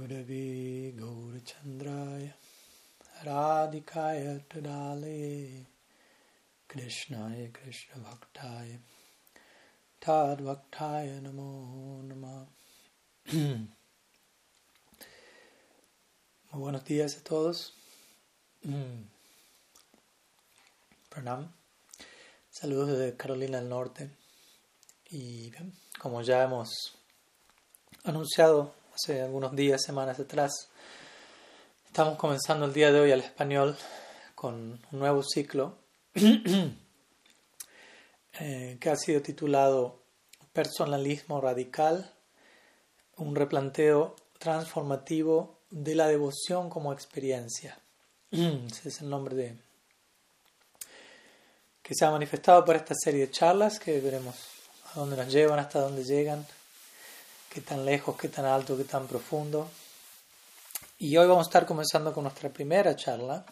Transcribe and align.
Gurave 0.00 0.96
Gaurachandraya 0.96 2.32
Radhikaya 3.22 4.40
Tadale 4.48 5.66
Krishnaya 6.66 7.52
Krishna 7.52 7.96
Bhaktaya 8.00 8.78
Tad 10.00 10.38
Bhaktaya 10.40 11.20
Namo 11.20 12.02
Nama 12.02 12.46
Muy 16.52 16.62
buenos 16.62 16.84
días 16.84 17.18
a 17.18 17.22
todos. 17.22 17.74
Pranam. 21.10 21.52
Saludos 22.50 22.88
desde 22.88 23.16
Carolina 23.18 23.58
del 23.60 23.68
Norte. 23.68 24.10
Y 25.10 25.50
bien, 25.50 25.74
como 25.98 26.22
ya 26.22 26.42
hemos 26.42 26.96
anunciado 28.04 28.79
hace 29.02 29.22
algunos 29.22 29.56
días, 29.56 29.82
semanas 29.82 30.20
atrás, 30.20 30.68
estamos 31.86 32.18
comenzando 32.18 32.66
el 32.66 32.74
día 32.74 32.92
de 32.92 33.00
hoy 33.00 33.12
al 33.12 33.20
español 33.20 33.74
con 34.34 34.78
un 34.92 34.98
nuevo 34.98 35.22
ciclo 35.22 35.78
eh, 38.40 38.76
que 38.78 38.90
ha 38.90 38.96
sido 38.96 39.22
titulado 39.22 40.02
Personalismo 40.52 41.40
Radical, 41.40 42.12
un 43.16 43.34
replanteo 43.34 44.16
transformativo 44.38 45.60
de 45.70 45.94
la 45.94 46.06
devoción 46.06 46.68
como 46.68 46.92
experiencia. 46.92 47.78
Ese 48.30 48.90
es 48.90 49.00
el 49.00 49.08
nombre 49.08 49.34
de 49.34 49.56
que 51.82 51.94
se 51.94 52.04
ha 52.04 52.10
manifestado 52.10 52.66
por 52.66 52.76
esta 52.76 52.94
serie 52.94 53.28
de 53.28 53.30
charlas 53.30 53.78
que 53.78 53.98
veremos 53.98 54.34
a 54.92 54.98
dónde 55.00 55.16
nos 55.16 55.32
llevan, 55.32 55.58
hasta 55.58 55.80
dónde 55.80 56.04
llegan, 56.04 56.44
qué 57.52 57.60
tan 57.60 57.84
lejos, 57.84 58.16
qué 58.16 58.28
tan 58.28 58.44
alto, 58.44 58.76
qué 58.76 58.84
tan 58.84 59.06
profundo. 59.06 59.68
Y 60.98 61.16
hoy 61.16 61.26
vamos 61.26 61.46
a 61.46 61.50
estar 61.50 61.66
comenzando 61.66 62.12
con 62.12 62.24
nuestra 62.24 62.48
primera 62.48 62.94
charla, 62.94 63.44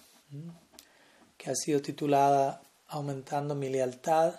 que 1.36 1.50
ha 1.50 1.54
sido 1.54 1.82
titulada 1.82 2.62
Aumentando 2.90 3.54
mi 3.54 3.68
lealtad 3.68 4.34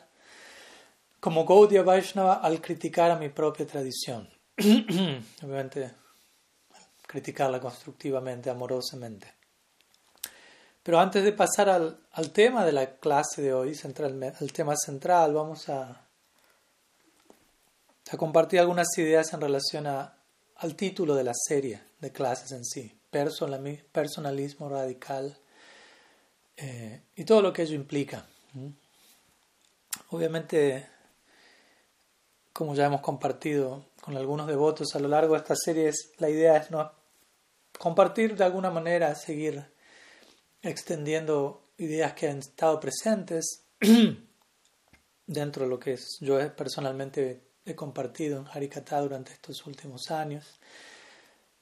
como 1.19 1.45
Gaudiya 1.45 1.83
Vaishnava 1.83 2.35
al 2.35 2.61
criticar 2.61 3.11
a 3.11 3.15
mi 3.15 3.29
propia 3.29 3.67
tradición. 3.67 4.27
Obviamente 4.57 5.91
criticarla 7.05 7.59
constructivamente, 7.59 8.49
amorosamente. 8.49 9.33
Pero 10.83 10.99
antes 10.99 11.23
de 11.23 11.33
pasar 11.33 11.69
al, 11.69 12.31
tema 12.31 12.63
de 12.63 12.71
la 12.71 12.97
clase 12.97 13.41
de 13.41 13.53
hoy, 13.53 13.75
central, 13.75 14.35
al 14.39 14.53
tema 14.53 14.75
central, 14.75 15.33
vamos 15.33 15.69
a, 15.69 16.08
a 18.11 18.17
compartir 18.17 18.59
algunas 18.59 18.87
ideas 18.97 19.33
en 19.33 19.41
relación 19.41 19.85
al 19.87 20.75
título 20.75 21.15
de 21.15 21.23
la 21.23 21.33
serie 21.33 21.81
de 21.99 22.11
clases 22.11 22.51
en 22.51 22.65
sí, 22.65 22.99
personalismo 23.91 24.69
radical 24.69 25.37
eh, 26.57 27.03
y 27.15 27.23
todo 27.23 27.41
lo 27.41 27.53
que 27.53 27.63
ello 27.63 27.75
implica. 27.75 28.25
Obviamente, 30.09 30.87
como 32.51 32.73
ya 32.73 32.85
hemos 32.85 33.01
compartido 33.01 33.85
con 34.01 34.17
algunos 34.17 34.47
devotos 34.47 34.95
a 34.95 34.99
lo 34.99 35.07
largo 35.07 35.33
de 35.33 35.39
esta 35.39 35.55
serie, 35.55 35.91
la 36.17 36.29
idea 36.29 36.57
es 36.57 36.71
no 36.71 36.91
compartir 37.77 38.35
de 38.35 38.43
alguna 38.43 38.71
manera, 38.71 39.13
seguir 39.15 39.71
extendiendo 40.61 41.69
ideas 41.77 42.13
que 42.13 42.27
han 42.27 42.39
estado 42.39 42.79
presentes 42.79 43.65
dentro 45.27 45.63
de 45.63 45.69
lo 45.69 45.79
que 45.79 45.93
es, 45.93 46.17
yo 46.19 46.55
personalmente 46.55 47.48
he 47.71 47.75
compartido 47.75 48.39
en 48.39 48.47
Harikata 48.47 48.99
durante 49.01 49.33
estos 49.33 49.65
últimos 49.65 50.09
años. 50.11 50.59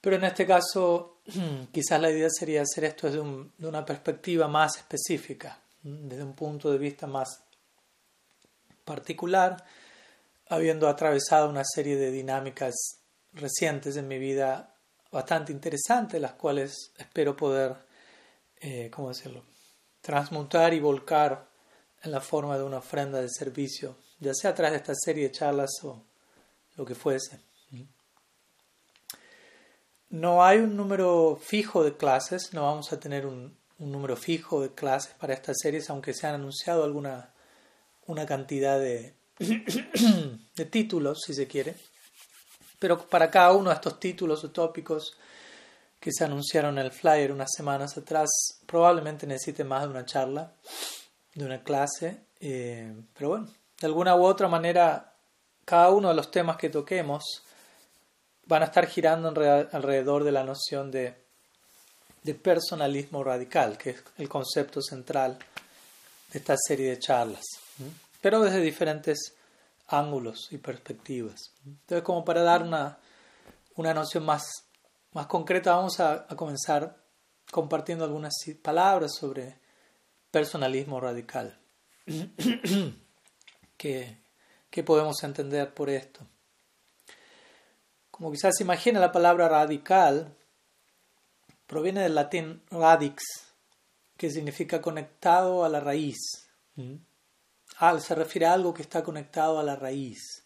Pero 0.00 0.16
en 0.16 0.24
este 0.24 0.46
caso, 0.46 1.18
quizás 1.72 2.00
la 2.00 2.10
idea 2.10 2.28
sería 2.30 2.62
hacer 2.62 2.84
esto 2.84 3.06
desde, 3.06 3.20
un, 3.20 3.52
de 3.58 3.66
una 3.66 3.84
perspectiva 3.84 4.48
más 4.48 4.76
específica, 4.76 5.60
desde 5.82 6.22
un 6.22 6.34
punto 6.34 6.70
de 6.70 6.78
vista 6.78 7.06
más 7.06 7.42
particular, 8.84 9.64
habiendo 10.48 10.88
atravesado 10.88 11.48
una 11.48 11.64
serie 11.64 11.96
de 11.96 12.10
dinámicas 12.10 12.74
recientes 13.32 13.96
en 13.96 14.08
mi 14.08 14.18
vida 14.18 14.74
bastante 15.10 15.52
interesantes, 15.52 16.20
las 16.20 16.32
cuales 16.32 16.92
espero 16.96 17.36
poder, 17.36 17.76
eh, 18.60 18.90
¿cómo 18.90 19.08
decirlo?, 19.08 19.44
transmutar 20.00 20.72
y 20.72 20.80
volcar 20.80 21.48
en 22.02 22.12
la 22.12 22.20
forma 22.20 22.56
de 22.56 22.64
una 22.64 22.78
ofrenda 22.78 23.20
de 23.20 23.28
servicio, 23.28 23.96
ya 24.20 24.32
sea 24.34 24.50
a 24.50 24.54
través 24.54 24.72
de 24.72 24.78
esta 24.78 24.94
serie 24.94 25.24
de 25.24 25.32
charlas 25.32 25.70
o 25.82 26.02
lo 26.76 26.84
que 26.84 26.94
fuese. 26.94 27.40
No 30.10 30.42
hay 30.42 30.58
un 30.58 30.76
número 30.76 31.38
fijo 31.40 31.84
de 31.84 31.96
clases, 31.96 32.54
no 32.54 32.62
vamos 32.62 32.92
a 32.92 33.00
tener 33.00 33.26
un, 33.26 33.54
un 33.78 33.92
número 33.92 34.16
fijo 34.16 34.62
de 34.62 34.72
clases 34.74 35.14
para 35.14 35.34
estas 35.34 35.56
series, 35.60 35.90
aunque 35.90 36.14
se 36.14 36.26
han 36.26 36.36
anunciado 36.36 36.82
alguna 36.82 37.34
una 38.08 38.26
cantidad 38.26 38.80
de, 38.80 39.14
de 40.56 40.64
títulos, 40.64 41.20
si 41.24 41.34
se 41.34 41.46
quiere. 41.46 41.76
Pero 42.78 43.06
para 43.06 43.30
cada 43.30 43.52
uno 43.52 43.70
de 43.70 43.76
estos 43.76 44.00
títulos 44.00 44.42
o 44.44 44.50
tópicos 44.50 45.16
que 46.00 46.10
se 46.12 46.24
anunciaron 46.24 46.78
en 46.78 46.86
el 46.86 46.92
flyer 46.92 47.32
unas 47.32 47.50
semanas 47.54 47.96
atrás, 47.96 48.28
probablemente 48.66 49.26
necesite 49.26 49.64
más 49.64 49.82
de 49.82 49.88
una 49.88 50.06
charla, 50.06 50.52
de 51.34 51.44
una 51.44 51.62
clase. 51.62 52.20
Eh, 52.40 52.94
pero 53.14 53.30
bueno, 53.30 53.48
de 53.80 53.86
alguna 53.86 54.16
u 54.16 54.24
otra 54.24 54.48
manera, 54.48 55.12
cada 55.64 55.90
uno 55.90 56.08
de 56.08 56.14
los 56.14 56.30
temas 56.30 56.56
que 56.56 56.70
toquemos 56.70 57.42
van 58.46 58.62
a 58.62 58.66
estar 58.66 58.86
girando 58.86 59.28
alrededor 59.28 60.24
de 60.24 60.32
la 60.32 60.42
noción 60.42 60.90
de, 60.90 61.14
personalismo 62.42 63.24
radical, 63.24 63.78
que 63.78 63.90
es 63.90 64.04
el 64.18 64.28
concepto 64.28 64.82
central 64.82 65.38
de 66.30 66.38
esta 66.38 66.56
serie 66.58 66.90
de 66.90 66.98
charlas, 66.98 67.44
pero 68.20 68.42
desde 68.42 68.60
diferentes 68.60 69.32
ángulos 69.86 70.48
y 70.50 70.58
perspectivas. 70.58 71.52
Entonces, 71.64 72.02
como 72.02 72.26
para 72.26 72.42
dar 72.42 72.62
una, 72.62 72.98
noción 73.94 74.26
más, 74.26 74.44
concreta, 75.26 75.74
vamos 75.74 76.00
a, 76.00 76.26
comenzar 76.36 76.98
compartiendo 77.50 78.04
algunas 78.04 78.34
palabras 78.62 79.12
sobre 79.18 79.56
personalismo 80.30 81.00
radical. 81.00 81.58
¿Qué, 83.78 84.18
¿Qué 84.68 84.82
podemos 84.82 85.22
entender 85.24 85.72
por 85.72 85.88
esto? 85.88 86.20
Como 88.10 88.30
quizás 88.30 88.54
se 88.54 88.64
imagina, 88.64 89.00
la 89.00 89.12
palabra 89.12 89.48
radical 89.48 90.36
proviene 91.66 92.02
del 92.02 92.14
latín 92.14 92.62
radix, 92.70 93.22
que 94.18 94.30
significa 94.30 94.82
conectado 94.82 95.64
a 95.64 95.70
la 95.70 95.80
raíz 95.80 96.48
se 98.00 98.14
refiere 98.14 98.46
a 98.46 98.52
algo 98.52 98.74
que 98.74 98.82
está 98.82 99.02
conectado 99.02 99.58
a 99.58 99.62
la 99.62 99.76
raíz. 99.76 100.44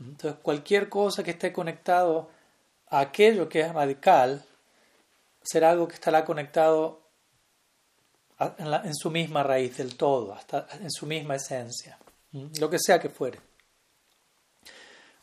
Entonces, 0.00 0.40
cualquier 0.42 0.88
cosa 0.88 1.22
que 1.22 1.32
esté 1.32 1.52
conectado 1.52 2.30
a 2.88 3.00
aquello 3.00 3.48
que 3.48 3.60
es 3.60 3.72
radical 3.72 4.44
será 5.42 5.70
algo 5.70 5.86
que 5.86 5.94
estará 5.94 6.24
conectado 6.24 7.02
en, 8.38 8.66
en 8.66 8.94
su 8.94 9.10
misma 9.10 9.42
raíz 9.42 9.76
del 9.76 9.96
todo, 9.96 10.32
hasta 10.32 10.66
en 10.80 10.90
su 10.90 11.06
misma 11.06 11.36
esencia, 11.36 11.98
lo 12.58 12.70
que 12.70 12.78
sea 12.78 12.98
que 12.98 13.08
fuere. 13.08 13.40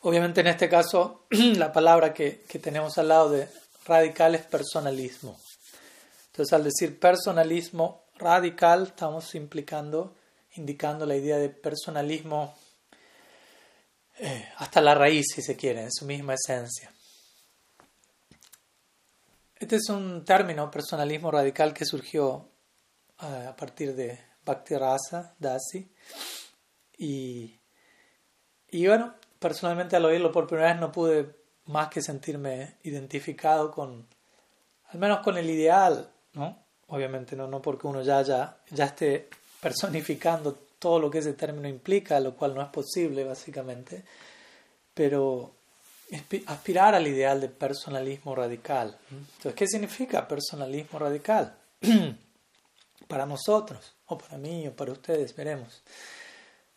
Obviamente 0.00 0.40
en 0.40 0.48
este 0.48 0.68
caso 0.68 1.26
la 1.30 1.72
palabra 1.72 2.12
que, 2.12 2.44
que 2.48 2.58
tenemos 2.58 2.98
al 2.98 3.08
lado 3.08 3.30
de 3.30 3.48
radical 3.86 4.34
es 4.34 4.42
personalismo. 4.42 5.38
Entonces 6.26 6.52
al 6.52 6.64
decir 6.64 6.98
personalismo 6.98 8.04
radical 8.18 8.84
estamos 8.88 9.34
implicando 9.34 10.14
indicando 10.54 11.06
la 11.06 11.16
idea 11.16 11.38
de 11.38 11.48
personalismo 11.48 12.54
eh, 14.18 14.48
hasta 14.58 14.80
la 14.80 14.94
raíz, 14.94 15.26
si 15.34 15.42
se 15.42 15.56
quiere, 15.56 15.82
en 15.82 15.92
su 15.92 16.04
misma 16.04 16.34
esencia. 16.34 16.92
Este 19.56 19.76
es 19.76 19.88
un 19.88 20.24
término, 20.24 20.70
personalismo 20.70 21.30
radical, 21.30 21.72
que 21.72 21.84
surgió 21.84 22.48
eh, 23.22 23.46
a 23.48 23.56
partir 23.56 23.94
de 23.94 24.18
Bhakti 24.44 24.76
Rasa, 24.76 25.34
Dasi. 25.38 25.90
Y, 27.02 27.58
y 28.70 28.86
bueno, 28.86 29.14
personalmente 29.40 29.96
al 29.96 30.04
oírlo 30.04 30.30
por 30.30 30.46
primera 30.46 30.70
vez 30.70 30.80
no 30.80 30.92
pude 30.92 31.34
más 31.66 31.88
que 31.88 32.00
sentirme 32.00 32.76
identificado 32.84 33.72
con, 33.72 34.06
al 34.88 34.98
menos 35.00 35.18
con 35.18 35.36
el 35.36 35.50
ideal, 35.50 36.08
¿no? 36.34 36.62
Obviamente 36.86 37.34
no, 37.34 37.48
no 37.48 37.60
porque 37.60 37.88
uno 37.88 38.02
ya, 38.02 38.22
ya, 38.22 38.56
ya 38.70 38.84
esté 38.84 39.28
personificando 39.60 40.54
todo 40.78 41.00
lo 41.00 41.10
que 41.10 41.18
ese 41.18 41.32
término 41.32 41.66
implica, 41.66 42.20
lo 42.20 42.36
cual 42.36 42.54
no 42.54 42.62
es 42.62 42.68
posible 42.68 43.24
básicamente, 43.24 44.04
pero 44.94 45.54
aspirar 46.46 46.94
al 46.94 47.08
ideal 47.08 47.40
de 47.40 47.48
personalismo 47.48 48.36
radical. 48.36 48.96
Entonces, 49.10 49.54
¿qué 49.54 49.66
significa 49.66 50.28
personalismo 50.28 51.00
radical? 51.00 51.56
para 53.08 53.26
nosotros, 53.26 53.92
o 54.06 54.16
para 54.16 54.38
mí, 54.38 54.68
o 54.68 54.72
para 54.72 54.92
ustedes, 54.92 55.34
veremos. 55.34 55.82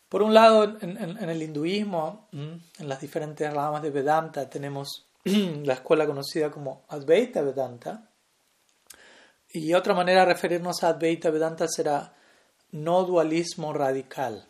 Por 0.08 0.22
un 0.22 0.34
lado, 0.34 0.64
en, 0.80 0.96
en, 0.98 1.28
el 1.28 1.42
hinduismo, 1.42 2.28
en 2.32 2.88
las 2.88 3.00
diferentes 3.00 3.52
ramas 3.52 3.82
de 3.82 3.90
Vedanta, 3.90 4.48
tenemos 4.48 5.06
la 5.24 5.74
escuela 5.74 6.06
conocida 6.06 6.50
como 6.50 6.84
Advaita 6.88 7.42
Vedanta. 7.42 8.08
Y 9.50 9.74
otra 9.74 9.94
manera 9.94 10.20
de 10.20 10.26
referirnos 10.26 10.84
a 10.84 10.90
Advaita 10.90 11.30
Vedanta 11.30 11.66
será 11.66 12.14
no 12.72 13.04
dualismo 13.04 13.72
radical, 13.72 14.46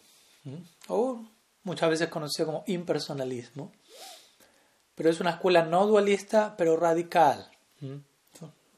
o 0.88 1.24
muchas 1.62 1.90
veces 1.90 2.08
conocido 2.08 2.46
como 2.46 2.64
impersonalismo. 2.66 3.72
Pero 4.94 5.10
es 5.10 5.20
una 5.20 5.30
escuela 5.30 5.64
no 5.64 5.86
dualista, 5.86 6.54
pero 6.56 6.76
radical. 6.76 7.50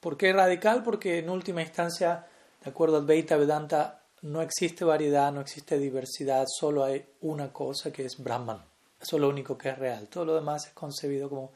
¿Por 0.01 0.17
qué 0.17 0.33
radical? 0.33 0.83
Porque 0.83 1.19
en 1.19 1.31
última 1.31 1.63
instancia, 1.63 2.27
de 2.63 2.71
acuerdo 2.71 2.97
a 2.97 3.01
Advaita 3.01 3.37
Vedanta, 3.37 4.03
no 4.23 4.43
existe 4.43 4.85
variedad, 4.85 5.33
no 5.33 5.41
existe 5.41 5.79
diversidad, 5.79 6.45
solo 6.49 6.85
hay 6.85 7.05
una 7.21 7.53
cosa 7.53 7.93
que 7.93 8.05
es 8.05 8.17
Brahman. 8.19 8.63
Eso 9.01 9.17
es 9.17 9.23
lo 9.23 9.29
único 9.29 9.57
que 9.57 9.71
es 9.71 9.79
real. 9.79 10.09
Todo 10.09 10.25
lo 10.25 10.35
demás 10.35 10.67
es 10.67 10.73
concebido 10.73 11.29
como 11.29 11.53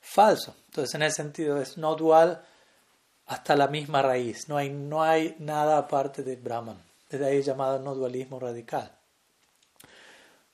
falso. 0.00 0.56
Entonces, 0.66 0.94
en 0.94 1.02
ese 1.02 1.16
sentido, 1.16 1.60
es 1.60 1.78
no 1.78 1.94
dual 1.94 2.42
hasta 3.26 3.54
la 3.54 3.68
misma 3.68 4.02
raíz. 4.02 4.48
No 4.48 4.56
hay, 4.56 4.70
no 4.70 5.02
hay 5.02 5.36
nada 5.38 5.78
aparte 5.78 6.22
de 6.22 6.36
Brahman. 6.36 6.82
Desde 7.08 7.26
ahí 7.26 7.42
llamado 7.42 7.78
no 7.78 7.94
dualismo 7.94 8.40
radical. 8.40 8.90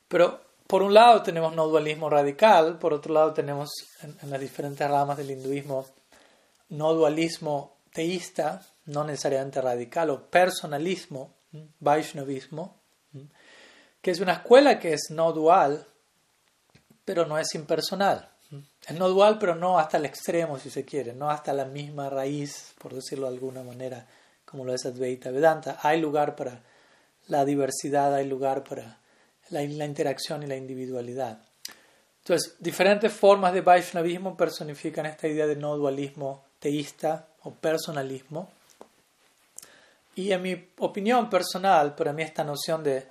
Pero, 0.09 0.41
por 0.67 0.83
un 0.83 0.93
lado, 0.93 1.23
tenemos 1.23 1.55
no 1.55 1.69
dualismo 1.69 2.11
radical. 2.11 2.79
Por 2.79 2.93
otro 2.93 3.15
lado, 3.15 3.33
tenemos 3.33 3.71
en 4.03 4.31
las 4.31 4.41
diferentes 4.41 4.89
ramas 4.89 5.17
del 5.17 5.31
hinduismo 5.31 5.87
no 6.69 6.95
dualismo 6.95 7.77
teísta, 7.93 8.67
no 8.87 9.05
necesariamente 9.05 9.61
radical, 9.61 10.11
o 10.11 10.27
personalismo, 10.27 11.35
Vaishnavismo, 11.81 12.81
que 14.01 14.11
es 14.11 14.21
una 14.21 14.35
escuela 14.35 14.79
que 14.79 14.93
es 14.93 15.11
no 15.11 15.33
dual, 15.33 15.87
pero 17.05 17.27
no 17.27 17.39
es 17.39 17.55
impersonal. 17.55 18.31
Es 18.87 18.97
no 18.97 19.09
dual, 19.09 19.39
pero 19.39 19.55
no 19.55 19.79
hasta 19.79 19.97
el 19.97 20.05
extremo, 20.05 20.59
si 20.59 20.71
se 20.71 20.85
quiere, 20.85 21.13
no 21.13 21.31
hasta 21.31 21.53
la 21.53 21.65
misma 21.65 22.09
raíz, 22.09 22.75
por 22.79 22.95
decirlo 22.95 23.29
de 23.29 23.35
alguna 23.35 23.63
manera, 23.63 24.07
como 24.45 24.65
lo 24.65 24.73
es 24.73 24.87
Advaita 24.87 25.31
Vedanta. 25.31 25.79
Hay 25.83 26.01
lugar 26.01 26.37
para 26.37 26.63
la 27.27 27.45
diversidad, 27.45 28.15
hay 28.15 28.27
lugar 28.27 28.63
para 28.63 28.99
la, 29.51 29.63
interacción 29.63 30.43
y 30.43 30.47
la 30.47 30.57
individualidad. 30.57 31.41
Entonces, 32.19 32.57
diferentes 32.59 33.13
formas 33.13 33.53
de 33.53 33.61
Vaishnavismo 33.61 34.37
personifican 34.37 35.07
esta 35.07 35.29
idea 35.29 35.47
de 35.47 35.57
no 35.57 35.77
dualismo 35.77 36.45
teísta 36.59 37.29
o 37.43 37.53
personalismo. 37.53 38.51
Y 40.17 40.33
en 40.33 40.43
mi 40.43 40.71
opinión 40.79 41.29
personal, 41.29 41.95
para 41.95 42.13
mí 42.13 42.23
esta 42.23 42.43
noción 42.43 42.83
de, 42.83 43.07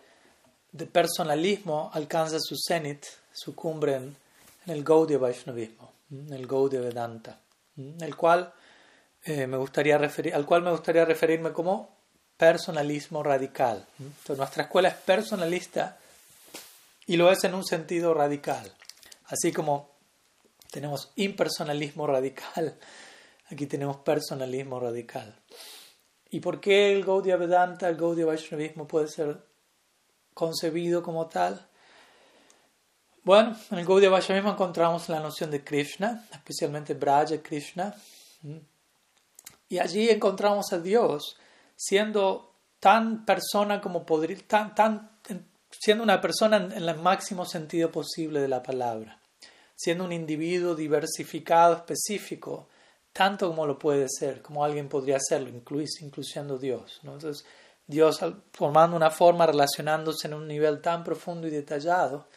personalismo 0.92 1.90
alcanza 1.94 2.38
su 2.40 2.56
cenit, 2.58 3.06
su 3.32 3.56
cumbre 3.56 3.96
en, 3.96 4.18
el 4.66 4.84
Gaudiya 4.84 5.20
Vaishnavismo, 5.20 5.94
en 6.10 6.34
el 6.34 6.48
Gaudiya 6.48 6.82
Vedanta, 6.82 7.40
el 7.78 8.16
cual, 8.16 8.52
eh, 9.24 9.46
me 9.46 9.58
gustaría 9.58 10.00
referir, 10.00 10.34
al 10.34 10.48
cual 10.48 10.64
me 10.64 10.72
gustaría 10.72 11.06
referirme 11.06 11.54
como 11.54 11.96
personalismo 12.36 13.22
radical. 13.22 13.86
Entonces, 14.00 14.38
nuestra 14.38 14.64
escuela 14.64 14.90
es 14.90 14.96
personalista 14.96 16.00
y 17.06 17.18
lo 17.18 17.32
es 17.32 17.44
en 17.44 17.54
un 17.54 17.64
sentido 17.64 18.16
radical. 18.16 18.72
Así 19.26 19.52
como 19.52 19.92
tenemos 20.72 21.12
impersonalismo 21.18 22.08
radical, 22.08 22.80
aquí 23.52 23.68
tenemos 23.68 23.98
personalismo 23.98 24.80
radical. 24.80 25.36
¿Y 26.36 26.42
por 26.42 26.60
qué 26.60 26.92
el 26.92 27.06
Gaudiya 27.06 27.38
Vedanta, 27.38 27.88
el 27.88 27.96
Gaudiya 27.96 28.26
Vaishnavismo 28.26 28.86
puede 28.86 29.08
ser 29.08 29.42
concebido 30.34 31.02
como 31.02 31.28
tal? 31.28 31.66
Bueno, 33.24 33.56
en 33.72 33.80
el 33.80 33.86
Gaudiya 33.86 34.10
Vaishnavismo 34.10 34.52
encontramos 34.52 35.08
la 35.08 35.22
noción 35.22 35.50
de 35.50 35.64
Krishna, 35.64 36.28
especialmente 36.34 36.94
Braja 36.94 37.42
Krishna. 37.42 37.96
Y 39.70 39.80
allí 39.80 40.10
encontramos 40.10 40.74
a 40.74 40.80
Dios 40.80 41.38
siendo 41.78 42.54
tan 42.82 43.26
persona 43.26 43.80
como 43.80 44.06
podría, 44.06 44.38
tan, 44.46 44.76
tan 44.76 45.12
siendo 45.72 46.04
una 46.04 46.20
persona 46.20 46.58
en, 46.58 46.74
el 46.74 46.96
máximo 46.98 47.46
sentido 47.46 47.94
posible 47.94 48.42
de 48.42 48.50
la 48.50 48.62
palabra, 48.62 49.22
siendo 49.74 50.04
un 50.04 50.12
individuo 50.12 50.76
diversificado, 50.76 51.76
específico, 51.76 52.68
tanto 53.16 53.48
como 53.48 53.66
lo 53.66 53.80
puede 53.80 54.08
ser, 54.10 54.42
como 54.42 54.66
alguien 54.66 54.90
podría 54.90 55.20
serlo, 55.22 55.48
incluyendo 55.48 56.58
Dios. 56.58 57.00
Entonces, 57.02 57.46
Dios 57.88 58.20
formando 58.52 58.98
una 58.98 59.10
forma, 59.10 59.46
relacionándose 59.46 60.28
en 60.28 60.34
un 60.34 60.46
nivel 60.46 60.82
tan 60.82 61.02
profundo 61.02 61.48
y 61.48 61.50
detallado, 61.50 62.28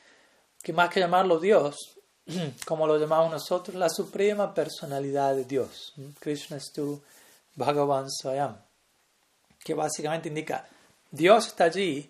que 0.62 0.72
más 0.72 0.88
que 0.88 1.00
llamarlo 1.00 1.40
Dios, 1.40 1.98
como 2.64 2.86
lo 2.86 2.96
llamamos 2.96 3.32
nosotros, 3.32 3.74
la 3.74 3.88
suprema 3.88 4.54
personalidad 4.54 5.34
de 5.34 5.46
Dios. 5.46 5.94
Krishna 6.20 6.58
es 6.58 6.70
tu 6.72 7.02
Bhagavan 7.56 8.08
Swayam, 8.08 8.56
que 9.58 9.74
básicamente 9.74 10.28
indica, 10.28 10.64
Dios 11.10 11.48
está 11.48 11.64
allí, 11.64 12.08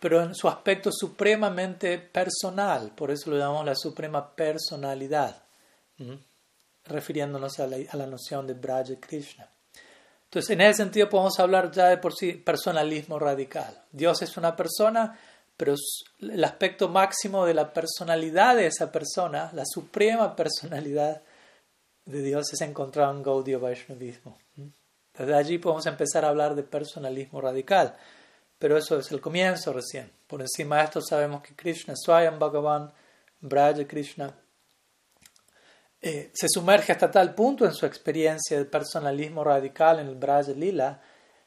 pero 0.00 0.20
en 0.20 0.34
su 0.34 0.48
aspecto 0.48 0.90
supremamente 0.90 1.98
personal, 1.98 2.90
por 2.90 3.12
eso 3.12 3.30
lo 3.30 3.38
llamamos 3.38 3.66
la 3.66 3.76
suprema 3.76 4.34
personalidad, 4.34 5.44
refiriéndonos 6.84 7.58
a 7.60 7.66
la, 7.66 8.06
noción 8.06 8.46
de 8.46 8.54
Braja 8.54 8.94
Krishna. 9.00 9.48
Entonces, 10.24 10.50
en 10.50 10.60
ese 10.60 10.82
sentido 10.82 11.08
podemos 11.08 11.38
hablar 11.40 11.70
ya 11.70 11.88
de 11.88 11.98
por 11.98 12.14
sí 12.14 12.32
personalismo 12.32 13.18
radical. 13.18 13.82
Dios 13.90 14.22
es 14.22 14.36
una 14.36 14.54
persona, 14.54 15.18
pero 15.56 15.74
el 16.20 16.44
aspecto 16.44 16.88
máximo 16.88 17.44
de 17.44 17.54
la 17.54 17.72
personalidad 17.72 18.56
de 18.56 18.66
esa 18.66 18.92
persona, 18.92 19.50
la 19.52 19.64
suprema 19.66 20.36
personalidad 20.36 21.22
de 22.04 22.22
Dios 22.22 22.52
es 22.52 22.60
encontrado 22.60 23.12
en 23.12 23.22
Gaudiya 23.22 23.58
Vaishnavismo. 23.58 24.38
Desde 25.18 25.34
allí 25.34 25.58
podemos 25.58 25.86
empezar 25.86 26.24
a 26.24 26.28
hablar 26.28 26.54
de 26.54 26.62
personalismo 26.62 27.40
radical. 27.40 27.96
Pero 28.60 28.76
eso 28.76 28.98
es 28.98 29.10
el 29.10 29.22
comienzo 29.22 29.72
recién. 29.72 30.12
Por 30.26 30.42
encima 30.42 30.76
de 30.76 30.84
esto 30.84 31.00
sabemos 31.00 31.42
que 31.42 31.56
Krishna, 31.56 31.94
Swayam 31.96 32.38
Bhagavan, 32.38 32.92
Braja 33.40 33.86
Krishna, 33.86 34.34
eh, 36.02 36.30
se 36.32 36.46
sumerge 36.48 36.92
hasta 36.92 37.10
tal 37.10 37.34
punto 37.34 37.66
en 37.66 37.74
su 37.74 37.84
experiencia 37.84 38.56
de 38.56 38.64
personalismo 38.64 39.44
radical 39.44 39.98
en 39.98 40.08
el 40.08 40.14
Braja 40.14 40.52
Lila, 40.52 41.02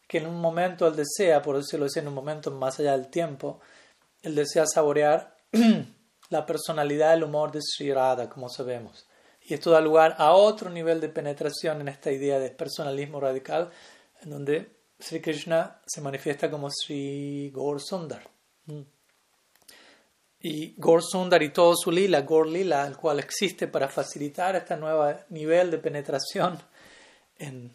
que 0.08 0.20
en 0.20 0.28
un 0.28 0.40
momento 0.40 0.88
él 0.88 0.96
desea, 0.96 1.42
por 1.42 1.58
decirlo 1.58 1.88
así, 1.88 2.00
en 2.00 2.08
un 2.08 2.14
momento 2.14 2.52
más 2.52 2.80
allá 2.80 2.92
del 2.92 3.08
tiempo, 3.08 3.60
él 4.22 4.36
desea 4.36 4.66
saborear 4.68 5.38
la 6.30 6.46
personalidad 6.46 7.12
del 7.12 7.24
humor 7.24 7.52
de 7.52 7.62
Sri 7.62 7.92
Radha, 7.92 8.30
como 8.30 8.48
sabemos. 8.48 9.08
Y 9.42 9.56
esto 9.56 9.72
da 9.72 9.82
lugar 9.82 10.16
a 10.20 10.34
otro 10.34 10.70
nivel 10.70 11.02
de 11.02 11.10
penetración 11.10 11.82
en 11.82 11.88
esta 11.88 12.12
idea 12.12 12.40
de 12.40 12.52
personalismo 12.52 13.19
radical, 13.19 13.72
en 14.22 14.30
donde 14.30 14.78
Sri 15.00 15.19
Krishna 15.19 15.81
se 15.86 16.00
manifiesta 16.00 16.50
como 16.50 16.69
Sri 16.69 17.52
Gaur 17.54 17.81
Sundar. 17.81 18.30
Y 20.44 20.76
Gaur 20.78 21.02
Sundar 21.02 21.42
y 21.42 21.50
todo 21.50 21.73
su 21.76 21.90
lila, 21.90 22.21
Gaur 22.21 22.47
Lila, 22.47 22.85
el 22.85 22.97
cual 22.97 23.19
existe 23.19 23.68
para 23.68 23.88
facilitar 23.88 24.57
este 24.57 24.76
nuevo 24.76 25.09
nivel 25.30 25.71
de 25.71 25.78
penetración 25.78 26.59
en, 27.40 27.71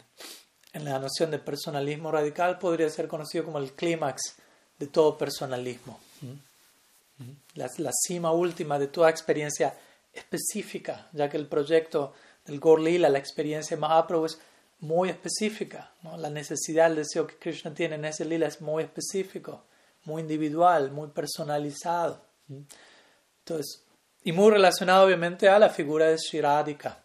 en 0.74 0.84
la 0.84 0.98
noción 0.98 1.30
de 1.30 1.38
personalismo 1.38 2.12
radical, 2.12 2.58
podría 2.58 2.90
ser 2.90 3.08
conocido 3.08 3.46
como 3.46 3.58
el 3.58 3.72
clímax 3.72 4.36
de 4.78 4.86
todo 4.86 5.16
personalismo. 5.16 5.98
Mm. 6.20 7.22
Mm. 7.24 7.36
La, 7.54 7.70
la, 7.78 7.90
cima 8.06 8.32
última 8.32 8.78
de 8.78 8.88
toda 8.88 9.08
experiencia 9.08 9.74
específica, 10.12 11.08
ya 11.12 11.30
que 11.30 11.38
el 11.38 11.46
proyecto 11.46 12.12
del 12.44 12.60
Gaur 12.60 12.80
Lila, 12.80 13.08
la 13.08 13.18
experiencia 13.18 13.78
Mahaprabhu, 13.78 14.26
es 14.26 14.38
muy 14.80 15.08
específica. 15.08 15.92
La 16.18 16.30
necesidad, 16.30 16.90
el 16.90 16.96
deseo 16.96 17.26
que 17.26 17.36
Krishna 17.36 17.74
tiene 17.74 17.94
en 17.94 18.04
ese 18.04 18.24
lila 18.24 18.46
es 18.46 18.60
muy 18.60 18.84
específico, 18.84 19.64
muy 20.04 20.22
individual, 20.22 20.90
muy 20.92 21.08
personalizado. 21.08 22.27
Entonces, 22.48 23.84
y 24.24 24.32
muy 24.32 24.50
relacionado 24.50 25.06
obviamente 25.06 25.48
a 25.48 25.58
la 25.58 25.70
figura 25.70 26.06
de 26.06 26.16
Shiradika. 26.16 26.98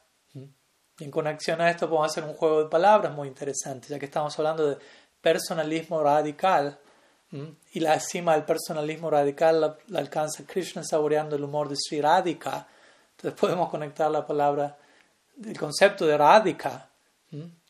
Y 1.00 1.05
en 1.05 1.12
conexión 1.12 1.59
a 1.62 1.69
esto 1.69 1.89
podemos 1.89 2.12
hacer 2.12 2.23
un 2.23 2.33
juego 2.33 2.63
de 2.63 2.69
palabras 2.69 3.13
muy 3.13 3.27
interesante, 3.27 3.88
ya 3.88 3.97
que 3.97 4.05
estamos 4.05 4.38
hablando 4.38 4.69
de 4.69 4.77
personalismo 5.21 6.03
radical. 6.03 6.77
Y 7.71 7.79
la 7.79 8.00
cima 8.00 8.33
del 8.33 8.43
personalismo 8.43 9.09
radical 9.09 9.59
la, 9.88 10.00
alcanza 10.00 10.43
Krishna 10.45 10.83
saboreando 10.83 11.35
el 11.35 11.43
humor 11.43 11.67
de 11.67 11.75
Sri 11.75 12.00
Radhika. 12.00 12.67
Entonces 13.17 13.39
podemos 13.39 13.69
conectar 13.69 14.12
la 14.12 14.25
palabra, 14.25 14.77
el 15.43 15.57
concepto 15.57 16.05
de 16.05 16.15
Radhika 16.15 16.89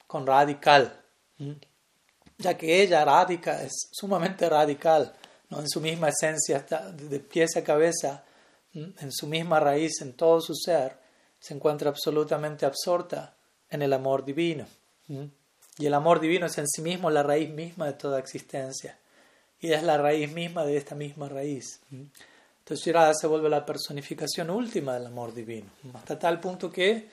con 0.06 0.28
radical, 0.28 1.00
ya 2.38 2.58
que 2.58 2.82
ella, 2.82 3.06
radica, 3.06 3.64
es 3.64 3.88
sumamente 3.92 4.50
radical, 4.50 5.14
¿no? 5.50 5.60
en 5.60 5.70
su 5.70 5.82
misma 5.82 6.10
esencia, 6.10 6.60
de 6.60 7.20
pies 7.20 7.56
a 7.58 7.64
cabeza, 7.64 8.24
en 8.74 9.12
su 9.12 9.28
misma 9.28 9.60
raíz, 9.60 10.02
en 10.02 10.14
todo 10.14 10.42
su 10.42 10.56
ser, 10.56 10.98
se 11.40 11.54
encuentra 11.54 11.90
absolutamente 11.90 12.66
absorta 12.66 13.36
en 13.70 13.82
el 13.82 13.94
amor 13.94 14.26
divino. 14.26 14.66
Y 15.78 15.86
el 15.86 15.94
amor 15.94 16.20
divino 16.20 16.46
es 16.46 16.58
en 16.58 16.68
sí 16.68 16.82
mismo 16.82 17.10
la 17.10 17.24
raíz 17.24 17.50
misma 17.50 17.88
de 17.88 17.94
toda 17.94 18.20
existencia. 18.20 18.98
Y 19.60 19.72
es 19.72 19.84
la 19.84 19.98
raíz 19.98 20.32
misma 20.32 20.66
de 20.66 20.78
esta 20.78 20.96
misma 20.96 21.30
raíz. 21.30 21.82
Entonces 21.92 22.86
Shirada 22.86 23.14
se 23.14 23.28
vuelve 23.28 23.50
la 23.50 23.66
personificación 23.66 24.50
última 24.50 24.94
del 24.94 25.08
amor 25.08 25.34
divino, 25.34 25.70
hasta 25.94 26.18
tal 26.18 26.40
punto 26.40 26.72
que 26.72 27.10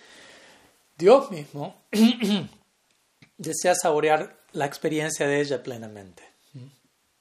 Dios 0.97 1.29
mismo 1.31 1.83
desea 3.37 3.75
saborear 3.75 4.37
la 4.53 4.67
experiencia 4.67 5.27
de 5.27 5.41
ella 5.41 5.61
plenamente. 5.61 6.23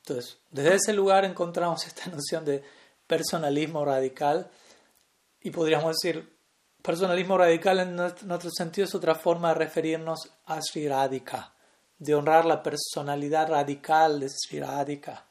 Entonces, 0.09 0.39
desde 0.49 0.75
ese 0.75 0.93
lugar 0.93 1.23
encontramos 1.23 1.85
esta 1.85 2.09
noción 2.11 2.43
de 2.45 2.63
personalismo 3.05 3.85
radical 3.85 4.49
y 5.41 5.51
podríamos 5.51 5.97
decir, 5.97 6.35
personalismo 6.81 7.37
radical 7.37 7.79
en 7.79 7.95
nuestro 7.95 8.49
sentido 8.51 8.85
es 8.85 8.95
otra 8.95 9.15
forma 9.15 9.49
de 9.49 9.55
referirnos 9.55 10.29
a 10.45 10.61
Sri 10.61 10.87
Radhika, 10.87 11.53
de 11.97 12.15
honrar 12.15 12.45
la 12.45 12.63
personalidad 12.63 13.49
radical 13.49 14.19
de 14.19 14.29
Sri 14.29 14.59
Radhika, 14.59 15.25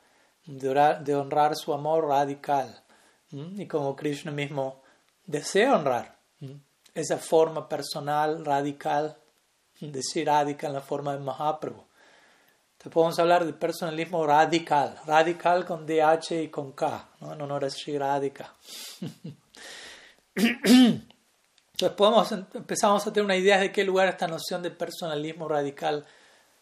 de, 0.47 1.15
honrar 1.15 1.57
su 1.57 1.73
amor 1.73 2.07
radical. 2.07 2.85
Y 3.31 3.67
como 3.67 3.95
Krishna 3.95 4.31
mismo 4.31 4.83
desea 5.27 5.77
honrar 5.77 6.19
esa 6.95 7.19
forma 7.19 7.69
personal 7.69 8.45
radical 8.45 9.19
de 9.81 10.03
Sri 10.03 10.25
Radhika 10.25 10.69
en 10.69 10.73
la 10.73 10.81
forma 10.81 11.13
de 11.13 11.21
Mahaprabhu. 11.21 11.88
Entonces 12.79 12.95
podemos 12.95 13.19
hablar 13.19 13.45
de 13.45 13.53
personalismo 13.55 14.25
radical, 14.25 15.01
radical 15.05 15.65
con 15.65 15.85
DH 15.85 16.45
y 16.45 16.49
con 16.49 16.71
K, 16.71 17.09
¿no? 17.21 17.33
en 17.33 17.43
honor 17.43 17.65
a 17.65 17.71
Sri 17.71 17.99
Radhika. 17.99 18.55
Entonces 20.37 21.97
podemos, 21.97 22.31
empezamos 22.31 23.05
a 23.05 23.13
tener 23.13 23.25
una 23.25 23.35
idea 23.35 23.59
de 23.59 23.73
qué 23.73 23.83
lugar 23.83 24.07
esta 24.07 24.29
noción 24.29 24.63
de 24.63 24.71
personalismo 24.71 25.49
radical 25.49 26.07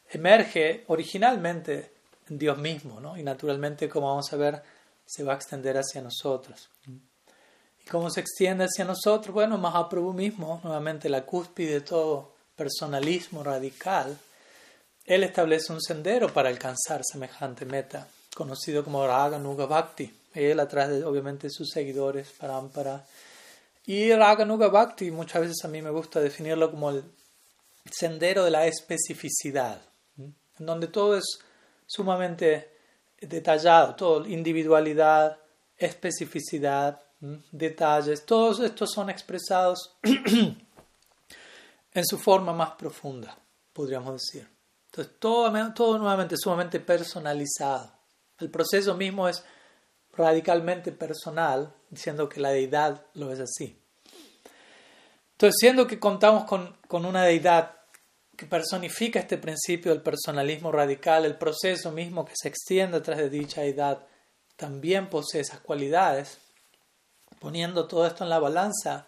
emerge 0.08 0.84
originalmente 0.86 1.92
en 2.30 2.38
Dios 2.38 2.56
mismo, 2.56 2.98
¿no? 2.98 3.18
y 3.18 3.22
naturalmente, 3.22 3.86
como 3.86 4.08
vamos 4.08 4.32
a 4.32 4.36
ver, 4.36 4.62
se 5.04 5.22
va 5.22 5.34
a 5.34 5.36
extender 5.36 5.76
hacia 5.76 6.00
nosotros. 6.00 6.70
¿Y 6.86 7.90
cómo 7.90 8.08
se 8.08 8.20
extiende 8.20 8.64
hacia 8.64 8.86
nosotros? 8.86 9.34
Bueno, 9.34 9.58
Mahaprabhu 9.58 10.14
mismo, 10.14 10.62
nuevamente 10.64 11.10
la 11.10 11.26
cúspide 11.26 11.74
de 11.74 11.80
todo 11.82 12.32
personalismo 12.56 13.44
radical, 13.44 14.18
él 15.06 15.22
establece 15.22 15.72
un 15.72 15.80
sendero 15.80 16.32
para 16.32 16.48
alcanzar 16.48 17.02
semejante 17.04 17.64
meta, 17.64 18.08
conocido 18.34 18.82
como 18.82 19.06
Raga 19.06 19.38
Nuga. 19.38 19.94
Él, 20.34 20.58
atrás 20.58 20.90
de, 20.90 21.04
obviamente, 21.04 21.48
sus 21.48 21.70
seguidores, 21.70 22.28
Parampara. 22.38 23.06
Y 23.86 24.12
Raga 24.12 24.44
Nuga 24.44 24.94
muchas 25.12 25.42
veces 25.42 25.64
a 25.64 25.68
mí 25.68 25.80
me 25.80 25.90
gusta 25.90 26.20
definirlo 26.20 26.72
como 26.72 26.90
el 26.90 27.04
sendero 27.88 28.44
de 28.44 28.50
la 28.50 28.66
especificidad, 28.66 29.80
en 30.18 30.34
donde 30.58 30.88
todo 30.88 31.16
es 31.16 31.38
sumamente 31.86 32.68
detallado, 33.20 33.94
todo, 33.94 34.26
individualidad, 34.26 35.38
especificidad, 35.78 37.00
detalles, 37.52 38.26
todos 38.26 38.58
estos 38.58 38.90
son 38.90 39.08
expresados 39.08 39.96
en 40.02 40.56
su 42.04 42.18
forma 42.18 42.52
más 42.52 42.72
profunda, 42.72 43.38
podríamos 43.72 44.14
decir. 44.14 44.55
Entonces, 44.96 45.18
todo, 45.20 45.98
nuevamente 45.98 46.36
sumamente 46.38 46.80
personalizado. 46.80 47.92
El 48.38 48.50
proceso 48.50 48.94
mismo 48.94 49.28
es 49.28 49.44
radicalmente 50.14 50.90
personal, 50.90 51.74
diciendo 51.90 52.30
que 52.30 52.40
la 52.40 52.48
deidad 52.48 53.04
lo 53.12 53.30
es 53.30 53.40
así. 53.40 53.78
Entonces, 55.32 55.56
siendo 55.60 55.86
que 55.86 56.00
contamos 56.00 56.44
con, 56.44 56.74
con 56.88 57.04
una 57.04 57.24
deidad 57.24 57.72
que 58.38 58.46
personifica 58.46 59.20
este 59.20 59.36
principio 59.36 59.92
del 59.92 60.00
personalismo 60.00 60.72
radical, 60.72 61.26
el 61.26 61.36
proceso 61.36 61.92
mismo 61.92 62.24
que 62.24 62.32
se 62.34 62.48
extiende 62.48 63.02
tras 63.02 63.18
de 63.18 63.28
dicha 63.28 63.60
deidad 63.60 64.06
también 64.56 65.10
posee 65.10 65.42
esas 65.42 65.60
cualidades. 65.60 66.38
Poniendo 67.38 67.86
todo 67.86 68.06
esto 68.06 68.24
en 68.24 68.30
la 68.30 68.38
balanza, 68.38 69.06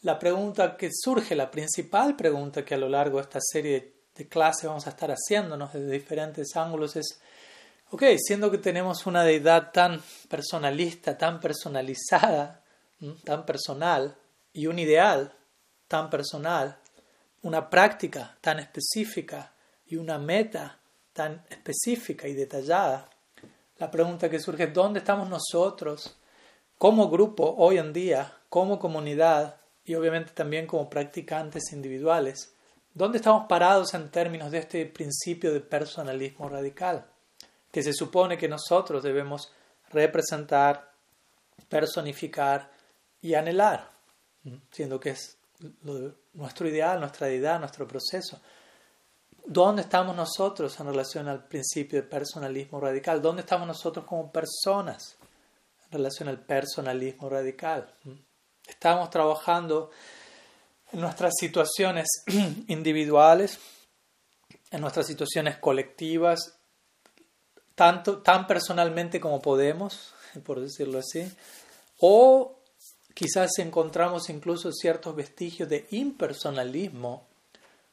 la 0.00 0.18
pregunta 0.18 0.76
que 0.76 0.90
surge, 0.92 1.36
la 1.36 1.52
principal 1.52 2.16
pregunta 2.16 2.64
que 2.64 2.74
a 2.74 2.78
lo 2.78 2.88
largo 2.88 3.18
de 3.18 3.22
esta 3.22 3.38
serie 3.40 3.72
de 3.72 4.01
clases 4.28 4.64
vamos 4.64 4.86
a 4.86 4.90
estar 4.90 5.10
haciéndonos 5.10 5.72
desde 5.72 5.90
diferentes 5.90 6.56
ángulos 6.56 6.96
es, 6.96 7.20
ok, 7.90 8.04
siendo 8.18 8.50
que 8.50 8.58
tenemos 8.58 9.06
una 9.06 9.24
deidad 9.24 9.72
tan 9.72 10.00
personalista, 10.28 11.16
tan 11.16 11.40
personalizada, 11.40 12.62
tan 13.24 13.44
personal, 13.44 14.16
y 14.52 14.66
un 14.66 14.78
ideal 14.78 15.32
tan 15.88 16.10
personal, 16.10 16.78
una 17.42 17.68
práctica 17.68 18.36
tan 18.40 18.58
específica 18.58 19.52
y 19.86 19.96
una 19.96 20.18
meta 20.18 20.78
tan 21.12 21.44
específica 21.50 22.28
y 22.28 22.34
detallada, 22.34 23.10
la 23.78 23.90
pregunta 23.90 24.30
que 24.30 24.38
surge 24.38 24.64
es, 24.64 24.74
¿dónde 24.74 25.00
estamos 25.00 25.28
nosotros 25.28 26.16
como 26.78 27.10
grupo 27.10 27.54
hoy 27.58 27.78
en 27.78 27.92
día, 27.92 28.32
como 28.48 28.78
comunidad 28.78 29.56
y 29.84 29.94
obviamente 29.94 30.32
también 30.32 30.66
como 30.66 30.88
practicantes 30.88 31.72
individuales? 31.72 32.51
¿Dónde 32.94 33.18
estamos 33.18 33.46
parados 33.46 33.94
en 33.94 34.10
términos 34.10 34.50
de 34.50 34.58
este 34.58 34.84
principio 34.84 35.52
de 35.52 35.60
personalismo 35.60 36.48
radical? 36.48 37.06
Que 37.70 37.82
se 37.82 37.94
supone 37.94 38.36
que 38.36 38.48
nosotros 38.48 39.02
debemos 39.02 39.50
representar, 39.90 40.92
personificar 41.70 42.70
y 43.22 43.32
anhelar, 43.32 43.90
siendo 44.70 45.00
que 45.00 45.10
es 45.10 45.38
nuestro 46.34 46.68
ideal, 46.68 47.00
nuestra 47.00 47.28
deidad, 47.28 47.58
nuestro 47.60 47.88
proceso. 47.88 48.42
¿Dónde 49.46 49.82
estamos 49.82 50.14
nosotros 50.14 50.78
en 50.78 50.86
relación 50.86 51.28
al 51.28 51.44
principio 51.44 52.02
de 52.02 52.06
personalismo 52.06 52.78
radical? 52.78 53.22
¿Dónde 53.22 53.40
estamos 53.40 53.66
nosotros 53.66 54.04
como 54.04 54.30
personas 54.30 55.16
en 55.86 55.92
relación 55.92 56.28
al 56.28 56.40
personalismo 56.40 57.30
radical? 57.30 57.90
Estamos 58.68 59.08
trabajando 59.08 59.90
en 60.92 61.00
nuestras 61.00 61.34
situaciones 61.38 62.06
individuales, 62.68 63.58
en 64.70 64.80
nuestras 64.80 65.06
situaciones 65.06 65.56
colectivas, 65.58 66.56
tanto, 67.74 68.18
tan 68.18 68.46
personalmente 68.46 69.20
como 69.20 69.40
podemos, 69.40 70.14
por 70.44 70.60
decirlo 70.60 70.98
así, 70.98 71.30
o 71.98 72.58
quizás 73.14 73.58
encontramos 73.58 74.30
incluso 74.30 74.72
ciertos 74.72 75.14
vestigios 75.14 75.68
de 75.68 75.86
impersonalismo, 75.90 77.26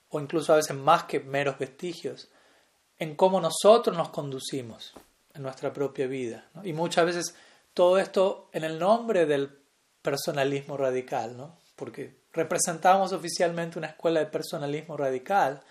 o 0.10 0.20
incluso 0.20 0.54
a 0.54 0.58
veces 0.58 0.76
más 0.76 1.04
que 1.04 1.20
meros 1.20 1.60
vestigios, 1.60 2.30
en 2.98 3.16
cómo 3.16 3.40
nosotros 3.40 3.96
nos 3.96 4.10
conducimos 4.10 4.94
en 5.34 5.44
nuestra 5.44 5.72
propia 5.72 6.08
vida. 6.08 6.50
Y 6.64 6.74
muchas 6.74 7.06
veces 7.06 7.36
todo 7.74 7.98
esto 8.00 8.50
en 8.52 8.64
el 8.64 8.80
nombre 8.80 9.26
del 9.26 9.58
personalismo 10.02 10.76
radical, 10.76 11.38
¿no? 11.38 11.58
porque 11.80 12.19
representamos 12.34 13.12
oficialmente 13.12 13.78
una 13.78 13.88
escuela 13.88 14.20
de 14.20 14.28
personalismo 14.28 14.98
radical, 14.98 15.62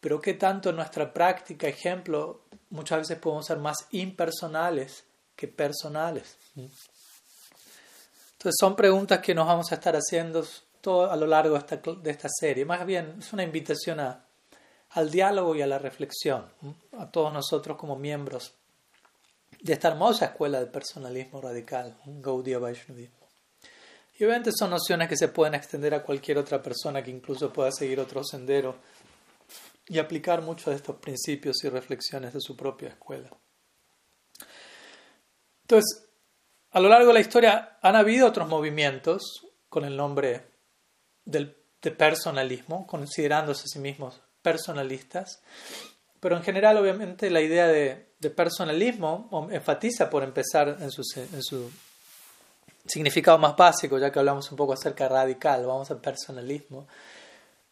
pero 0.00 0.20
qué 0.20 0.34
tanto 0.34 0.70
en 0.70 0.76
nuestra 0.76 1.12
práctica, 1.12 1.66
ejemplo, 1.66 2.42
muchas 2.70 3.00
veces 3.00 3.18
podemos 3.18 3.46
ser 3.46 3.58
más 3.58 3.86
impersonales 3.90 5.04
que 5.34 5.48
personales. 5.48 6.36
Entonces 6.56 8.56
son 8.58 8.76
preguntas 8.76 9.20
que 9.20 9.34
nos 9.34 9.46
vamos 9.46 9.70
a 9.72 9.76
estar 9.76 9.94
haciendo 9.94 10.44
a 11.10 11.16
lo 11.16 11.26
largo 11.26 11.58
de 11.58 12.10
esta, 12.10 12.28
serie. 12.28 12.64
Más 12.64 12.84
bien 12.86 13.16
es 13.18 13.32
una 13.32 13.42
invitación 13.42 14.00
al 14.00 15.10
diálogo 15.10 15.54
y 15.54 15.62
a 15.62 15.66
la 15.66 15.78
reflexión, 15.78 16.46
a 16.96 17.10
todos 17.10 17.32
nosotros 17.32 17.76
como 17.76 17.96
miembros 17.96 18.54
de 19.60 19.72
esta 19.72 19.88
hermosa 19.88 20.26
escuela 20.26 20.60
de 20.60 20.66
personalismo 20.66 21.40
radical, 21.40 21.96
Gaudiya 22.06 22.58
Vaishnavismo. 22.58 23.27
Y 24.18 24.24
obviamente 24.24 24.50
son 24.52 24.70
nociones 24.70 25.08
que 25.08 25.16
se 25.16 25.28
pueden 25.28 25.54
extender 25.54 25.94
a 25.94 26.02
cualquier 26.02 26.38
otra 26.38 26.60
persona 26.60 27.02
que 27.02 27.10
incluso 27.10 27.52
pueda 27.52 27.70
seguir 27.70 28.00
otro 28.00 28.24
sendero 28.24 28.76
y 29.86 29.98
aplicar 29.98 30.42
muchos 30.42 30.66
de 30.66 30.74
estos 30.74 30.96
principios 30.96 31.62
y 31.62 31.68
reflexiones 31.68 32.34
de 32.34 32.40
su 32.40 32.56
propia 32.56 32.88
escuela. 32.88 33.30
Entonces, 35.62 36.04
a 36.72 36.80
lo 36.80 36.88
largo 36.88 37.08
de 37.08 37.14
la 37.14 37.20
historia 37.20 37.78
han 37.80 37.94
habido 37.94 38.26
otros 38.26 38.48
movimientos 38.48 39.46
con 39.68 39.84
el 39.84 39.96
nombre 39.96 40.50
del, 41.24 41.56
de 41.80 41.90
personalismo, 41.92 42.88
considerándose 42.88 43.62
a 43.62 43.68
sí 43.68 43.78
mismos 43.78 44.20
personalistas, 44.42 45.42
pero 46.18 46.36
en 46.36 46.42
general 46.42 46.76
obviamente 46.76 47.30
la 47.30 47.40
idea 47.40 47.68
de, 47.68 48.08
personalismo 48.34 49.48
enfatiza 49.52 50.10
por 50.10 50.24
empezar 50.24 50.78
en 50.80 50.90
su 50.90 51.70
significado 52.88 53.38
más 53.38 53.56
básico, 53.56 53.98
ya 53.98 54.10
que 54.10 54.18
hablamos 54.18 54.50
un 54.50 54.56
poco 54.56 54.72
acerca 54.72 55.04
de 55.04 55.10
radical, 55.10 55.66
vamos 55.66 55.90
al 55.90 56.00
personalismo. 56.00 56.86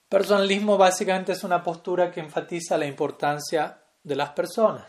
Personalismo 0.09 0.79
básicamente 0.79 1.33
es 1.33 1.43
una 1.43 1.63
postura 1.63 2.11
que 2.11 2.21
enfatiza 2.21 2.79
la 2.79 2.87
importancia 2.87 3.79
de 4.05 4.15
las 4.15 4.31
personas, 4.31 4.85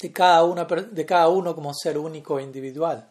de 0.00 0.12
cada, 0.12 0.44
una, 0.44 0.64
de 0.64 1.06
cada 1.06 1.28
uno 1.28 1.54
como 1.54 1.74
ser 1.74 1.98
único 1.98 2.38
e 2.38 2.42
individual. 2.42 3.10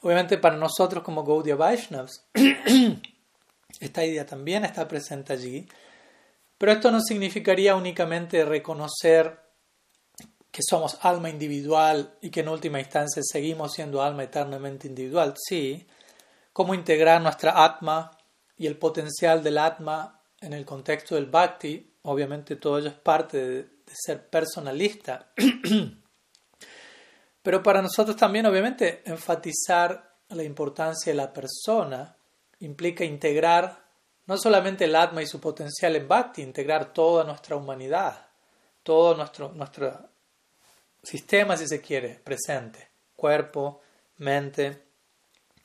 Obviamente 0.00 0.38
para 0.38 0.56
nosotros 0.56 1.02
como 1.02 1.22
Gaudiya 1.22 1.56
Vaishnavas, 1.56 2.24
esta 3.80 4.04
idea 4.04 4.24
también 4.24 4.64
está 4.64 4.88
presente 4.88 5.34
allí, 5.34 5.68
pero 6.56 6.72
esto 6.72 6.90
no 6.90 7.00
significaría 7.00 7.76
únicamente 7.76 8.42
reconocer 8.44 9.45
que 10.56 10.62
somos 10.62 10.96
alma 11.02 11.28
individual 11.28 12.16
y 12.22 12.30
que 12.30 12.40
en 12.40 12.48
última 12.48 12.80
instancia 12.80 13.22
seguimos 13.22 13.74
siendo 13.74 14.00
alma 14.00 14.24
eternamente 14.24 14.88
individual, 14.88 15.34
sí, 15.36 15.86
cómo 16.50 16.72
integrar 16.72 17.20
nuestra 17.20 17.62
atma 17.62 18.16
y 18.56 18.66
el 18.66 18.78
potencial 18.78 19.42
del 19.42 19.58
atma 19.58 20.18
en 20.40 20.54
el 20.54 20.64
contexto 20.64 21.14
del 21.14 21.26
bhakti, 21.26 21.96
obviamente 22.04 22.56
todo 22.56 22.78
ello 22.78 22.88
es 22.88 22.94
parte 22.94 23.46
de, 23.46 23.68
ser 23.86 24.30
personalista, 24.30 25.30
pero 27.42 27.62
para 27.62 27.82
nosotros 27.82 28.16
también 28.16 28.46
obviamente 28.46 29.02
enfatizar 29.04 30.16
la 30.30 30.42
importancia 30.42 31.12
de 31.12 31.18
la 31.18 31.34
persona 31.34 32.16
implica 32.60 33.04
integrar 33.04 33.84
no 34.24 34.38
solamente 34.38 34.86
el 34.86 34.96
atma 34.96 35.22
y 35.22 35.26
su 35.26 35.38
potencial 35.38 35.96
en 35.96 36.08
bhakti, 36.08 36.40
integrar 36.40 36.94
toda 36.94 37.24
nuestra 37.24 37.56
humanidad, 37.56 38.28
todo 38.82 39.14
nuestro, 39.14 39.52
nuestro 39.52 40.15
sistema, 41.06 41.56
si 41.56 41.68
se 41.68 41.80
quiere, 41.80 42.20
presente, 42.24 42.88
cuerpo, 43.14 43.80
mente, 44.18 44.82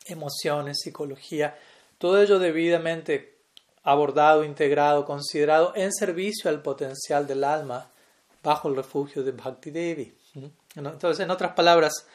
emociones, 0.05 0.79
psicología, 0.81 1.57
todo 1.97 2.21
ello 2.21 2.37
debidamente 2.37 3.39
abordado, 3.83 4.43
integrado, 4.43 5.05
considerado 5.05 5.73
en 5.75 5.91
servicio 5.91 6.49
al 6.49 6.61
potencial 6.61 7.25
del 7.25 7.43
alma 7.43 7.89
bajo 8.43 8.67
el 8.69 8.75
refugio 8.75 9.23
de 9.23 9.31
Bhakti 9.31 9.71
Devi. 9.71 10.15
Entonces, 10.75 11.19
en 11.19 11.31
otras 11.31 11.53
palabras, 11.53 12.05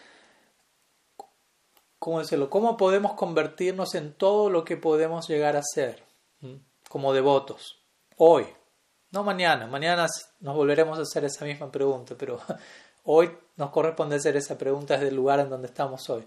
¿cómo 1.99 2.21
decirlo? 2.21 2.49
¿Cómo 2.49 2.76
podemos 2.76 3.14
convertirnos 3.14 3.95
en 3.97 4.12
todo 4.14 4.50
lo 4.50 4.64
que 4.64 4.76
podemos 4.76 5.28
llegar 5.28 5.56
a 5.56 5.62
ser 5.62 6.02
como 6.88 7.12
devotos 7.12 7.80
hoy? 8.16 8.47
No 9.11 9.25
mañana, 9.25 9.66
mañana 9.66 10.06
nos 10.40 10.54
volveremos 10.54 10.99
a 10.99 11.02
hacer 11.02 11.25
esa 11.25 11.45
misma 11.45 11.71
pregunta, 11.71 12.14
pero 12.18 12.40
hoy 13.07 13.31
nos 13.57 13.71
corresponde 13.71 14.17
hacer 14.17 14.37
esa 14.37 14.59
pregunta 14.59 14.95
desde 14.95 15.09
el 15.09 15.17
lugar 15.17 15.41
en 15.41 15.49
donde 15.49 15.69
estamos 15.69 16.09
hoy. 16.11 16.25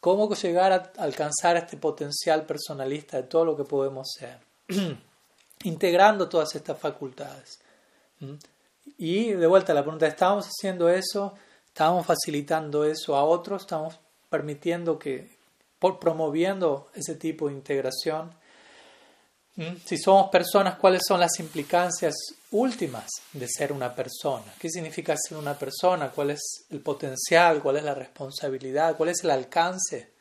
¿Cómo 0.00 0.32
llegar 0.32 0.72
a 0.72 0.92
alcanzar 1.02 1.56
este 1.56 1.76
potencial 1.76 2.46
personalista 2.46 3.16
de 3.16 3.24
todo 3.24 3.44
lo 3.44 3.56
que 3.56 3.64
podemos 3.64 4.08
ser? 4.16 4.38
Integrando 5.64 6.28
todas 6.28 6.54
estas 6.54 6.78
facultades. 6.78 7.58
Y 8.96 9.32
de 9.32 9.46
vuelta 9.46 9.74
la 9.74 9.82
pregunta, 9.82 10.06
¿estamos 10.06 10.46
haciendo 10.46 10.88
eso? 10.88 11.34
¿Estamos 11.66 12.06
facilitando 12.06 12.84
eso 12.84 13.16
a 13.16 13.24
otros? 13.24 13.62
¿Estamos 13.62 13.98
permitiendo 14.30 14.98
que, 14.98 15.36
por 15.80 15.98
promoviendo 15.98 16.88
ese 16.94 17.16
tipo 17.16 17.48
de 17.48 17.54
integración? 17.54 18.30
Si 19.84 19.98
somos 19.98 20.30
personas, 20.30 20.76
¿cuáles 20.76 21.02
son 21.06 21.18
las 21.18 21.40
implicancias 21.40 22.14
últimas 22.52 23.08
de 23.32 23.48
ser 23.48 23.72
una 23.72 23.92
persona? 23.92 24.54
¿Qué 24.58 24.70
significa 24.70 25.16
ser 25.16 25.36
una 25.36 25.58
persona? 25.58 26.10
¿Cuál 26.10 26.30
es 26.30 26.66
el 26.70 26.80
potencial? 26.80 27.60
¿Cuál 27.60 27.78
es 27.78 27.82
la 27.82 27.94
responsabilidad? 27.94 28.96
¿Cuál 28.96 29.08
es 29.08 29.24
el 29.24 29.30
alcance 29.30 30.12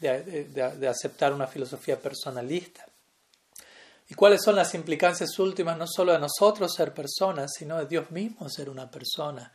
de, 0.00 0.48
de 0.48 0.88
aceptar 0.88 1.32
una 1.32 1.46
filosofía 1.46 2.00
personalista? 2.00 2.84
¿Y 4.10 4.14
cuáles 4.14 4.42
son 4.42 4.56
las 4.56 4.74
implicancias 4.74 5.38
últimas 5.38 5.78
no 5.78 5.86
solo 5.86 6.12
de 6.12 6.18
nosotros 6.18 6.74
ser 6.74 6.92
personas, 6.92 7.52
sino 7.56 7.78
de 7.78 7.86
Dios 7.86 8.10
mismo 8.10 8.48
ser 8.48 8.68
una 8.68 8.90
persona? 8.90 9.52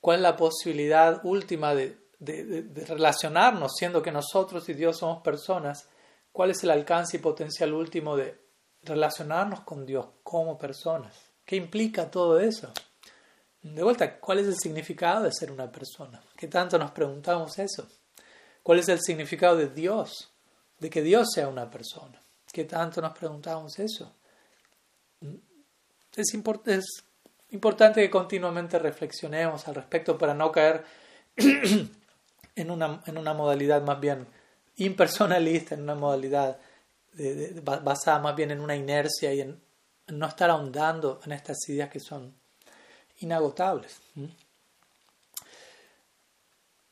¿Cuál 0.00 0.18
es 0.18 0.22
la 0.22 0.36
posibilidad 0.36 1.20
última 1.24 1.74
de, 1.74 1.98
relacionarnos, 2.86 3.72
siendo 3.76 4.02
que 4.02 4.12
nosotros 4.12 4.68
y 4.68 4.74
Dios 4.74 4.98
somos 4.98 5.22
personas? 5.22 5.88
¿Cuál 6.36 6.50
es 6.50 6.62
el 6.64 6.70
alcance 6.70 7.16
y 7.16 7.20
potencial 7.20 7.72
último 7.72 8.14
de 8.14 8.38
relacionarnos 8.82 9.60
con 9.60 9.86
Dios 9.86 10.06
como 10.22 10.58
personas? 10.58 11.16
¿Qué 11.46 11.56
implica 11.56 12.10
todo 12.10 12.38
eso? 12.38 12.70
De 13.62 13.82
vuelta, 13.82 14.20
¿cuál 14.20 14.40
es 14.40 14.46
el 14.46 14.56
significado 14.58 15.22
de 15.22 15.32
ser 15.32 15.50
una 15.50 15.72
persona? 15.72 16.22
¿Qué 16.36 16.46
tanto 16.46 16.78
nos 16.78 16.90
preguntamos 16.90 17.58
eso? 17.58 17.88
¿Cuál 18.62 18.80
es 18.80 18.88
el 18.90 19.00
significado 19.00 19.56
de 19.56 19.70
Dios? 19.70 20.30
De 20.78 20.90
que 20.90 21.00
Dios 21.00 21.28
sea 21.32 21.48
una 21.48 21.70
persona. 21.70 22.20
¿Qué 22.52 22.64
tanto 22.64 23.00
nos 23.00 23.16
preguntamos 23.16 23.78
eso? 23.78 24.12
Es, 25.22 26.34
es 26.34 26.34
importante 26.34 28.02
que 28.02 28.10
continuamente 28.10 28.78
reflexionemos 28.78 29.66
al 29.68 29.74
respecto 29.74 30.18
para 30.18 30.34
no 30.34 30.52
caer 30.52 30.84
en 31.36 31.90
en 32.56 32.68
una 32.68 33.32
modalidad 33.32 33.80
más 33.80 33.98
bien 33.98 34.26
impersonalista, 34.76 35.74
en 35.74 35.82
una 35.82 35.94
modalidad 35.94 36.58
basada 37.82 38.18
más 38.18 38.36
bien 38.36 38.50
en 38.50 38.60
una 38.60 38.76
inercia 38.76 39.32
y 39.32 39.40
en, 39.40 39.60
no 40.08 40.26
estar 40.26 40.50
ahondando 40.50 41.20
en 41.24 41.32
estas 41.32 41.56
ideas 41.68 41.90
que 41.90 42.00
son 42.00 42.34
inagotables. 43.20 44.00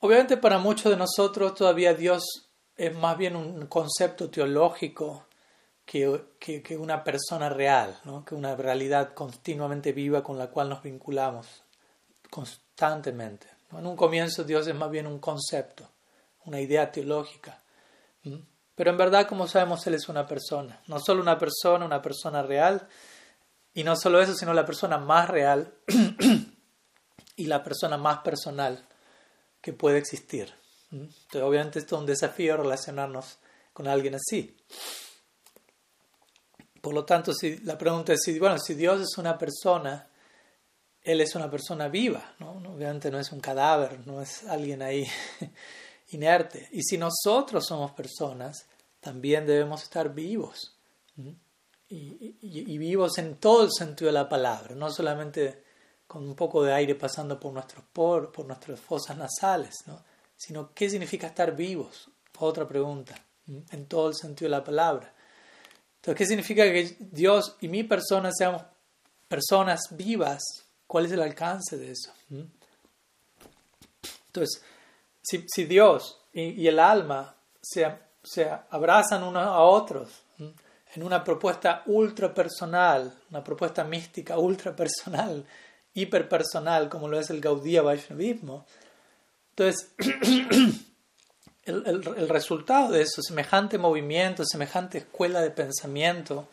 Obviamente 0.01 0.37
para 0.37 0.59
muchos 0.59 0.91
de 0.91 0.97
nosotros 0.97 1.55
todavía 1.55 1.95
Dios 1.95 2.25
es 2.77 2.95
más 2.95 3.17
bien 3.17 3.37
un 3.37 3.67
concepto 3.67 4.31
teológico 4.31 5.27
que, 5.85 6.21
que, 6.39 6.77
una 6.77 7.05
persona 7.05 7.49
real, 7.49 7.99
¿no? 8.05 8.25
que 8.25 8.35
una 8.35 8.57
realidad 8.57 9.13
continuamente 9.15 9.93
viva 9.93 10.23
con 10.23 10.39
la 10.39 10.49
cual 10.49 10.71
nos 10.71 10.83
vinculamos 10.83 11.63
constantemente. 12.31 13.47
En 13.73 13.87
un 13.87 13.97
comienzo 13.97 14.45
Dios 14.45 14.67
es 14.67 14.75
más 14.75 14.91
bien 14.91 15.07
un 15.07 15.19
concepto, 15.19 15.89
una 16.47 16.61
idea 16.61 16.91
teológica. 16.91 17.61
Pero 18.75 18.91
en 18.91 18.97
verdad, 18.97 19.29
como 19.29 19.47
sabemos, 19.47 19.87
Él 19.87 19.95
es 19.95 20.09
una 20.09 20.27
persona. 20.27 20.81
No 20.87 20.99
solo 20.99 21.23
una 21.23 21.39
persona, 21.39 21.85
una 21.85 22.03
persona 22.03 22.43
real. 22.43 22.89
Y 23.73 23.85
no 23.85 23.97
solo 23.97 24.21
eso, 24.21 24.35
sino 24.35 24.55
la 24.55 24.65
persona 24.65 24.99
más 24.99 25.29
real 25.29 25.75
y 27.37 27.47
la 27.47 27.63
persona 27.63 27.97
más 27.97 28.19
personal 28.19 28.87
que 29.61 29.73
puede 29.73 29.99
existir. 29.99 30.53
Entonces, 30.91 31.43
obviamente 31.43 31.79
esto 31.81 31.97
es 31.97 32.01
un 32.01 32.07
desafío 32.07 32.57
relacionarnos 32.57 33.39
con 33.73 33.89
alguien 33.89 34.15
así. 34.15 34.57
Por 36.81 36.95
lo 36.95 37.05
tanto, 37.05 37.33
si, 37.33 37.59
la 37.59 37.77
pregunta 37.79 38.13
es 38.13 38.21
si, 38.23 38.39
bueno, 38.39 38.59
si 38.59 38.75
Dios 38.75 39.01
es 39.01 39.19
una 39.19 39.37
persona, 39.39 40.09
Él 41.03 41.21
es 41.21 41.35
una 41.35 41.51
persona 41.51 41.89
viva, 41.89 42.35
¿no? 42.39 42.53
Obviamente 42.53 43.11
no 43.11 43.19
es 43.19 43.33
un 43.33 43.41
cadáver, 43.41 44.07
no 44.07 44.21
es 44.21 44.45
alguien 44.45 44.83
ahí 44.83 45.07
inerte. 46.09 46.69
Y 46.73 46.83
si 46.83 46.99
nosotros 46.99 47.65
somos 47.67 47.93
personas, 47.93 48.67
también 49.01 49.47
debemos 49.47 49.83
estar 49.83 50.15
vivos. 50.15 50.77
Y, 51.89 52.79
vivos 52.79 53.19
en 53.19 53.37
todo 53.37 53.65
el 53.65 53.71
sentido 53.73 54.09
de 54.09 54.15
la 54.15 54.29
palabra, 54.29 54.75
no 54.75 54.91
solamente 54.91 55.63
con 56.07 56.27
un 56.27 56.35
poco 56.35 56.63
de 56.65 56.73
aire 56.73 56.95
pasando 56.95 57.39
por 57.39 57.53
nuestros 57.53 57.85
poros, 57.93 58.31
por 58.33 58.47
nuestras 58.47 58.81
fosas 58.81 59.17
nasales, 59.17 59.75
¿no? 59.87 60.03
sino 60.37 60.73
qué 60.75 60.91
significa 60.91 61.29
estar 61.29 61.55
vivos. 61.55 62.11
Otra 62.39 62.67
pregunta, 62.67 63.15
en 63.47 63.87
todo 63.87 64.09
el 64.09 64.15
sentido 64.15 64.47
de 64.51 64.57
la 64.57 64.65
palabra. 64.65 65.15
Entonces, 65.97 66.19
¿qué 66.19 66.27
significa 66.27 66.65
que 66.65 66.97
Dios 66.99 67.57
y 67.61 67.69
mi 67.69 67.85
persona 67.85 68.31
seamos 68.37 68.63
personas 69.29 69.81
vivas? 69.91 70.43
¿Cuál 70.87 71.07
es 71.07 71.13
el 71.13 71.23
alcance 71.23 71.79
de 71.79 71.93
eso? 71.93 72.13
Entonces, 74.27 74.63
si, 75.25 75.65
Dios 75.65 76.21
y, 76.33 76.67
el 76.67 76.79
alma 76.79 77.35
se, 77.61 77.93
se, 78.23 78.51
abrazan 78.71 79.25
unos 79.25 79.47
a 79.47 79.61
otros 79.61 80.11
en 80.39 81.03
una 81.03 81.25
propuesta 81.25 81.83
ultra 81.87 82.33
personal, 82.33 83.13
una 83.31 83.43
propuesta 83.43 83.83
mística 83.83 84.39
ultra 84.39 84.77
personal, 84.77 85.45
hiperpersonal, 85.95 86.89
como 86.89 87.09
lo 87.09 87.19
es 87.19 87.31
el 87.31 87.41
Gaudía 87.41 87.83
Vaishnavismo, 87.83 88.67
entonces 89.51 89.93
el, 91.65 91.87
el, 91.87 92.29
resultado 92.29 92.93
de 92.93 93.03
eso, 93.03 93.23
semejante 93.23 93.79
movimiento, 93.79 94.45
semejante 94.45 94.99
escuela 94.99 95.41
de 95.41 95.51
pensamiento, 95.51 96.49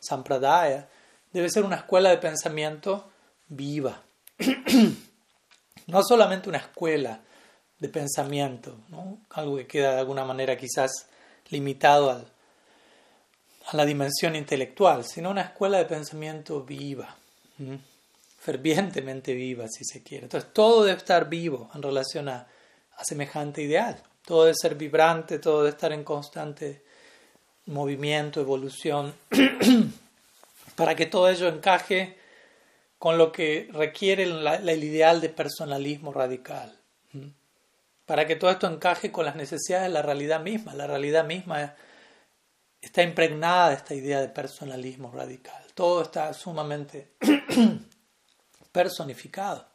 Sampradaya, 0.00 0.86
debe 1.32 1.48
ser 1.48 1.64
una 1.64 1.76
escuela 1.76 2.10
de 2.10 2.18
pensamiento 2.18 3.10
viva. 3.48 4.02
no 5.86 6.02
solamente 6.02 6.48
una 6.48 6.58
escuela, 6.58 7.20
de 7.84 7.90
pensamiento, 7.90 8.78
algo 9.28 9.58
que 9.58 9.66
queda 9.66 9.92
de 9.92 10.00
alguna 10.00 10.24
manera 10.24 10.56
quizás 10.56 11.06
limitado 11.50 12.10
a 12.10 12.24
la 13.76 13.84
dimensión 13.84 14.36
intelectual, 14.36 15.04
sino 15.04 15.30
una 15.30 15.42
escuela 15.42 15.76
de 15.76 15.84
pensamiento 15.84 16.62
viva, 16.62 17.14
fervientemente 18.38 19.34
viva 19.34 19.68
si 19.68 19.84
se 19.84 20.02
quiere. 20.02 20.24
Entonces 20.24 20.50
todo 20.54 20.84
debe 20.84 20.96
estar 20.96 21.28
vivo 21.28 21.70
en 21.74 21.82
relación 21.82 22.30
a, 22.30 22.46
a 22.96 23.04
semejante 23.04 23.60
ideal, 23.60 24.02
todo 24.24 24.44
debe 24.44 24.56
ser 24.58 24.76
vibrante, 24.76 25.38
todo 25.38 25.58
debe 25.58 25.70
estar 25.76 25.92
en 25.92 26.04
constante 26.04 26.84
movimiento, 27.66 28.40
evolución, 28.40 29.14
para 30.74 30.96
que 30.96 31.04
todo 31.04 31.28
ello 31.28 31.48
encaje 31.48 32.16
con 32.98 33.18
lo 33.18 33.30
que 33.30 33.68
requiere 33.74 34.22
el 34.22 34.84
ideal 34.84 35.20
de 35.20 35.28
personalismo 35.28 36.14
radical 36.14 36.78
para 38.06 38.26
que 38.26 38.36
todo 38.36 38.50
esto 38.50 38.66
encaje 38.66 39.10
con 39.10 39.24
las 39.24 39.36
necesidades 39.36 39.88
de 39.88 39.94
la 39.94 40.02
realidad 40.02 40.40
misma. 40.40 40.74
La 40.74 40.86
realidad 40.86 41.24
misma 41.24 41.74
está 42.80 43.02
impregnada 43.02 43.70
de 43.70 43.76
esta 43.76 43.94
idea 43.94 44.20
de 44.20 44.28
personalismo 44.28 45.10
radical. 45.10 45.64
Todo 45.74 46.02
está 46.02 46.32
sumamente 46.34 47.14
personificado. 48.72 49.66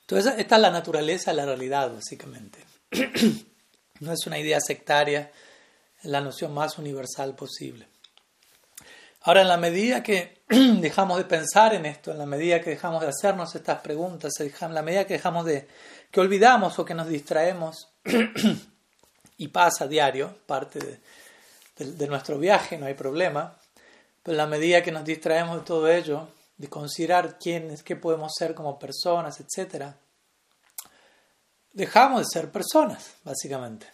Entonces, 0.00 0.34
esta 0.38 0.56
es 0.56 0.62
la 0.62 0.70
naturaleza 0.70 1.30
de 1.30 1.36
la 1.38 1.46
realidad, 1.46 1.90
básicamente. 1.90 2.58
no 4.00 4.12
es 4.12 4.26
una 4.26 4.38
idea 4.38 4.60
sectaria, 4.60 5.32
es 5.98 6.04
la 6.04 6.20
noción 6.20 6.52
más 6.52 6.78
universal 6.78 7.34
posible. 7.34 7.93
Ahora, 9.26 9.40
en 9.40 9.48
la 9.48 9.56
medida 9.56 10.02
que 10.02 10.42
dejamos 10.48 11.16
de 11.16 11.24
pensar 11.24 11.74
en 11.74 11.86
esto, 11.86 12.10
en 12.10 12.18
la 12.18 12.26
medida 12.26 12.60
que 12.60 12.70
dejamos 12.70 13.00
de 13.00 13.08
hacernos 13.08 13.54
estas 13.54 13.80
preguntas, 13.80 14.32
en 14.38 14.74
la 14.74 14.82
medida 14.82 15.06
que 15.06 15.14
dejamos 15.14 15.46
de, 15.46 15.66
que 16.10 16.20
olvidamos 16.20 16.78
o 16.78 16.84
que 16.84 16.92
nos 16.92 17.08
distraemos, 17.08 17.88
y 19.38 19.48
pasa 19.48 19.88
diario, 19.88 20.36
parte 20.46 21.00
de, 21.76 22.06
nuestro 22.06 22.38
viaje, 22.38 22.76
no 22.76 22.84
hay 22.84 22.92
problema, 22.92 23.56
pero 24.22 24.34
en 24.34 24.38
la 24.38 24.46
medida 24.46 24.82
que 24.82 24.92
nos 24.92 25.04
distraemos 25.04 25.56
de 25.56 25.64
todo 25.64 25.88
ello, 25.88 26.28
de 26.58 26.68
considerar 26.68 27.38
quiénes, 27.38 27.82
qué 27.82 27.96
podemos 27.96 28.30
ser 28.38 28.54
como 28.54 28.78
personas, 28.78 29.40
etc., 29.40 29.86
dejamos 31.72 32.20
de 32.20 32.26
ser 32.30 32.52
personas, 32.52 33.14
básicamente, 33.24 33.86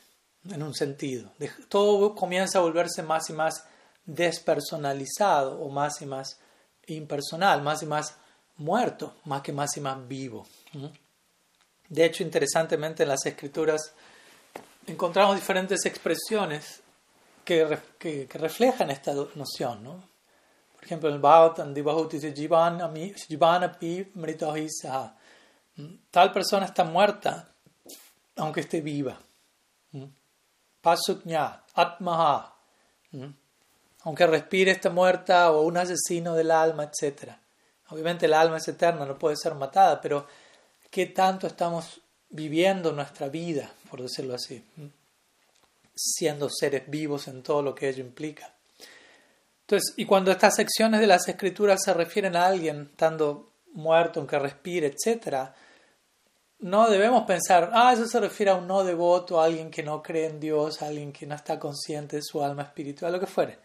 en 0.51 0.63
un 0.63 0.75
sentido. 0.75 1.31
Todo 1.69 2.17
comienza 2.17 2.59
a 2.59 2.63
volverse 2.63 3.05
más 3.05 3.31
y 3.31 3.33
más 3.33 3.65
despersonalizado 4.15 5.61
o 5.61 5.69
más 5.69 6.03
y 6.03 6.07
más 6.07 6.39
impersonal, 6.87 7.63
más 7.63 7.83
y 7.83 7.87
más 7.87 8.17
muerto, 8.57 9.15
más 9.25 9.43
que 9.43 9.53
más 9.53 9.77
y 9.77 9.81
más 9.81 10.07
vivo. 10.07 10.47
De 11.89 12.05
hecho, 12.05 12.23
interesantemente 12.23 13.05
en 13.05 13.09
las 13.09 13.25
escrituras 13.25 13.93
encontramos 14.87 15.37
diferentes 15.37 15.85
expresiones 15.87 16.81
que, 17.45 17.79
que, 17.99 18.29
reflejan 18.33 18.91
esta 18.91 19.15
noción. 19.35 19.85
¿no? 19.85 20.03
Por 20.75 20.85
ejemplo, 20.85 21.09
en 21.09 21.17
el 21.17 21.21
Bhagavatam, 21.21 21.75
dice, 21.75 22.33
Tal 26.11 26.33
persona 26.33 26.67
está 26.67 26.85
muerta 26.85 27.51
aunque 28.37 28.61
esté 28.61 28.81
viva. 28.81 29.19
Pasuknya, 30.83 31.65
Atmaha. 31.75 32.55
Aunque 34.03 34.27
respire, 34.27 34.71
está 34.71 34.91
muerta 34.91 35.51
o 35.53 35.63
un 35.63 35.77
asesino 35.77 36.35
del 36.35 36.51
alma, 36.51 36.85
etc. 36.85 37.33
Obviamente 37.89 38.27
el 38.27 38.35
alma 38.35 38.57
es 38.57 38.69
eterna, 38.69 39.05
no 39.05 39.19
puede 39.19 39.37
ser 39.37 39.55
matada, 39.55 40.01
pero 40.01 40.27
¿qué 40.91 41.07
tanto 41.07 41.47
estamos 41.47 42.01
viviendo 42.31 42.93
nuestra 42.93 43.29
vida, 43.29 43.71
por 43.91 44.01
decirlo 44.01 44.35
así? 44.35 44.65
Siendo 45.95 46.49
seres 46.49 46.89
vivos 46.89 47.29
en 47.29 47.43
todo 47.43 47.63
lo 47.63 47.75
que 47.75 47.89
ello 47.89 48.03
implica. 48.03 48.55
Entonces, 49.63 49.95
y 49.97 50.05
cuando 50.05 50.31
estas 50.31 50.57
secciones 50.57 51.01
de 51.01 51.07
las 51.07 51.29
escrituras 51.29 51.81
se 51.85 51.95
refieren 51.95 52.37
a 52.37 52.47
alguien 52.47 52.89
estando 52.91 53.53
muerto, 53.73 54.21
aunque 54.21 54.39
respire, 54.39 54.89
etc., 54.89 55.51
no 56.61 56.91
debemos 56.91 57.25
pensar, 57.25 57.71
ah, 57.73 57.93
eso 57.93 58.07
se 58.07 58.21
refiere 58.21 58.51
a 58.51 58.57
un 58.57 58.67
no 58.67 58.85
devoto, 58.85 59.41
a 59.41 59.45
alguien 59.45 59.71
que 59.71 59.83
no 59.83 60.03
cree 60.03 60.27
en 60.27 60.41
Dios, 60.41 60.83
a 60.83 60.89
alguien 60.89 61.13
que 61.13 61.27
no 61.27 61.35
está 61.35 61.59
consciente 61.59 62.17
de 62.17 62.23
su 62.23 62.43
alma 62.43 62.63
espiritual, 62.63 63.13
lo 63.13 63.21
que 63.21 63.27
fuere. 63.27 63.59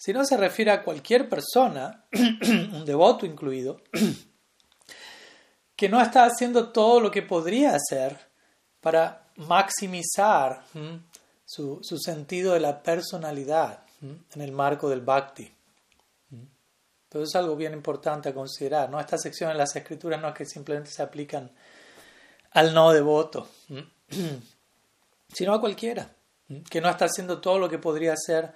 Si 0.00 0.14
no 0.14 0.24
se 0.24 0.38
refiere 0.38 0.70
a 0.70 0.82
cualquier 0.82 1.28
persona, 1.28 2.06
un 2.12 2.86
devoto 2.86 3.26
incluido, 3.26 3.82
que 5.76 5.90
no 5.90 6.00
está 6.00 6.24
haciendo 6.24 6.70
todo 6.70 7.00
lo 7.00 7.10
que 7.10 7.20
podría 7.20 7.74
hacer 7.74 8.18
para 8.80 9.26
maximizar 9.36 10.64
su, 11.44 11.82
sentido 12.02 12.54
de 12.54 12.60
la 12.60 12.82
personalidad 12.82 13.80
en 14.00 14.40
el 14.40 14.52
marco 14.52 14.88
del 14.88 15.02
bhakti. 15.02 15.52
Pero 17.10 17.24
es 17.24 17.34
algo 17.34 17.54
bien 17.54 17.74
importante 17.74 18.30
a 18.30 18.34
considerar. 18.34 18.88
¿no? 18.88 18.98
Esta 18.98 19.18
sección 19.18 19.50
en 19.50 19.58
las 19.58 19.76
escrituras 19.76 20.18
no 20.18 20.28
es 20.28 20.34
que 20.34 20.46
simplemente 20.46 20.90
se 20.90 21.02
aplican 21.02 21.50
al 22.52 22.72
no 22.72 22.90
devoto, 22.90 23.50
sino 25.28 25.52
a 25.52 25.60
cualquiera 25.60 26.10
que 26.70 26.80
no 26.80 26.88
está 26.88 27.04
haciendo 27.04 27.38
todo 27.38 27.58
lo 27.58 27.68
que 27.68 27.76
podría 27.76 28.14
hacer 28.14 28.50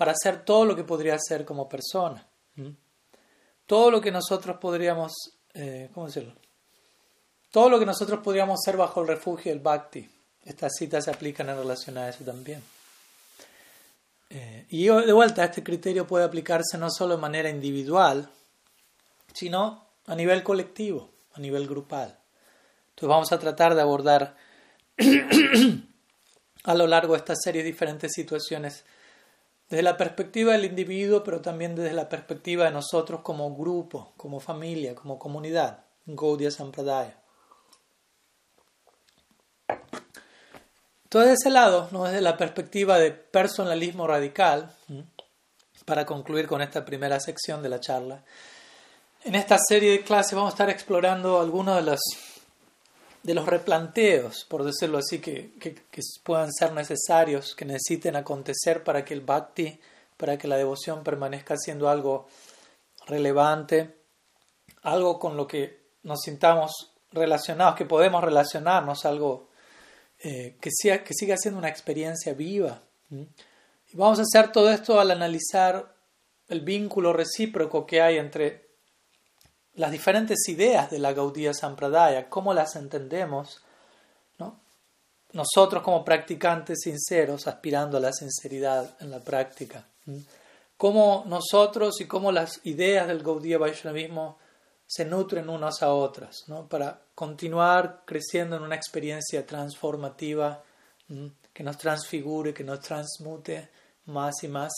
para 0.00 0.12
hacer 0.12 0.46
todo 0.46 0.64
lo 0.64 0.74
que 0.74 0.82
podría 0.82 1.16
hacer 1.16 1.44
como 1.44 1.68
persona. 1.68 2.26
Todo 3.66 3.90
lo 3.90 4.00
que 4.00 4.10
nosotros 4.10 4.56
podríamos, 4.56 5.12
eh, 5.52 5.90
¿cómo 5.92 6.06
decirlo? 6.06 6.32
Todo 7.50 7.68
lo 7.68 7.78
que 7.78 7.84
nosotros 7.84 8.20
podríamos 8.20 8.60
ser 8.64 8.78
bajo 8.78 9.02
el 9.02 9.08
refugio 9.08 9.52
del 9.52 9.60
bhakti. 9.60 10.10
Estas 10.42 10.72
citas 10.78 11.04
se 11.04 11.10
aplican 11.10 11.50
en 11.50 11.58
relación 11.58 11.98
a 11.98 12.08
eso 12.08 12.24
también. 12.24 12.62
Eh, 14.30 14.64
y 14.70 14.86
de 14.86 15.12
vuelta, 15.12 15.44
este 15.44 15.62
criterio 15.62 16.06
puede 16.06 16.24
aplicarse 16.24 16.78
no 16.78 16.90
solo 16.90 17.16
de 17.16 17.20
manera 17.20 17.50
individual, 17.50 18.30
sino 19.34 19.84
a 20.06 20.14
nivel 20.14 20.42
colectivo, 20.42 21.10
a 21.34 21.40
nivel 21.40 21.68
grupal. 21.68 22.18
Entonces 22.88 23.08
vamos 23.10 23.32
a 23.32 23.38
tratar 23.38 23.74
de 23.74 23.82
abordar 23.82 24.34
a 26.64 26.74
lo 26.74 26.86
largo 26.86 27.12
de 27.12 27.18
esta 27.18 27.36
serie 27.36 27.62
diferentes 27.62 28.12
situaciones 28.14 28.82
desde 29.70 29.82
la 29.84 29.96
perspectiva 29.96 30.52
del 30.52 30.64
individuo, 30.64 31.22
pero 31.22 31.40
también 31.40 31.76
desde 31.76 31.92
la 31.92 32.08
perspectiva 32.08 32.64
de 32.64 32.72
nosotros 32.72 33.20
como 33.22 33.54
grupo, 33.54 34.12
como 34.16 34.40
familia, 34.40 34.96
como 34.96 35.16
comunidad, 35.18 35.84
Gaudiya 36.06 36.50
Sampradaya. 36.50 37.16
Todo 41.08 41.22
ese 41.22 41.50
lado, 41.50 41.88
¿no? 41.92 42.04
desde 42.04 42.20
la 42.20 42.36
perspectiva 42.36 42.98
de 42.98 43.12
personalismo 43.12 44.08
radical, 44.08 44.74
para 45.84 46.04
concluir 46.04 46.48
con 46.48 46.62
esta 46.62 46.84
primera 46.84 47.20
sección 47.20 47.62
de 47.62 47.68
la 47.68 47.80
charla, 47.80 48.24
en 49.22 49.34
esta 49.36 49.56
serie 49.58 49.92
de 49.92 50.02
clases 50.02 50.34
vamos 50.34 50.52
a 50.52 50.54
estar 50.54 50.70
explorando 50.70 51.40
algunos 51.40 51.76
de 51.76 51.82
los 51.82 52.00
de 53.22 53.34
los 53.34 53.46
replanteos, 53.46 54.46
por 54.48 54.64
decirlo 54.64 54.98
así, 54.98 55.20
que, 55.20 55.52
que, 55.58 55.74
puedan 56.22 56.52
ser 56.52 56.72
necesarios, 56.72 57.54
que 57.54 57.64
necesiten 57.64 58.16
acontecer 58.16 58.82
para 58.82 59.04
que 59.04 59.14
el 59.14 59.20
bhakti, 59.20 59.78
para 60.16 60.38
que 60.38 60.48
la 60.48 60.56
devoción 60.56 61.02
permanezca 61.02 61.56
siendo 61.56 61.88
algo 61.88 62.28
relevante, 63.06 63.94
algo 64.82 65.18
con 65.18 65.36
lo 65.36 65.46
que 65.46 65.80
nos 66.02 66.20
sintamos 66.22 66.92
relacionados, 67.12 67.74
que 67.74 67.84
podemos 67.84 68.22
relacionarnos, 68.22 69.04
algo 69.04 69.48
eh, 70.18 70.56
que, 70.60 70.70
sea, 70.72 71.04
que 71.04 71.12
siga 71.14 71.36
siendo 71.36 71.58
una 71.58 71.68
experiencia 71.68 72.32
viva. 72.32 72.82
Y 73.10 73.96
vamos 73.96 74.18
a 74.18 74.22
hacer 74.22 74.52
todo 74.52 74.70
esto 74.70 75.00
al 75.00 75.10
analizar 75.10 75.94
el 76.48 76.60
vínculo 76.60 77.12
recíproco 77.12 77.86
que 77.86 78.00
hay 78.00 78.18
entre 78.18 78.69
las 79.74 79.90
diferentes 79.90 80.48
ideas 80.48 80.90
de 80.90 80.98
la 80.98 81.12
Gaudiya 81.12 81.54
Sampradaya, 81.54 82.28
cómo 82.28 82.52
las 82.54 82.76
entendemos, 82.76 83.62
¿no? 84.38 84.60
nosotros 85.32 85.82
como 85.82 86.04
practicantes 86.04 86.80
sinceros 86.82 87.46
aspirando 87.46 87.96
a 87.96 88.00
la 88.00 88.12
sinceridad 88.12 88.96
en 89.00 89.10
la 89.10 89.20
práctica, 89.20 89.86
cómo 90.76 91.24
nosotros 91.26 92.00
y 92.00 92.06
cómo 92.06 92.32
las 92.32 92.60
ideas 92.64 93.06
del 93.06 93.22
Gaudiya 93.22 93.58
Vaishnavismo 93.58 94.38
se 94.86 95.04
nutren 95.04 95.48
unas 95.48 95.82
a 95.82 95.92
otras, 95.92 96.44
para 96.68 97.00
continuar 97.14 98.02
creciendo 98.04 98.56
en 98.56 98.62
una 98.62 98.74
experiencia 98.74 99.46
transformativa 99.46 100.64
que 101.52 101.62
nos 101.62 101.78
transfigure, 101.78 102.52
que 102.52 102.64
nos 102.64 102.80
transmute 102.80 103.70
más 104.06 104.42
y 104.42 104.48
más. 104.48 104.72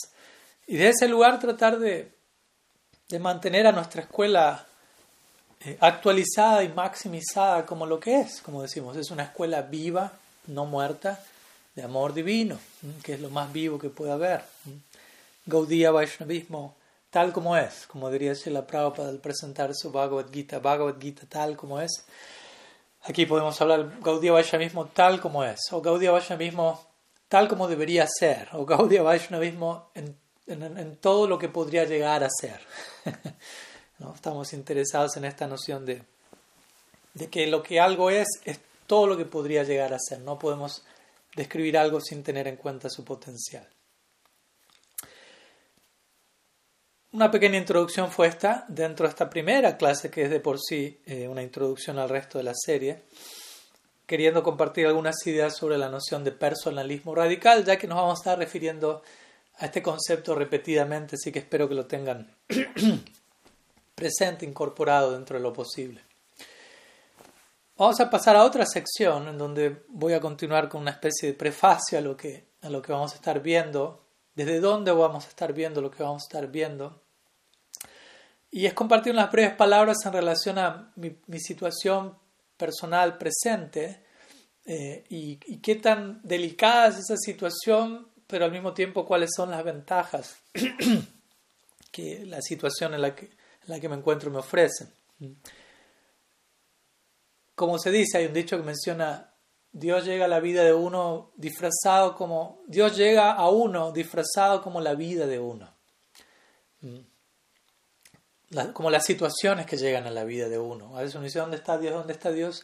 Y 0.67 0.77
de 0.77 0.89
ese 0.89 1.07
lugar 1.07 1.39
tratar 1.39 1.79
de, 1.79 2.15
de 3.09 3.19
mantener 3.19 3.65
a 3.65 3.71
nuestra 3.71 4.03
escuela 4.03 4.67
actualizada 5.79 6.63
y 6.63 6.69
maximizada 6.69 7.65
como 7.65 7.85
lo 7.85 7.99
que 7.99 8.21
es, 8.21 8.41
como 8.41 8.61
decimos, 8.61 8.97
es 8.97 9.11
una 9.11 9.23
escuela 9.23 9.61
viva, 9.61 10.13
no 10.47 10.65
muerta, 10.65 11.23
de 11.75 11.83
amor 11.83 12.13
divino, 12.13 12.59
que 13.03 13.13
es 13.13 13.21
lo 13.21 13.29
más 13.29 13.51
vivo 13.51 13.79
que 13.79 13.89
puede 13.89 14.11
haber. 14.11 14.43
Gaudiya 15.45 15.91
Vaishnavismo 15.91 16.75
tal 17.09 17.31
como 17.31 17.55
es, 17.55 17.85
como 17.87 18.09
diría 18.09 18.33
Srila 18.33 18.65
Prabhupada 18.65 19.09
al 19.09 19.19
presentar 19.19 19.71
su 19.73 19.91
Bhagavad 19.91 20.31
Gita, 20.31 20.59
Bhagavad 20.59 20.99
Gita 20.99 21.25
tal 21.27 21.55
como 21.55 21.79
es. 21.79 22.05
Aquí 23.03 23.25
podemos 23.25 23.59
hablar 23.61 23.99
Gaudiya 24.01 24.31
Vaishnavismo 24.31 24.87
tal 24.87 25.19
como 25.19 25.43
es, 25.43 25.59
o 25.71 25.81
Gaudiya 25.81 26.11
Vaishnavismo 26.11 26.85
tal 27.27 27.47
como 27.47 27.67
debería 27.67 28.07
ser, 28.07 28.49
o 28.53 28.65
Gaudiya 28.65 29.03
Vaishnavismo 29.03 29.89
en, 29.93 30.17
en, 30.47 30.77
en 30.77 30.95
todo 30.97 31.27
lo 31.27 31.37
que 31.37 31.49
podría 31.49 31.85
llegar 31.85 32.23
a 32.23 32.29
ser. 32.29 32.59
Estamos 34.13 34.53
interesados 34.53 35.15
en 35.17 35.25
esta 35.25 35.47
noción 35.47 35.85
de, 35.85 36.03
de 37.13 37.29
que 37.29 37.47
lo 37.47 37.63
que 37.63 37.79
algo 37.79 38.09
es 38.09 38.27
es 38.43 38.59
todo 38.87 39.07
lo 39.07 39.17
que 39.17 39.25
podría 39.25 39.63
llegar 39.63 39.93
a 39.93 39.99
ser. 39.99 40.19
No 40.19 40.37
podemos 40.37 40.83
describir 41.35 41.77
algo 41.77 42.01
sin 42.01 42.23
tener 42.23 42.47
en 42.47 42.57
cuenta 42.57 42.89
su 42.89 43.03
potencial. 43.03 43.67
Una 47.11 47.29
pequeña 47.29 47.59
introducción 47.59 48.11
fue 48.11 48.27
esta 48.27 48.65
dentro 48.67 49.05
de 49.05 49.11
esta 49.11 49.29
primera 49.29 49.77
clase 49.77 50.09
que 50.09 50.23
es 50.23 50.31
de 50.31 50.39
por 50.39 50.59
sí 50.59 50.99
eh, 51.05 51.27
una 51.27 51.43
introducción 51.43 51.99
al 51.99 52.09
resto 52.09 52.39
de 52.39 52.43
la 52.43 52.53
serie, 52.55 53.03
queriendo 54.07 54.41
compartir 54.41 54.87
algunas 54.87 55.15
ideas 55.27 55.55
sobre 55.55 55.77
la 55.77 55.89
noción 55.89 56.23
de 56.23 56.31
personalismo 56.31 57.13
radical, 57.13 57.65
ya 57.65 57.77
que 57.77 57.85
nos 57.87 57.97
vamos 57.97 58.17
a 58.17 58.21
estar 58.21 58.39
refiriendo 58.39 59.03
a 59.57 59.65
este 59.67 59.83
concepto 59.83 60.33
repetidamente, 60.33 61.15
así 61.15 61.31
que 61.31 61.39
espero 61.39 61.69
que 61.69 61.75
lo 61.75 61.85
tengan 61.85 62.35
presente, 63.95 64.45
incorporado 64.45 65.11
dentro 65.11 65.37
de 65.37 65.43
lo 65.43 65.53
posible. 65.53 66.01
vamos 67.77 67.99
a 67.99 68.09
pasar 68.09 68.35
a 68.35 68.43
otra 68.43 68.65
sección 68.65 69.27
en 69.27 69.37
donde 69.37 69.83
voy 69.89 70.13
a 70.13 70.21
continuar 70.21 70.69
con 70.69 70.81
una 70.81 70.91
especie 70.91 71.29
de 71.29 71.35
prefacio 71.35 71.97
a 71.97 72.01
lo 72.01 72.15
que, 72.15 72.47
a 72.61 72.69
lo 72.69 72.81
que 72.81 72.91
vamos 72.91 73.13
a 73.13 73.15
estar 73.15 73.41
viendo, 73.41 74.03
desde 74.35 74.59
dónde 74.59 74.91
vamos 74.91 75.25
a 75.25 75.29
estar 75.29 75.53
viendo 75.53 75.81
lo 75.81 75.91
que 75.91 76.03
vamos 76.03 76.23
a 76.23 76.27
estar 76.27 76.51
viendo. 76.51 77.01
Y 78.51 78.65
es 78.65 78.73
compartir 78.73 79.13
unas 79.13 79.31
breves 79.31 79.55
palabras 79.55 79.97
en 80.05 80.13
relación 80.13 80.59
a 80.59 80.91
mi, 80.95 81.17
mi 81.27 81.39
situación 81.39 82.15
personal 82.55 83.17
presente 83.17 84.03
eh, 84.65 85.03
y, 85.09 85.39
y, 85.45 85.57
qué 85.57 85.75
tan 85.75 86.21
delicada 86.23 86.87
es 86.87 86.99
esa 86.99 87.17
situación, 87.17 88.07
pero 88.27 88.45
al 88.45 88.51
mismo 88.51 88.73
tiempo 88.73 89.05
cuáles 89.05 89.31
son 89.35 89.51
las 89.51 89.63
ventajas 89.63 90.37
que 91.91 92.25
la 92.25 92.41
situación 92.41 92.93
en 92.93 93.01
la 93.01 93.13
que, 93.13 93.31
la 93.67 93.79
que 93.79 93.89
me 93.89 93.95
encuentro 93.95 94.31
me 94.31 94.39
ofrece. 94.39 94.87
Como 97.55 97.77
se 97.79 97.91
dice, 97.91 98.17
hay 98.17 98.25
un 98.25 98.33
dicho 98.33 98.57
que 98.57 98.63
menciona, 98.63 99.33
Dios 99.71 100.05
llega 100.05 100.25
a 100.25 100.27
la 100.27 100.39
vida 100.39 100.63
de 100.63 100.73
uno 100.73 101.31
disfrazado 101.35 102.15
como, 102.15 102.61
Dios 102.67 102.95
llega 102.97 103.31
a 103.31 103.49
uno 103.49 103.91
disfrazado 103.91 104.61
como 104.61 104.81
la 104.81 104.95
vida 104.95 105.27
de 105.27 105.39
uno. 105.39 105.73
como 108.73 108.89
las 108.89 109.05
situaciones 109.05 109.65
que 109.65 109.77
llegan 109.77 110.05
a 110.05 110.11
la 110.11 110.23
vida 110.23 110.47
de 110.47 110.59
uno. 110.59 110.95
A 110.95 111.01
veces 111.01 111.15
uno 111.15 111.25
dice, 111.25 111.39
¿dónde 111.39 111.57
está 111.57 111.77
Dios? 111.77 111.93
¿Dónde 111.93 112.13
está 112.13 112.31
Dios? 112.31 112.63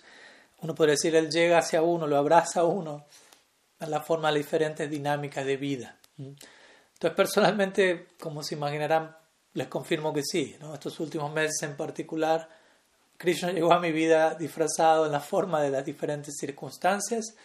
Uno 0.61 0.75
puede 0.75 0.91
decir, 0.91 1.15
Él 1.15 1.31
llega 1.31 1.57
hacia 1.57 1.81
uno, 1.81 2.05
lo 2.05 2.17
abraza 2.17 2.61
a 2.61 2.65
uno, 2.65 3.05
en 3.79 3.91
la 3.91 4.01
forma 4.01 4.31
de 4.31 4.37
diferentes 4.37 4.89
dinámicas 4.89 5.45
de 5.45 5.57
vida. 5.57 5.97
Entonces, 6.17 7.15
personalmente, 7.15 8.07
como 8.19 8.43
se 8.43 8.55
imaginarán, 8.55 9.15
les 9.53 9.67
confirmo 9.67 10.13
que 10.13 10.23
sí. 10.23 10.55
¿no? 10.59 10.73
Estos 10.73 10.99
últimos 10.99 11.31
meses 11.33 11.61
en 11.63 11.75
particular, 11.75 12.49
Krishna 13.17 13.51
llegó 13.51 13.73
a 13.73 13.79
mi 13.79 13.91
vida 13.91 14.35
disfrazado 14.35 15.05
en 15.05 15.11
la 15.11 15.19
forma 15.19 15.61
de 15.61 15.71
las 15.71 15.85
diferentes 15.85 16.35
circunstancias, 16.37 17.35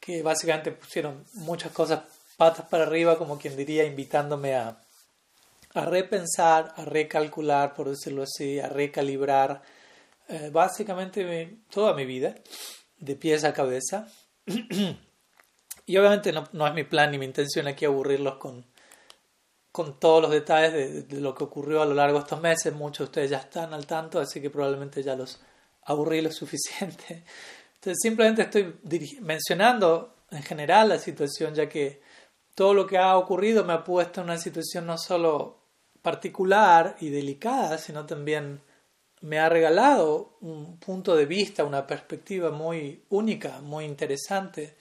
que 0.00 0.22
básicamente 0.22 0.72
pusieron 0.72 1.24
muchas 1.34 1.72
cosas 1.72 2.02
patas 2.36 2.66
para 2.66 2.84
arriba, 2.84 3.16
como 3.16 3.38
quien 3.38 3.56
diría, 3.56 3.84
invitándome 3.84 4.54
a, 4.54 4.78
a 5.74 5.84
repensar, 5.84 6.74
a 6.76 6.84
recalcular, 6.84 7.74
por 7.74 7.88
decirlo 7.88 8.24
así, 8.24 8.60
a 8.60 8.68
recalibrar 8.68 9.62
eh, 10.28 10.50
básicamente 10.52 11.58
toda 11.70 11.94
mi 11.94 12.04
vida, 12.04 12.34
de 12.98 13.16
pies 13.16 13.44
a 13.44 13.52
cabeza. 13.52 14.08
y 15.86 15.96
obviamente 15.96 16.32
no, 16.32 16.48
no, 16.52 16.66
es 16.66 16.74
mi 16.74 16.84
plan 16.84 17.10
ni 17.10 17.18
mi 17.18 17.26
intención 17.26 17.66
aquí 17.66 17.84
aburrirlos 17.84 18.36
con, 18.36 18.64
con 19.74 19.98
todos 19.98 20.22
los 20.22 20.30
detalles 20.30 21.08
de, 21.08 21.20
lo 21.20 21.34
que 21.34 21.42
ocurrió 21.42 21.82
a 21.82 21.84
lo 21.84 21.94
largo 21.94 22.18
de 22.18 22.22
estos 22.22 22.40
meses. 22.40 22.72
Muchos 22.72 22.98
de 22.98 23.04
ustedes 23.06 23.30
ya 23.30 23.38
están 23.38 23.74
al 23.74 23.88
tanto, 23.88 24.20
así 24.20 24.40
que 24.40 24.48
probablemente 24.48 25.02
ya 25.02 25.16
los 25.16 25.40
aburrí 25.82 26.20
lo 26.20 26.30
suficiente. 26.42 27.24
Entonces 27.74 27.98
simplemente 28.00 28.42
estoy 28.42 28.78
mencionando 29.20 30.14
en 30.30 30.44
general 30.44 30.90
la 30.90 30.98
situación, 31.00 31.56
ya 31.56 31.68
que 31.68 32.00
todo 32.54 32.72
lo 32.72 32.86
que 32.86 32.98
ha 32.98 33.18
ocurrido 33.18 33.64
me 33.64 33.72
ha 33.72 33.82
puesto 33.82 34.20
en 34.20 34.28
una 34.28 34.38
situación 34.38 34.86
no 34.86 34.96
solo 34.96 35.58
particular 36.02 36.94
y 37.00 37.08
delicada, 37.08 37.76
sino 37.76 38.06
también 38.06 38.60
me 39.22 39.40
ha 39.40 39.48
regalado 39.48 40.36
un 40.40 40.78
punto 40.78 41.16
de 41.16 41.26
vista, 41.26 41.64
una 41.64 41.84
perspectiva 41.84 42.52
muy 42.52 43.02
única, 43.08 43.60
muy 43.60 43.86
interesante, 43.86 44.76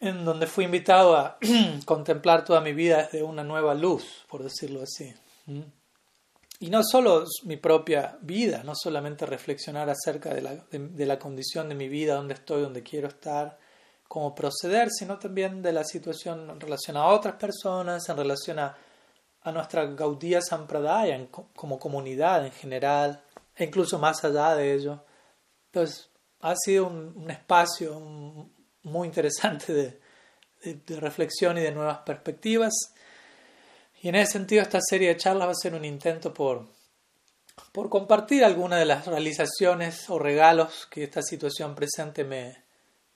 en 0.00 0.24
donde 0.24 0.46
fui 0.46 0.64
invitado 0.64 1.16
a 1.16 1.38
contemplar 1.84 2.44
toda 2.44 2.60
mi 2.60 2.72
vida 2.72 3.04
desde 3.04 3.22
una 3.22 3.44
nueva 3.44 3.74
luz, 3.74 4.24
por 4.28 4.42
decirlo 4.42 4.82
así. 4.82 5.12
Y 6.60 6.70
no 6.70 6.82
solo 6.82 7.24
mi 7.44 7.56
propia 7.56 8.16
vida, 8.20 8.62
no 8.64 8.74
solamente 8.74 9.26
reflexionar 9.26 9.90
acerca 9.90 10.32
de 10.32 10.42
la, 10.42 10.54
de 10.70 11.06
la 11.06 11.18
condición 11.18 11.68
de 11.68 11.74
mi 11.74 11.88
vida, 11.88 12.14
dónde 12.14 12.34
estoy, 12.34 12.62
dónde 12.62 12.82
quiero 12.82 13.08
estar, 13.08 13.58
cómo 14.08 14.34
proceder, 14.34 14.88
sino 14.90 15.18
también 15.18 15.62
de 15.62 15.72
la 15.72 15.84
situación 15.84 16.50
en 16.50 16.60
relación 16.60 16.96
a 16.96 17.06
otras 17.06 17.34
personas, 17.34 18.08
en 18.08 18.16
relación 18.16 18.58
a 18.58 18.76
a 19.44 19.52
nuestra 19.52 19.84
Gaudiya 19.84 20.40
Sampradaya 20.40 21.26
como 21.54 21.78
comunidad 21.78 22.44
en 22.46 22.52
general, 22.52 23.22
e 23.54 23.64
incluso 23.64 23.98
más 23.98 24.24
allá 24.24 24.54
de 24.54 24.74
ello. 24.74 25.04
Entonces, 25.66 26.08
ha 26.40 26.54
sido 26.56 26.86
un, 26.86 27.30
espacio 27.30 27.96
muy 28.84 29.08
interesante 29.08 29.72
de, 29.72 30.00
de, 30.64 31.00
reflexión 31.00 31.58
y 31.58 31.62
de 31.62 31.72
nuevas 31.72 31.98
perspectivas. 31.98 32.72
Y 34.00 34.08
en 34.08 34.14
ese 34.16 34.32
sentido, 34.32 34.62
esta 34.62 34.80
serie 34.80 35.08
de 35.08 35.16
charlas 35.16 35.48
va 35.48 35.52
a 35.52 35.56
ser 35.60 35.74
un 35.74 35.84
intento 35.84 36.32
por, 36.32 36.66
por 37.72 37.88
compartir 37.88 38.44
algunas 38.44 38.78
de 38.78 38.86
las 38.86 39.06
realizaciones 39.06 40.08
o 40.08 40.18
regalos 40.18 40.86
que 40.90 41.04
esta 41.04 41.22
situación 41.22 41.74
presente 41.74 42.24
me, 42.24 42.62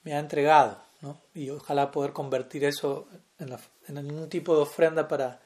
me 0.03 0.15
ha 0.15 0.19
entregado. 0.19 0.83
¿no? 1.01 1.21
Y 1.35 1.51
ojalá 1.51 1.91
poder 1.91 2.13
convertir 2.13 2.65
eso 2.65 3.09
en, 3.39 3.55
en 3.87 3.99
algún 3.99 4.29
tipo 4.29 4.57
de 4.57 4.63
ofrenda 4.63 5.07
para 5.07 5.41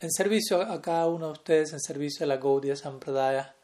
en 0.00 0.10
servicio 0.12 0.60
a 0.62 0.80
cada 0.80 1.06
uno 1.06 1.26
de 1.26 1.32
ustedes, 1.32 1.72
en 1.72 1.80
servicio 1.80 2.24
a 2.24 2.28
la 2.28 2.36
Gaudiya 2.36 2.76
Sampradaya. 2.76 3.54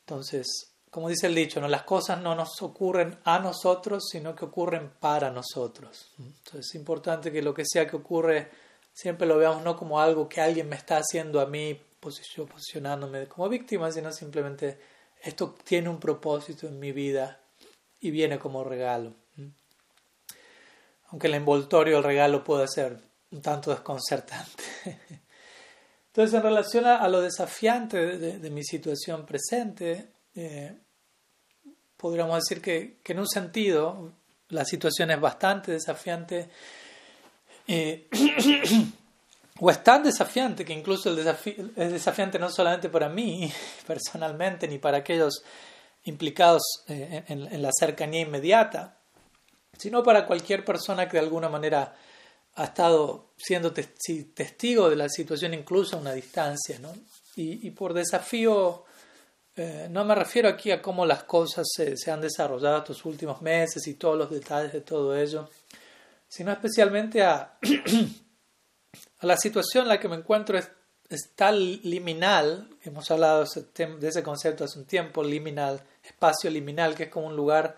Entonces, 0.00 0.71
como 0.92 1.08
dice 1.08 1.26
el 1.26 1.34
dicho, 1.34 1.58
¿no? 1.58 1.68
las 1.68 1.84
cosas 1.84 2.20
no 2.20 2.34
nos 2.34 2.60
ocurren 2.60 3.18
a 3.24 3.38
nosotros, 3.38 4.04
sino 4.10 4.34
que 4.36 4.44
ocurren 4.44 4.90
para 5.00 5.30
nosotros. 5.30 6.12
Entonces, 6.18 6.66
es 6.66 6.74
importante 6.74 7.32
que 7.32 7.40
lo 7.40 7.54
que 7.54 7.64
sea 7.64 7.86
que 7.86 7.96
ocurre, 7.96 8.50
siempre 8.92 9.26
lo 9.26 9.38
veamos 9.38 9.64
no 9.64 9.74
como 9.74 9.98
algo 9.98 10.28
que 10.28 10.42
alguien 10.42 10.68
me 10.68 10.76
está 10.76 10.98
haciendo 10.98 11.40
a 11.40 11.46
mí, 11.46 11.80
posicionándome 11.98 13.26
como 13.26 13.48
víctima, 13.48 13.90
sino 13.90 14.12
simplemente 14.12 14.78
esto 15.22 15.54
tiene 15.64 15.88
un 15.88 15.98
propósito 15.98 16.66
en 16.66 16.78
mi 16.78 16.92
vida 16.92 17.40
y 17.98 18.10
viene 18.10 18.38
como 18.38 18.62
regalo. 18.62 19.14
Aunque 21.08 21.28
el 21.28 21.34
envoltorio 21.34 21.94
del 21.94 22.04
regalo 22.04 22.44
puede 22.44 22.68
ser 22.68 22.98
un 23.30 23.40
tanto 23.40 23.70
desconcertante. 23.70 24.62
Entonces, 26.08 26.34
en 26.34 26.42
relación 26.42 26.84
a, 26.84 27.08
lo 27.08 27.22
desafiante 27.22 28.18
de, 28.18 28.50
mi 28.50 28.62
situación 28.62 29.24
presente, 29.24 30.10
eh, 30.34 30.78
podríamos 31.96 32.40
decir 32.42 32.60
que, 32.62 33.00
en 33.04 33.18
un 33.18 33.28
sentido 33.28 34.12
la 34.48 34.64
situación 34.64 35.10
es 35.10 35.20
bastante 35.20 35.72
desafiante, 35.72 36.50
eh, 37.66 38.08
o 39.60 39.70
es 39.70 39.82
tan 39.82 40.02
desafiante 40.02 40.64
que 40.64 40.72
incluso 40.72 41.10
el 41.10 41.18
es 41.26 41.92
desafiante 41.92 42.38
no 42.38 42.50
solamente 42.50 42.88
para 42.88 43.08
mí 43.08 43.50
personalmente, 43.86 44.68
ni 44.68 44.78
para 44.78 44.98
aquellos 44.98 45.42
implicados 46.04 46.62
eh, 46.88 47.24
en 47.28 47.62
la 47.62 47.70
cercanía 47.78 48.20
inmediata, 48.20 48.98
sino 49.78 50.02
para 50.02 50.26
cualquier 50.26 50.64
persona 50.64 51.08
que 51.08 51.16
de 51.16 51.24
alguna 51.24 51.48
manera 51.48 51.94
ha 52.54 52.64
estado 52.64 53.32
siendo 53.36 53.72
testigo 53.72 54.90
de 54.90 54.96
la 54.96 55.08
situación 55.08 55.54
incluso 55.54 55.96
a 55.96 56.00
una 56.00 56.12
distancia. 56.12 56.78
¿no? 56.78 56.92
Y, 57.34 57.70
por 57.70 57.94
desafío, 57.94 58.84
eh, 59.54 59.88
no 59.90 60.04
me 60.04 60.14
refiero 60.14 60.48
aquí 60.48 60.70
a 60.70 60.80
cómo 60.80 61.04
las 61.04 61.24
cosas 61.24 61.66
se, 61.74 62.10
han 62.10 62.22
desarrollado 62.22 62.78
estos 62.78 63.04
últimos 63.04 63.42
meses 63.42 63.86
y 63.86 63.94
todos 63.94 64.16
los 64.16 64.30
detalles 64.30 64.72
de 64.72 64.80
todo 64.80 65.14
ello, 65.16 65.48
sino 66.26 66.52
especialmente 66.52 67.22
a, 67.22 67.58
la 69.20 69.36
situación 69.36 69.82
en 69.82 69.88
la 69.88 70.00
que 70.00 70.08
me 70.08 70.16
encuentro 70.16 70.56
es, 70.58 70.70
tal 71.36 71.80
liminal, 71.82 72.70
hemos 72.84 73.10
hablado 73.10 73.44
de 73.44 74.08
ese 74.08 74.22
concepto 74.22 74.64
hace 74.64 74.78
un 74.78 74.86
tiempo, 74.86 75.22
liminal, 75.22 75.82
espacio 76.02 76.48
liminal, 76.48 76.94
que 76.94 77.04
es 77.04 77.08
como 77.10 77.26
un 77.26 77.36
lugar 77.36 77.76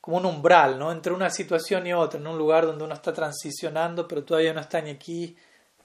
como 0.00 0.16
un 0.18 0.26
umbral, 0.26 0.78
¿no? 0.78 0.90
Entre 0.90 1.12
una 1.12 1.28
situación 1.28 1.86
y 1.86 1.92
otra, 1.92 2.18
en 2.18 2.26
un 2.26 2.38
lugar 2.38 2.64
donde 2.64 2.84
uno 2.84 2.94
está 2.94 3.12
transicionando, 3.12 4.08
pero 4.08 4.24
todavía 4.24 4.54
no 4.54 4.60
está 4.60 4.80
ni 4.80 4.90
aquí 4.90 5.36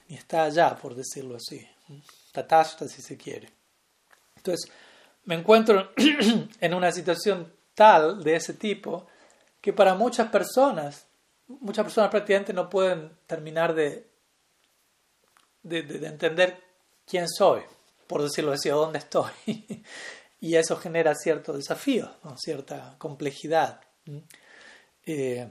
ni 0.08 0.16
está 0.16 0.44
allá, 0.44 0.76
por 0.76 0.94
decirlo 0.94 1.36
así. 1.36 1.66
Tatashta, 2.32 2.88
si 2.88 3.02
se 3.02 3.16
quiere. 3.18 3.59
Entonces, 4.40 4.70
me 5.24 5.34
encuentro 5.34 5.92
en 6.60 6.74
una 6.74 6.90
situación 6.92 7.52
tal 7.74 8.22
de 8.24 8.36
ese 8.36 8.54
tipo 8.54 9.06
que 9.60 9.72
para 9.72 9.94
muchas 9.94 10.28
personas, 10.30 11.06
muchas 11.46 11.84
personas 11.84 12.10
prácticamente 12.10 12.52
no 12.52 12.70
pueden 12.70 13.12
terminar 13.26 13.74
de, 13.74 14.08
de, 15.62 15.82
de 15.82 16.06
entender 16.06 16.58
quién 17.06 17.28
soy, 17.28 17.62
por 18.06 18.22
decirlo 18.22 18.52
así, 18.52 18.70
o 18.70 18.78
dónde 18.78 18.98
estoy. 18.98 19.30
y 20.40 20.54
eso 20.56 20.76
genera 20.76 21.14
cierto 21.14 21.52
desafío, 21.52 22.10
cierta 22.36 22.94
complejidad. 22.98 23.80
Eh, 25.04 25.48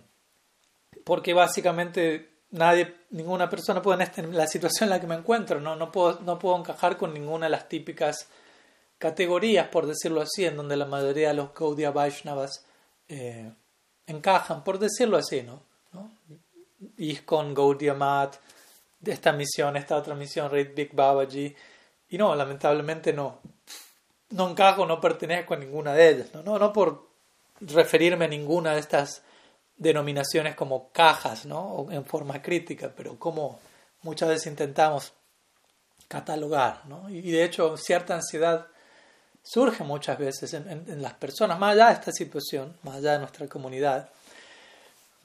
porque 1.04 1.34
básicamente 1.34 2.39
nadie, 2.52 2.95
ninguna 3.12 3.49
persona 3.49 3.82
puede 3.82 4.10
en, 4.17 4.36
la 4.36 4.47
situación 4.47 4.88
en 4.88 4.89
la 4.89 4.99
que 4.99 5.08
me 5.08 5.15
encuentro, 5.15 5.60
¿no? 5.60 5.75
No, 5.75 5.91
puedo, 5.91 6.19
no 6.21 6.39
puedo 6.39 6.58
encajar 6.58 6.97
con 6.97 7.13
ninguna 7.13 7.45
de 7.45 7.52
las 7.52 7.69
típicas 7.69 8.30
categorías, 9.00 9.70
por 9.70 9.88
decirlo 9.88 10.22
así, 10.22 10.46
en 10.46 10.58
donde 10.58 10.78
la 10.78 10.86
mayoría 10.86 11.30
de 11.30 11.34
los 11.34 11.54
Gaudiya 11.54 11.92
Vaishnavas 11.92 12.66
eh, 13.08 13.52
encajan, 14.06 14.64
por 14.64 14.78
decirlo 14.78 15.18
así, 15.18 15.42
¿no? 15.42 15.62
¿no? 15.94 16.12
con 17.26 17.54
Gaudiya 17.54 17.94
Mat, 17.94 18.36
esta 19.04 19.32
misión, 19.32 19.78
esta 19.78 19.96
otra 19.96 20.16
misión, 20.16 20.52
Red 20.52 20.76
Big 20.76 20.94
Babaji, 20.94 21.56
y 22.10 22.18
no, 22.18 22.36
lamentablemente 22.36 23.14
no. 23.14 23.40
no 24.32 24.50
encajo, 24.50 24.86
no 24.86 25.00
pertenezco 25.00 25.54
a 25.54 25.58
ninguna 25.58 25.94
de 25.94 26.10
ellas. 26.10 26.34
No, 26.34 26.44
no, 26.44 26.60
no 26.60 26.74
por 26.74 27.08
referirme 27.62 28.26
a 28.26 28.28
ninguna 28.28 28.74
de 28.74 28.80
estas 28.80 29.22
denominaciones 29.78 30.56
como 30.56 30.90
cajas, 30.92 31.46
¿no? 31.46 31.88
en 31.90 32.04
forma 32.06 32.42
crítica, 32.42 32.92
pero 32.96 33.18
como 33.18 33.60
muchas 34.02 34.30
veces 34.30 34.48
intentamos 34.48 35.14
catalogar, 36.08 36.86
¿no? 36.88 37.10
Y 37.10 37.32
de 37.32 37.44
hecho 37.44 37.78
cierta 37.78 38.16
ansiedad 38.16 38.68
surge 39.43 39.84
muchas 39.84 40.17
veces 40.17 40.54
en, 40.54 41.02
las 41.02 41.13
personas, 41.13 41.60
más 41.60 41.73
allá 41.73 41.88
de 41.88 41.93
esta 41.93 42.12
situación, 42.12 42.75
más 42.84 42.95
allá 42.97 43.13
de 43.13 43.19
nuestra 43.19 43.47
comunidad, 43.47 44.10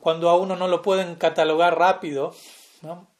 cuando 0.01 0.29
a 0.29 0.39
uno 0.39 0.57
no 0.57 0.69
lo 0.69 0.83
pueden 0.83 1.17
catalogar 1.17 1.79
rápido 1.79 2.35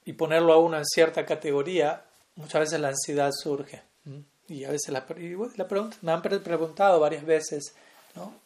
y 0.05 0.13
ponerlo 0.13 0.53
a 0.53 0.59
uno 0.59 0.77
en 0.77 0.85
cierta 0.85 1.25
categoría, 1.25 2.05
muchas 2.37 2.61
veces 2.61 2.81
la 2.81 2.89
ansiedad 2.89 3.31
surge. 3.33 3.83
Y 4.49 4.65
a 4.65 4.71
veces 4.71 4.93
me 6.03 6.13
han 6.13 6.23
preguntado 6.23 7.01
varias 7.01 7.25
veces. 7.25 7.75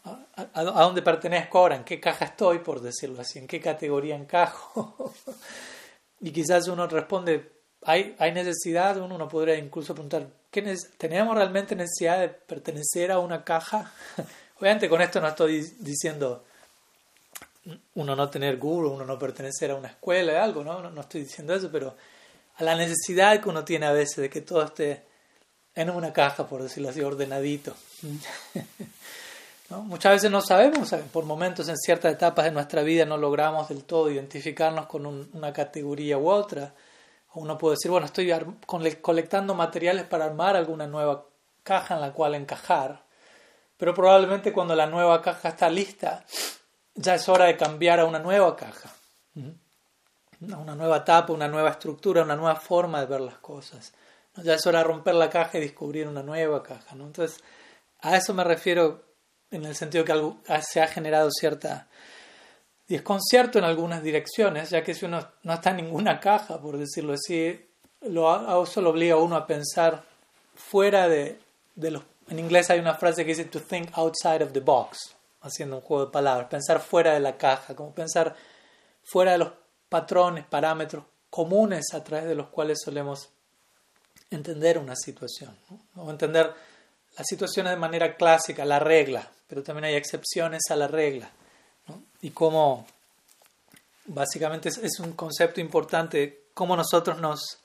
¿A, 0.04 0.46
a, 0.54 0.62
dónde 0.62 1.02
pertenezco 1.02 1.58
ahora? 1.58 1.76
¿En 1.76 1.84
qué 1.84 2.00
caja 2.00 2.26
estoy, 2.26 2.60
por 2.60 2.80
decirlo 2.80 3.20
así? 3.20 3.38
¿En 3.38 3.46
qué 3.46 3.60
categoría 3.60 4.14
encajo? 4.14 5.12
y 6.20 6.30
quizás 6.30 6.68
uno 6.68 6.86
responde, 6.86 7.57
¿hay, 7.84 8.14
hay 8.18 8.32
necesidad? 8.32 8.96
Uno 8.98 9.28
podría 9.28 9.56
incluso 9.56 9.94
preguntar, 9.94 10.26
¿qué 10.50 10.76
¿tenemos 10.96 11.36
realmente 11.36 11.74
necesidad 11.76 12.20
de 12.20 12.28
pertenecer 12.28 13.12
a 13.12 13.18
una 13.18 13.44
caja? 13.44 13.92
Obviamente 14.60 14.88
con 14.88 15.00
esto 15.00 15.20
no 15.20 15.28
estoy 15.28 15.60
diciendo 15.78 16.44
uno 17.94 18.16
no 18.16 18.30
tener 18.30 18.56
guru, 18.56 18.92
uno 18.92 19.04
no 19.04 19.18
pertenecer 19.18 19.70
a 19.70 19.74
una 19.74 19.88
escuela, 19.88 20.42
algo, 20.42 20.64
¿no? 20.64 20.80
¿no? 20.80 20.90
No 20.90 21.00
estoy 21.02 21.22
diciendo 21.22 21.54
eso, 21.54 21.70
pero 21.70 21.94
a 22.56 22.64
la 22.64 22.74
necesidad 22.74 23.40
que 23.40 23.48
uno 23.48 23.64
tiene 23.64 23.86
a 23.86 23.92
veces 23.92 24.16
de 24.16 24.30
que 24.30 24.40
todo 24.40 24.62
esté 24.62 25.04
en 25.74 25.90
una 25.90 26.12
caja, 26.12 26.46
por 26.48 26.62
decirlo 26.62 26.88
así, 26.88 27.00
ordenadito. 27.02 27.74
Muchas 29.70 30.12
veces 30.12 30.30
no 30.30 30.40
sabemos, 30.40 30.94
por 31.12 31.24
momentos 31.24 31.68
en 31.68 31.76
ciertas 31.76 32.14
etapas 32.14 32.46
de 32.46 32.52
nuestra 32.52 32.82
vida 32.82 33.04
no 33.04 33.18
logramos 33.18 33.68
del 33.68 33.84
todo 33.84 34.10
identificarnos 34.10 34.86
con 34.86 35.04
una 35.06 35.52
categoría 35.52 36.16
u 36.16 36.30
otra. 36.30 36.72
Uno 37.34 37.58
puede 37.58 37.74
decir, 37.74 37.90
bueno, 37.90 38.06
estoy 38.06 38.32
colectando 39.00 39.54
materiales 39.54 40.06
para 40.06 40.24
armar 40.24 40.56
alguna 40.56 40.86
nueva 40.86 41.26
caja 41.62 41.94
en 41.94 42.00
la 42.00 42.12
cual 42.12 42.34
encajar, 42.34 43.02
pero 43.76 43.94
probablemente 43.94 44.52
cuando 44.52 44.74
la 44.74 44.86
nueva 44.86 45.20
caja 45.20 45.50
está 45.50 45.68
lista, 45.68 46.24
ya 46.94 47.14
es 47.14 47.28
hora 47.28 47.44
de 47.44 47.56
cambiar 47.56 48.00
a 48.00 48.06
una 48.06 48.18
nueva 48.18 48.56
caja, 48.56 48.90
una 50.40 50.74
nueva 50.74 50.98
etapa, 50.98 51.32
una 51.32 51.48
nueva 51.48 51.70
estructura, 51.70 52.22
una 52.22 52.36
nueva 52.36 52.56
forma 52.56 53.00
de 53.00 53.06
ver 53.06 53.20
las 53.20 53.38
cosas. 53.38 53.92
Ya 54.36 54.54
es 54.54 54.66
hora 54.66 54.78
de 54.78 54.84
romper 54.84 55.14
la 55.14 55.28
caja 55.28 55.58
y 55.58 55.62
descubrir 55.62 56.06
una 56.06 56.22
nueva 56.22 56.62
caja. 56.62 56.94
Entonces, 56.94 57.42
a 58.00 58.16
eso 58.16 58.32
me 58.34 58.44
refiero 58.44 59.04
en 59.50 59.64
el 59.64 59.74
sentido 59.74 60.04
que 60.04 60.12
algo, 60.12 60.38
se 60.62 60.80
ha 60.80 60.86
generado 60.86 61.30
cierta 61.32 61.87
desconcierto 62.88 63.58
en 63.58 63.64
algunas 63.64 64.02
direcciones, 64.02 64.70
ya 64.70 64.82
que 64.82 64.94
si 64.94 65.04
uno 65.04 65.26
no 65.42 65.52
está 65.52 65.70
en 65.70 65.76
ninguna 65.76 66.18
caja, 66.18 66.58
por 66.58 66.78
decirlo 66.78 67.12
así, 67.12 67.68
lo, 68.02 68.62
eso 68.64 68.80
lo 68.80 68.90
obliga 68.90 69.14
a 69.14 69.18
uno 69.18 69.36
a 69.36 69.46
pensar 69.46 70.02
fuera 70.54 71.08
de, 71.08 71.38
los... 71.76 72.02
En 72.28 72.38
inglés 72.38 72.70
hay 72.70 72.80
una 72.80 72.94
frase 72.94 73.24
que 73.24 73.34
dice 73.34 73.44
to 73.44 73.60
think 73.60 73.90
outside 73.92 74.42
of 74.42 74.52
the 74.52 74.60
box, 74.60 75.14
haciendo 75.42 75.76
un 75.76 75.82
juego 75.82 76.06
de 76.06 76.12
palabras, 76.12 76.48
pensar 76.48 76.80
fuera 76.80 77.14
de 77.14 77.20
la 77.20 77.36
caja, 77.36 77.74
como 77.74 77.92
pensar 77.92 78.34
fuera 79.04 79.32
de 79.32 79.38
los 79.38 79.52
patrones, 79.88 80.44
parámetros 80.44 81.04
comunes 81.30 81.86
a 81.92 82.02
través 82.02 82.26
de 82.26 82.34
los 82.34 82.48
cuales 82.48 82.78
solemos 82.82 83.28
entender 84.30 84.78
una 84.78 84.96
situación, 84.96 85.56
o 85.96 86.10
entender 86.10 86.52
la 87.16 87.24
situación 87.24 87.66
de 87.66 87.76
manera 87.76 88.16
clásica, 88.16 88.64
la 88.64 88.78
regla, 88.78 89.30
pero 89.46 89.62
también 89.62 89.86
hay 89.86 89.94
excepciones 89.94 90.62
a 90.70 90.76
la 90.76 90.88
regla, 90.88 91.30
y 92.22 92.30
cómo 92.30 92.86
básicamente 94.06 94.68
es, 94.68 95.00
un 95.00 95.12
concepto 95.12 95.60
importante, 95.60 96.46
cómo 96.54 96.76
nosotros 96.76 97.18
nos 97.18 97.58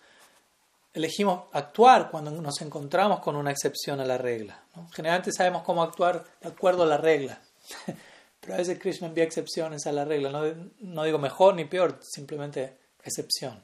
elegimos 0.93 1.45
actuar 1.53 2.11
cuando 2.11 2.31
nos 2.31 2.61
encontramos 2.61 3.19
con 3.19 3.35
una 3.35 3.51
excepción 3.51 3.99
a 3.99 4.05
la 4.05 4.17
regla. 4.17 4.61
Generalmente 4.91 5.31
sabemos 5.31 5.63
cómo 5.63 5.81
actuar 5.81 6.23
de 6.41 6.49
acuerdo 6.49 6.83
a 6.83 6.87
la 6.87 6.97
regla, 6.97 7.41
pero 8.39 8.53
a 8.53 8.57
veces 8.57 8.77
Krishna 8.79 9.07
envía 9.07 9.23
excepciones 9.23 9.87
a 9.87 9.91
la 9.91 10.05
regla, 10.05 10.29
no, 10.29 10.43
no 10.79 11.03
digo 11.03 11.17
mejor 11.17 11.55
ni 11.55 11.65
peor, 11.65 11.99
simplemente 12.03 12.77
excepción. 13.03 13.59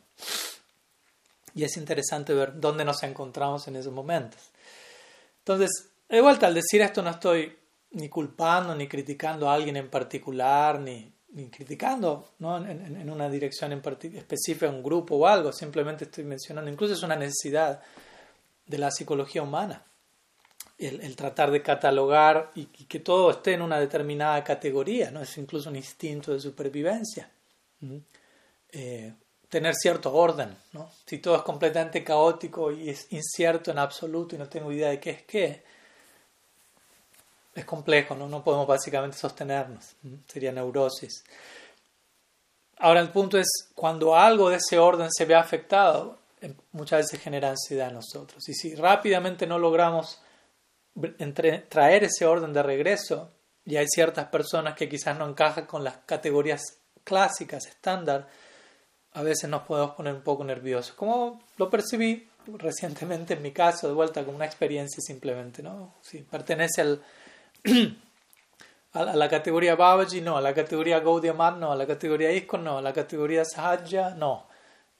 Y 1.54 1.63
es 1.63 1.78
interesante 1.78 2.34
ver 2.34 2.60
dónde 2.60 2.86
nos 2.86 3.04
encontramos 3.04 3.67
en 3.67 3.76
esos 3.76 3.93
momentos. 3.93 4.39
Entonces, 5.39 5.89
de 6.08 6.22
vuelta, 6.22 6.48
al 6.48 6.54
decir 6.54 6.82
esto 6.82 7.02
no 7.02 7.10
estoy 7.10 7.59
ni 7.91 8.10
culpando 8.10 8.75
ni 8.75 8.88
criticando 8.88 9.49
a 9.49 9.54
alguien 9.54 9.78
en 9.78 9.89
particular, 9.89 10.80
ni, 10.80 11.12
criticando 11.52 12.32
¿no? 12.39 12.58
en, 12.58 13.10
una 13.10 13.30
dirección 13.30 13.71
en 13.71 13.82
específica, 14.15 14.69
un 14.69 14.84
grupo 14.84 15.15
o 15.15 15.28
algo, 15.28 15.52
simplemente 15.52 16.06
estoy 16.06 16.23
mencionando, 16.23 16.69
incluso 16.69 16.93
es 16.93 17.04
una 17.04 17.15
necesidad 17.15 17.82
de 18.65 18.78
la 18.78 18.91
psicología 18.91 19.41
humana, 19.41 19.84
el, 20.78 21.15
tratar 21.15 21.52
de 21.52 21.62
catalogar 21.62 22.52
y, 22.56 22.65
que 22.65 22.99
todo 22.99 23.32
esté 23.32 23.54
en 23.54 23.62
una 23.62 23.80
determinada 23.80 24.43
categoría, 24.43 25.12
¿no? 25.12 25.21
es 25.21 25.38
incluso 25.38 25.69
un 25.69 25.75
instinto 25.75 26.34
de 26.34 26.39
supervivencia 26.39 27.30
tener 29.49 29.75
cierto 29.75 30.13
orden. 30.13 30.56
¿no? 30.71 30.89
Si 31.06 31.17
todo 31.17 31.36
es 31.36 31.41
completamente 31.41 32.04
caótico 32.04 32.71
y 32.71 32.89
es 32.89 33.12
incierto 33.12 33.71
en 33.71 33.80
absoluto 33.80 34.36
y 34.36 34.38
no 34.38 34.47
tengo 34.47 34.71
idea 34.71 34.89
de 34.89 34.99
qué 34.99 35.10
es 35.10 35.23
qué, 35.23 35.63
es 37.60 37.65
complejo, 37.65 38.15
no, 38.15 38.28
no 38.28 38.43
podemos 38.43 38.67
básicamente 38.67 39.17
sostenernos. 39.17 39.95
Sería 40.28 40.52
neurosis. 40.52 41.24
Ahora 42.78 43.02
el 43.02 43.10
punto 43.10 43.38
es, 43.38 43.48
cuando 43.76 44.15
algo 44.15 44.50
de 44.50 44.58
ese 44.58 44.80
orden 44.80 45.10
se 45.12 45.26
ve 45.26 45.36
afectado, 45.36 46.17
muchas 46.72 47.02
veces 47.02 47.22
genera 47.22 47.50
ansiedad 47.50 47.89
en 47.89 47.95
nosotros. 47.95 48.48
Y 48.48 48.54
si 48.54 48.76
rápidamente 48.76 49.45
no 49.45 49.60
logramos 49.60 50.22
traer 51.69 52.04
ese 52.06 52.26
orden 52.26 52.54
de 52.54 52.63
regreso, 52.63 53.32
y 53.65 53.76
hay 53.78 53.86
ciertas 53.88 54.28
personas 54.28 54.76
que 54.76 54.89
quizás 54.89 55.17
no 55.17 55.28
encajan 55.28 55.65
con 55.65 55.84
las 55.84 55.98
categorías 56.06 56.62
clásicas, 57.04 57.67
estándar, 57.67 58.28
a 59.13 59.22
veces 59.22 59.50
nos 59.50 59.63
podemos 59.63 59.91
poner 59.91 60.13
un 60.13 60.22
poco 60.22 60.43
nerviosos. 60.43 60.93
Como 60.93 61.43
lo 61.58 61.69
percibí 61.69 62.30
recientemente 62.48 63.34
en 63.34 63.41
mi 63.41 63.52
caso, 63.52 63.88
de 63.88 63.93
vuelta 63.93 64.24
como 64.24 64.38
una 64.38 64.45
experiencia 64.45 65.02
simplemente, 65.02 65.62
¿no? 65.62 65.95
Si 66.02 66.19
pertenece 66.19 66.82
al, 66.82 67.04
a 68.93 69.04
la 69.04 69.30
categoría 69.30 69.76
Babaji, 69.76 70.22
no, 70.22 70.38
a 70.38 70.41
la 70.41 70.54
categoría 70.54 71.00
Gaudiya 71.00 71.34
no, 71.34 71.72
a 71.72 71.76
la 71.76 71.86
categoría 71.86 72.32
ISKCON, 72.32 72.63
no, 72.63 72.78
a 72.78 72.82
la 72.82 72.93
categoría 72.93 73.45
Sahaja, 73.45 74.15
no. 74.15 74.48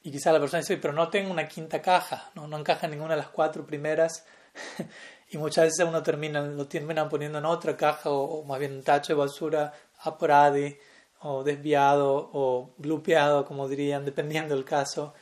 Y 0.02 0.12
quizá 0.12 0.32
la 0.32 0.40
persona 0.40 0.62
dice, 0.62 0.78
pero 0.78 0.94
no 0.94 1.10
tengo 1.10 1.32
una 1.32 1.48
quinta 1.48 1.82
caja, 1.82 2.32
no, 2.36 2.48
no 2.48 2.58
encaja 2.58 2.86
en 2.86 2.92
ninguna 2.92 3.16
de 3.16 3.22
las 3.22 3.30
cuatro 3.30 3.66
primeras. 3.66 4.26
y 5.32 5.38
muchas 5.38 5.66
veces 5.66 5.86
uno 5.86 6.02
termina, 6.02 6.42
lo 6.42 6.68
terminan 6.68 7.10
poniendo 7.10 7.40
en 7.40 7.46
otra 7.46 7.76
caja 7.76 8.10
o, 8.10 8.44
más 8.44 8.60
bien 8.60 8.74
un 8.74 8.84
tacho 8.84 9.14
de 9.14 9.20
basura, 9.20 9.74
apuradi 10.00 10.78
o 11.22 11.44
desviado 11.44 12.30
o 12.34 12.74
glupeado, 12.78 13.46
como 13.46 13.68
dirían, 13.68 14.06
dependiendo 14.06 14.56
del 14.56 14.64
caso, 14.64 15.14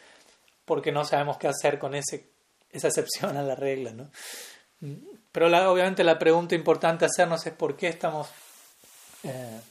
porque 0.65 0.91
no 0.91 1.03
sabemos 1.05 1.37
qué 1.37 1.47
hacer 1.47 1.79
con 1.79 1.95
ese, 1.95 2.29
esa 2.69 2.89
excepción 2.89 3.35
a 3.37 3.41
la 3.41 3.55
regla. 3.55 3.93
¿no? 3.93 4.11
Pero 5.37 5.71
obviamente 5.71 6.03
la 6.03 6.17
pregunta 6.17 6.55
importante 6.55 7.05
hacernos 7.05 7.45
es 7.45 7.53
por 7.53 7.77
qué 7.77 7.89
estamos 7.89 8.27
eh, 9.21 9.61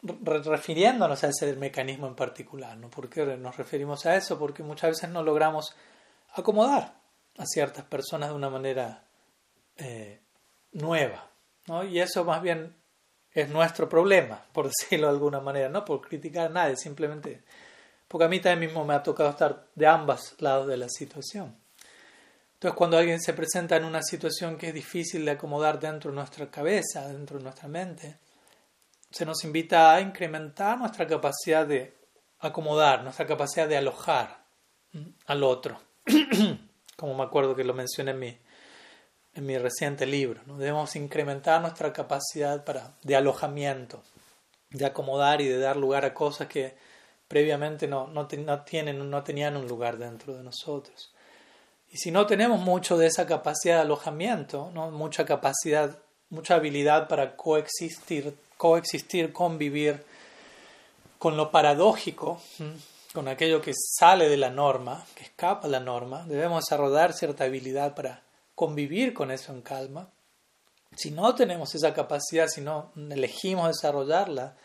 refiriéndonos 0.00 1.24
a 1.24 1.30
ese 1.30 1.56
mecanismo 1.56 2.06
en 2.06 2.14
particular. 2.14 2.76
¿no? 2.76 2.88
¿Por 2.88 3.10
qué 3.10 3.24
nos 3.36 3.56
referimos 3.56 4.06
a 4.06 4.14
eso? 4.14 4.38
Porque 4.38 4.62
muchas 4.62 4.90
veces 4.90 5.10
no 5.10 5.24
logramos 5.24 5.74
acomodar 6.34 6.94
a 7.38 7.44
ciertas 7.44 7.84
personas 7.86 8.28
de 8.28 8.36
una 8.36 8.50
manera 8.50 9.02
eh, 9.78 10.20
nueva. 10.70 11.28
¿no? 11.66 11.82
Y 11.82 11.98
eso 11.98 12.24
más 12.24 12.40
bien 12.42 12.76
es 13.32 13.48
nuestro 13.48 13.88
problema, 13.88 14.44
por 14.52 14.66
decirlo 14.70 15.08
de 15.08 15.14
alguna 15.14 15.40
manera, 15.40 15.68
no 15.68 15.84
por 15.84 16.02
criticar 16.02 16.46
a 16.46 16.50
nadie, 16.50 16.76
simplemente 16.76 17.42
porque 18.06 18.26
a 18.26 18.28
mí 18.28 18.38
también 18.38 18.70
mismo 18.70 18.84
me 18.84 18.94
ha 18.94 19.02
tocado 19.02 19.30
estar 19.30 19.66
de 19.74 19.88
ambos 19.88 20.36
lados 20.38 20.68
de 20.68 20.76
la 20.76 20.88
situación. 20.88 21.58
Entonces, 22.60 22.76
cuando 22.76 22.98
alguien 22.98 23.22
se 23.22 23.32
presenta 23.32 23.76
en 23.76 23.86
una 23.86 24.02
situación 24.02 24.58
que 24.58 24.68
es 24.68 24.74
difícil 24.74 25.24
de 25.24 25.30
acomodar 25.30 25.80
dentro 25.80 26.10
de 26.10 26.16
nuestra 26.16 26.50
cabeza, 26.50 27.08
dentro 27.08 27.38
de 27.38 27.44
nuestra 27.44 27.68
mente, 27.68 28.18
se 29.10 29.24
nos 29.24 29.42
invita 29.44 29.94
a 29.94 30.02
incrementar 30.02 30.76
nuestra 30.76 31.06
capacidad 31.06 31.66
de 31.66 31.96
acomodar, 32.38 33.02
nuestra 33.02 33.26
capacidad 33.26 33.66
de 33.66 33.78
alojar 33.78 34.44
al 35.24 35.42
otro, 35.42 35.80
como 36.98 37.14
me 37.14 37.22
acuerdo 37.22 37.56
que 37.56 37.64
lo 37.64 37.72
mencioné 37.72 38.10
en 38.10 38.18
mi, 38.18 38.38
en 39.36 39.46
mi 39.46 39.56
reciente 39.56 40.04
libro. 40.04 40.42
¿no? 40.44 40.58
Debemos 40.58 40.94
incrementar 40.96 41.62
nuestra 41.62 41.94
capacidad 41.94 42.62
para, 42.66 42.94
de 43.02 43.16
alojamiento, 43.16 44.02
de 44.68 44.84
acomodar 44.84 45.40
y 45.40 45.48
de 45.48 45.56
dar 45.56 45.78
lugar 45.78 46.04
a 46.04 46.12
cosas 46.12 46.46
que 46.46 46.76
previamente 47.26 47.88
no, 47.88 48.06
no, 48.08 48.28
no, 48.30 48.64
tienen, 48.64 49.08
no 49.08 49.24
tenían 49.24 49.56
un 49.56 49.66
lugar 49.66 49.96
dentro 49.96 50.36
de 50.36 50.42
nosotros. 50.42 51.14
Y 51.90 51.98
si 51.98 52.10
no 52.10 52.26
tenemos 52.26 52.60
mucho 52.60 52.96
de 52.96 53.08
esa 53.08 53.26
capacidad 53.26 53.76
de 53.76 53.80
alojamiento, 53.82 54.70
¿no? 54.72 54.90
mucha 54.92 55.24
capacidad, 55.24 55.98
mucha 56.28 56.54
habilidad 56.54 57.08
para 57.08 57.36
coexistir, 57.36 58.36
coexistir, 58.56 59.32
convivir 59.32 60.04
con 61.18 61.36
lo 61.36 61.50
paradójico, 61.50 62.40
con 63.12 63.26
aquello 63.26 63.60
que 63.60 63.72
sale 63.74 64.28
de 64.28 64.36
la 64.36 64.50
norma, 64.50 65.04
que 65.16 65.24
escapa 65.24 65.66
de 65.66 65.72
la 65.72 65.80
norma, 65.80 66.24
debemos 66.26 66.64
desarrollar 66.64 67.12
cierta 67.12 67.44
habilidad 67.44 67.94
para 67.94 68.22
convivir 68.54 69.12
con 69.12 69.32
eso 69.32 69.52
en 69.52 69.60
calma. 69.60 70.08
Si 70.96 71.10
no 71.10 71.34
tenemos 71.34 71.74
esa 71.74 71.92
capacidad, 71.92 72.46
si 72.46 72.60
no 72.60 72.92
elegimos 73.10 73.68
desarrollarla, 73.68 74.56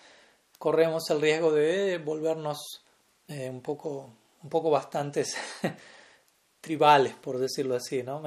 corremos 0.60 1.10
el 1.10 1.22
riesgo 1.22 1.52
de 1.52 1.98
volvernos 1.98 2.84
eh, 3.28 3.50
un 3.50 3.62
poco, 3.62 4.12
un 4.44 4.50
poco 4.50 4.70
bastantes 4.70 5.36
tribales, 6.66 7.14
por 7.14 7.38
decirlo 7.38 7.76
así, 7.76 8.02
¿no? 8.02 8.24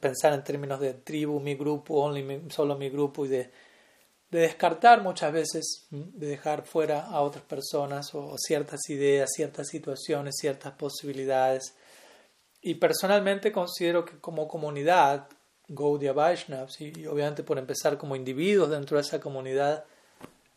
Pensar 0.00 0.32
en 0.32 0.42
términos 0.42 0.80
de 0.80 0.94
tribu, 0.94 1.38
mi 1.38 1.54
grupo, 1.54 1.94
only 2.02 2.42
solo 2.50 2.76
mi 2.76 2.90
grupo 2.90 3.24
y 3.24 3.28
de, 3.28 3.52
de 4.32 4.40
descartar 4.40 5.00
muchas 5.00 5.32
veces, 5.32 5.86
de 5.90 6.26
dejar 6.26 6.66
fuera 6.66 7.02
a 7.02 7.20
otras 7.20 7.44
personas 7.44 8.12
o 8.16 8.34
ciertas 8.36 8.80
ideas, 8.90 9.30
ciertas 9.32 9.68
situaciones, 9.68 10.34
ciertas 10.40 10.72
posibilidades. 10.72 11.76
Y 12.60 12.74
personalmente 12.74 13.52
considero 13.52 14.04
que 14.04 14.18
como 14.18 14.48
comunidad, 14.48 15.28
Gaudiya 15.68 16.12
Vaishnavas, 16.12 16.80
y, 16.80 17.06
obviamente 17.06 17.44
por 17.44 17.58
empezar 17.58 17.96
como 17.96 18.16
individuos 18.16 18.70
dentro 18.70 18.96
de 18.96 19.02
esa 19.02 19.20
comunidad, 19.20 19.84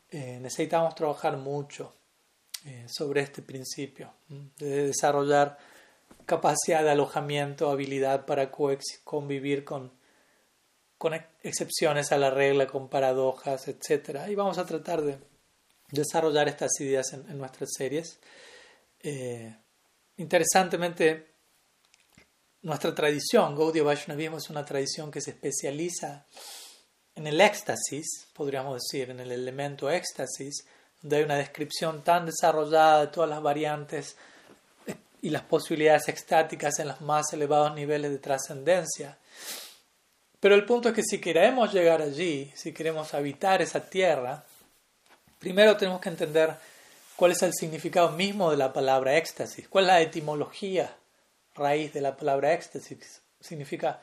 eh, 0.09 0.39
necesitamos 0.41 0.95
trabajar 0.95 1.37
mucho 1.37 1.93
eh, 2.65 2.87
sobre 2.89 3.21
este 3.21 3.43
principio, 3.43 4.11
de 4.57 4.87
desarrollar 4.87 5.59
capacidad 6.25 6.83
de 6.83 6.91
alojamiento, 6.91 7.69
habilidad 7.69 8.25
para 8.25 8.51
convivir 8.51 9.63
con, 9.63 9.91
con 10.97 11.13
excepciones 11.43 12.11
a 12.11 12.17
la 12.17 12.29
regla, 12.29 12.67
con 12.67 12.89
paradojas, 12.89 13.67
etc. 13.67 14.27
Y 14.29 14.35
vamos 14.35 14.57
a 14.57 14.65
tratar 14.65 15.01
de 15.01 15.17
desarrollar 15.91 16.47
estas 16.47 16.79
ideas 16.79 17.13
en, 17.13 17.37
nuestras 17.37 17.69
series. 17.75 18.19
Eh, 18.99 19.55
interesantemente, 20.17 21.35
nuestra 22.61 22.93
tradición, 22.93 23.55
Gaudiya 23.55 23.83
Vaishnavismo, 23.83 24.37
es 24.37 24.49
una 24.49 24.63
tradición 24.63 25.11
que 25.11 25.21
se 25.21 25.31
especializa 25.31 26.27
en 27.15 27.27
el 27.27 27.41
éxtasis, 27.41 28.27
podríamos 28.33 28.81
decir, 28.81 29.09
en 29.09 29.19
el 29.19 29.31
elemento 29.31 29.89
éxtasis, 29.89 30.65
donde 31.01 31.17
hay 31.17 31.23
una 31.23 31.37
descripción 31.37 32.03
tan 32.03 32.25
desarrollada 32.25 33.01
de 33.01 33.07
todas 33.07 33.29
las 33.29 33.41
variantes 33.41 34.15
y 35.21 35.29
las 35.29 35.43
posibilidades 35.43 36.07
extáticas 36.09 36.79
en 36.79 36.87
los 36.87 37.01
más 37.01 37.31
elevados 37.33 37.73
niveles 37.75 38.11
de 38.11 38.17
trascendencia. 38.17 39.17
Pero 40.39 40.55
el 40.55 40.65
punto 40.65 40.89
es 40.89 40.95
que 40.95 41.03
si 41.03 41.21
queremos 41.21 41.71
llegar 41.71 42.01
allí, 42.01 42.51
si 42.55 42.73
queremos 42.73 43.13
habitar 43.13 43.61
esa 43.61 43.79
tierra, 43.79 44.43
primero 45.37 45.77
tenemos 45.77 46.01
que 46.01 46.09
entender 46.09 46.55
cuál 47.15 47.33
es 47.33 47.43
el 47.43 47.53
significado 47.53 48.09
mismo 48.09 48.49
de 48.49 48.57
la 48.57 48.73
palabra 48.73 49.15
éxtasis, 49.15 49.67
cuál 49.67 49.85
es 49.85 49.87
la 49.89 50.01
etimología 50.01 50.95
raíz 51.53 51.93
de 51.93 52.01
la 52.01 52.17
palabra 52.17 52.53
éxtasis. 52.53 53.21
Significa, 53.39 54.01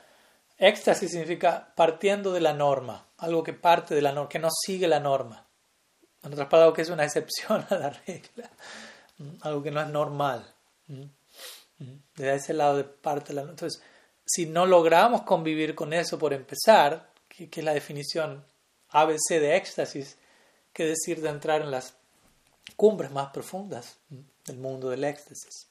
éxtasis 0.57 1.11
significa 1.11 1.73
partiendo 1.75 2.31
de 2.31 2.39
la 2.39 2.53
norma, 2.53 3.05
algo 3.17 3.43
que 3.43 3.51
parte 3.51 3.93
de 3.93 4.01
la 4.01 4.13
norma, 4.13 4.29
que 4.29 4.39
no 4.39 4.49
sigue 4.65 4.87
la 4.87 5.01
norma. 5.01 5.45
En 6.23 6.31
otras 6.31 6.47
palabras, 6.47 6.75
que 6.75 6.81
es 6.83 6.89
una 6.89 7.03
excepción 7.03 7.65
a 7.69 7.75
la 7.75 7.89
regla, 7.89 8.49
algo 9.41 9.61
que 9.61 9.71
no 9.71 9.81
es 9.81 9.89
normal. 9.89 10.53
Desde 12.15 12.35
ese 12.35 12.53
lado 12.53 12.77
de 12.77 12.83
parte 12.83 13.29
de 13.29 13.35
la 13.35 13.49
Entonces, 13.49 13.81
si 14.25 14.45
no 14.45 14.65
logramos 14.65 15.21
convivir 15.23 15.75
con 15.75 15.93
eso 15.93 16.19
por 16.19 16.33
empezar, 16.33 17.09
que, 17.27 17.49
es 17.51 17.63
la 17.63 17.73
definición 17.73 18.43
ABC 18.89 19.39
de 19.39 19.55
éxtasis, 19.55 20.17
que 20.73 20.85
decir 20.85 21.21
de 21.21 21.29
entrar 21.29 21.61
en 21.61 21.71
las 21.71 21.95
cumbres 22.75 23.11
más 23.11 23.31
profundas 23.31 23.97
del 24.45 24.57
mundo 24.57 24.89
del 24.89 25.03
éxtasis. 25.03 25.67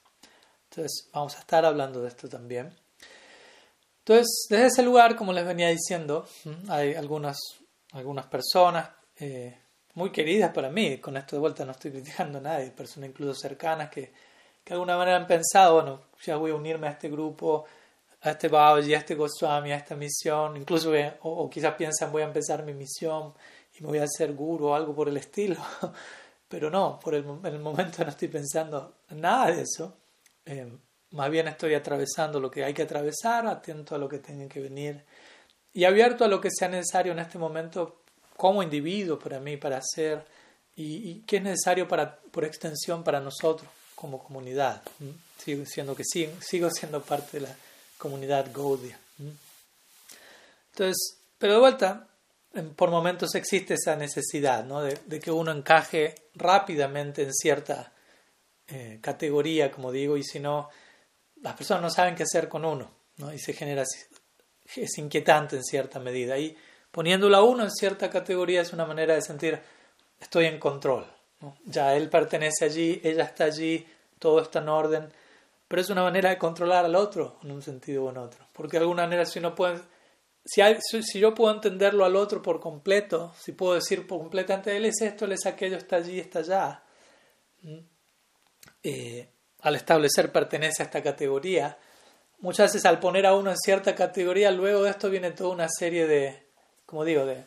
Entonces, 0.70 1.08
vamos 1.12 1.36
a 1.36 1.40
estar 1.40 1.64
hablando 1.64 2.02
de 2.02 2.08
esto 2.08 2.28
también. 2.28 2.74
Entonces, 4.00 4.46
desde 4.48 4.66
ese 4.66 4.82
lugar, 4.82 5.16
como 5.16 5.32
les 5.32 5.46
venía 5.46 5.68
diciendo, 5.68 6.26
hay 6.68 6.94
algunas, 6.94 7.38
algunas 7.92 8.26
personas 8.26 8.90
eh, 9.20 9.56
muy 9.94 10.10
queridas 10.10 10.52
para 10.52 10.70
mí, 10.70 10.98
con 10.98 11.16
esto 11.16 11.36
de 11.36 11.40
vuelta 11.40 11.64
no 11.64 11.72
estoy 11.72 11.90
criticando 11.92 12.38
a 12.38 12.40
nadie, 12.40 12.70
personas 12.70 13.10
incluso 13.10 13.34
cercanas 13.34 13.90
que, 13.90 14.12
que 14.68 14.74
de 14.74 14.80
alguna 14.80 14.98
manera 14.98 15.16
han 15.16 15.26
pensado, 15.26 15.76
bueno, 15.76 16.00
ya 16.22 16.36
voy 16.36 16.50
a 16.50 16.54
unirme 16.54 16.88
a 16.88 16.90
este 16.90 17.08
grupo, 17.08 17.64
a 18.20 18.32
este 18.32 18.48
Babaji, 18.48 18.94
a 18.94 18.98
este 18.98 19.14
Goswami, 19.14 19.72
a 19.72 19.76
esta 19.76 19.96
misión, 19.96 20.58
incluso, 20.58 20.92
o, 21.22 21.48
quizás 21.48 21.74
piensan 21.74 22.12
voy 22.12 22.20
a 22.20 22.26
empezar 22.26 22.62
mi 22.64 22.74
misión 22.74 23.32
y 23.78 23.82
me 23.82 23.88
voy 23.88 23.98
a 24.00 24.04
hacer 24.04 24.34
guru 24.34 24.66
o 24.66 24.74
algo 24.74 24.94
por 24.94 25.08
el 25.08 25.16
estilo, 25.16 25.56
pero 26.48 26.68
no, 26.68 27.00
por 27.02 27.14
el, 27.14 27.24
el 27.44 27.58
momento 27.60 28.04
no 28.04 28.10
estoy 28.10 28.28
pensando 28.28 28.96
nada 29.08 29.52
de 29.52 29.62
eso, 29.62 29.96
eh, 30.44 30.70
más 31.12 31.30
bien 31.30 31.48
estoy 31.48 31.72
atravesando 31.72 32.38
lo 32.38 32.50
que 32.50 32.62
hay 32.62 32.74
que 32.74 32.82
atravesar, 32.82 33.46
atento 33.46 33.94
a 33.94 33.98
lo 33.98 34.06
que 34.06 34.18
tiene 34.18 34.48
que 34.48 34.60
venir 34.60 35.02
y 35.72 35.84
abierto 35.84 36.26
a 36.26 36.28
lo 36.28 36.42
que 36.42 36.50
sea 36.50 36.68
necesario 36.68 37.12
en 37.12 37.20
este 37.20 37.38
momento 37.38 38.02
como 38.36 38.62
individuo 38.62 39.18
para 39.18 39.40
mí, 39.40 39.56
para 39.56 39.78
hacer 39.78 40.26
y, 40.76 41.10
y 41.10 41.20
qué 41.26 41.38
es 41.38 41.42
necesario 41.42 41.88
para, 41.88 42.16
por 42.16 42.44
extensión 42.44 43.02
para 43.02 43.18
nosotros 43.18 43.70
como 43.98 44.22
comunidad. 44.22 44.80
Sigo 45.38 45.66
siendo 45.66 45.96
que 45.96 46.04
sigo, 46.04 46.32
sigo 46.40 46.70
siendo 46.70 47.02
parte 47.02 47.40
de 47.40 47.48
la 47.48 47.56
comunidad 47.98 48.46
Gaudia. 48.54 48.96
Entonces, 50.70 51.18
pero 51.36 51.54
de 51.54 51.58
vuelta, 51.58 52.06
por 52.76 52.90
momentos 52.90 53.34
existe 53.34 53.74
esa 53.74 53.96
necesidad 53.96 54.64
¿no? 54.64 54.82
de, 54.82 55.20
que 55.20 55.32
uno 55.32 55.50
encaje 55.50 56.14
rápidamente 56.34 57.22
en 57.22 57.34
cierta 57.34 57.92
eh, 58.68 59.00
categoría, 59.02 59.72
como 59.72 59.90
digo, 59.90 60.16
y 60.16 60.22
si 60.22 60.38
no, 60.38 60.70
las 61.42 61.56
personas 61.56 61.82
no 61.82 61.90
saben 61.90 62.14
qué 62.14 62.22
hacer 62.22 62.48
con 62.48 62.64
uno, 62.64 62.88
¿no? 63.16 63.32
y 63.32 63.40
se 63.40 63.52
genera, 63.52 63.82
es 63.82 64.98
inquietante 64.98 65.56
en 65.56 65.64
cierta 65.64 65.98
medida. 65.98 66.38
Y 66.38 66.56
poniéndolo 66.92 67.36
a 67.36 67.42
uno 67.42 67.64
en 67.64 67.72
cierta 67.72 68.08
categoría 68.08 68.60
es 68.60 68.72
una 68.72 68.86
manera 68.86 69.14
de 69.14 69.22
sentir, 69.22 69.60
estoy 70.20 70.46
en 70.46 70.60
control. 70.60 71.17
Ya 71.66 71.94
él 71.94 72.08
pertenece 72.08 72.64
allí, 72.64 73.00
ella 73.04 73.24
está 73.24 73.44
allí, 73.44 73.86
todo 74.18 74.40
está 74.40 74.58
en 74.58 74.68
orden, 74.68 75.12
pero 75.68 75.82
es 75.82 75.90
una 75.90 76.02
manera 76.02 76.30
de 76.30 76.38
controlar 76.38 76.84
al 76.84 76.96
otro 76.96 77.36
en 77.42 77.52
un 77.52 77.62
sentido 77.62 78.04
o 78.04 78.10
en 78.10 78.18
otro. 78.18 78.44
Porque 78.52 78.78
de 78.78 78.82
alguna 78.82 79.04
manera 79.04 79.24
si, 79.24 79.38
no 79.38 79.54
puede, 79.54 79.80
si, 80.44 80.62
si 81.02 81.20
yo 81.20 81.34
puedo 81.34 81.54
entenderlo 81.54 82.04
al 82.04 82.16
otro 82.16 82.42
por 82.42 82.58
completo, 82.58 83.32
si 83.38 83.52
puedo 83.52 83.74
decir 83.74 84.06
por 84.06 84.18
completamente, 84.18 84.76
él 84.76 84.86
es 84.86 85.00
esto, 85.00 85.26
él 85.26 85.32
es 85.32 85.46
aquello, 85.46 85.76
está 85.76 85.96
allí, 85.96 86.18
está 86.18 86.40
allá, 86.40 86.82
eh, 88.82 89.28
al 89.60 89.74
establecer 89.76 90.32
pertenece 90.32 90.82
a 90.82 90.86
esta 90.86 91.02
categoría, 91.02 91.78
muchas 92.40 92.72
veces 92.72 92.84
al 92.86 92.98
poner 92.98 93.26
a 93.26 93.34
uno 93.34 93.50
en 93.50 93.58
cierta 93.58 93.94
categoría, 93.94 94.50
luego 94.50 94.82
de 94.82 94.90
esto 94.90 95.10
viene 95.10 95.32
toda 95.32 95.50
una 95.50 95.68
serie 95.68 96.06
de, 96.06 96.46
como 96.86 97.04
digo, 97.04 97.26
de, 97.26 97.44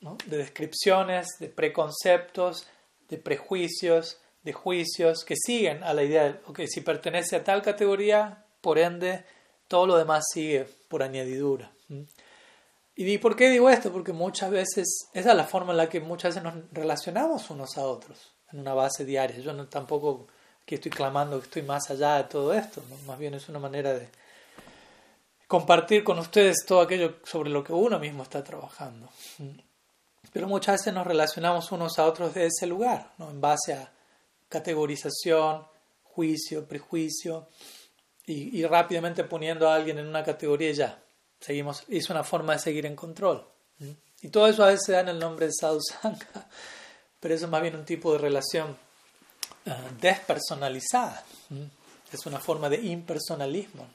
de 0.00 0.36
descripciones, 0.36 1.26
de 1.40 1.48
preconceptos, 1.48 2.66
de 3.08 3.18
prejuicios, 3.18 4.18
de 4.42 4.52
juicios 4.52 5.24
que 5.24 5.36
siguen 5.36 5.82
a 5.82 5.94
la 5.94 6.02
idea 6.02 6.24
de, 6.24 6.40
ok, 6.46 6.60
si 6.66 6.80
pertenece 6.80 7.36
a 7.36 7.44
tal 7.44 7.62
categoría, 7.62 8.44
por 8.60 8.78
ende, 8.78 9.24
todo 9.68 9.86
lo 9.86 9.96
demás 9.96 10.24
sigue 10.32 10.66
por 10.88 11.02
añadidura. 11.02 11.72
¿Y 12.96 13.18
por 13.18 13.34
qué 13.34 13.50
digo 13.50 13.68
esto? 13.70 13.92
Porque 13.92 14.12
muchas 14.12 14.50
veces, 14.50 15.08
esa 15.12 15.30
es 15.30 15.36
la 15.36 15.44
forma 15.44 15.72
en 15.72 15.78
la 15.78 15.88
que 15.88 16.00
muchas 16.00 16.34
veces 16.34 16.42
nos 16.42 16.70
relacionamos 16.72 17.50
unos 17.50 17.76
a 17.76 17.82
otros, 17.82 18.32
en 18.52 18.60
una 18.60 18.74
base 18.74 19.04
diaria. 19.04 19.38
Yo 19.38 19.66
tampoco 19.66 20.28
que 20.64 20.76
estoy 20.76 20.90
clamando 20.90 21.38
que 21.38 21.44
estoy 21.44 21.62
más 21.62 21.90
allá 21.90 22.16
de 22.16 22.24
todo 22.24 22.54
esto, 22.54 22.82
más 23.06 23.18
bien 23.18 23.34
es 23.34 23.48
una 23.48 23.58
manera 23.58 23.92
de 23.92 24.08
compartir 25.46 26.02
con 26.02 26.18
ustedes 26.18 26.64
todo 26.66 26.80
aquello 26.80 27.16
sobre 27.24 27.50
lo 27.50 27.62
que 27.62 27.72
uno 27.72 27.98
mismo 27.98 28.22
está 28.22 28.42
trabajando. 28.42 29.08
Pero 30.32 30.48
muchas 30.48 30.80
veces 30.80 30.94
nos 30.94 31.06
relacionamos 31.06 31.70
unos 31.72 31.98
a 31.98 32.06
otros 32.06 32.34
de 32.34 32.46
ese 32.46 32.66
lugar, 32.66 33.12
¿no? 33.18 33.30
en 33.30 33.40
base 33.40 33.74
a 33.74 33.92
categorización, 34.48 35.66
juicio, 36.02 36.66
prejuicio, 36.66 37.48
y, 38.26 38.64
rápidamente 38.64 39.24
poniendo 39.24 39.68
a 39.68 39.74
alguien 39.74 39.98
en 39.98 40.06
una 40.06 40.24
categoría 40.24 40.72
ya. 40.72 41.02
Seguimos, 41.40 41.84
es 41.88 42.08
una 42.08 42.24
forma 42.24 42.54
de 42.54 42.58
seguir 42.58 42.86
en 42.86 42.96
control. 42.96 43.46
Y 44.22 44.28
todo 44.28 44.46
eso 44.46 44.64
a 44.64 44.68
veces 44.68 44.86
da 44.88 45.00
en 45.00 45.08
el 45.08 45.18
nombre 45.18 45.46
de 45.46 45.52
sadhusanga, 45.52 46.48
pero 47.20 47.34
eso 47.34 47.44
es 47.44 47.50
más 47.50 47.60
bien 47.60 47.76
un 47.76 47.84
tipo 47.84 48.12
de 48.12 48.18
relación 48.18 48.74
ah, 49.66 49.76
despersonalizada. 50.00 51.22
Es 52.10 52.24
una 52.24 52.38
forma 52.38 52.70
de 52.70 52.80
impersonalismo. 52.80 53.86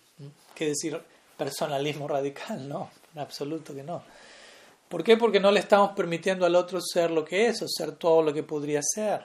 ¿Qué 0.53 0.67
decir 0.67 1.01
personalismo 1.35 2.07
radical? 2.07 2.67
No, 2.69 2.91
en 3.15 3.21
absoluto 3.21 3.73
que 3.73 3.81
no. 3.81 4.03
¿Por 4.89 5.03
qué? 5.03 5.17
Porque 5.17 5.39
no 5.39 5.51
le 5.51 5.59
estamos 5.59 5.91
permitiendo 5.91 6.47
al 6.47 6.55
otro 6.55 6.81
ser 6.81 7.11
lo 7.11 7.23
que 7.23 7.47
es 7.47 7.61
o 7.61 7.67
ser 7.67 7.93
todo 7.93 8.23
lo 8.23 8.33
que 8.33 8.41
podría 8.41 8.81
ser. 8.83 9.23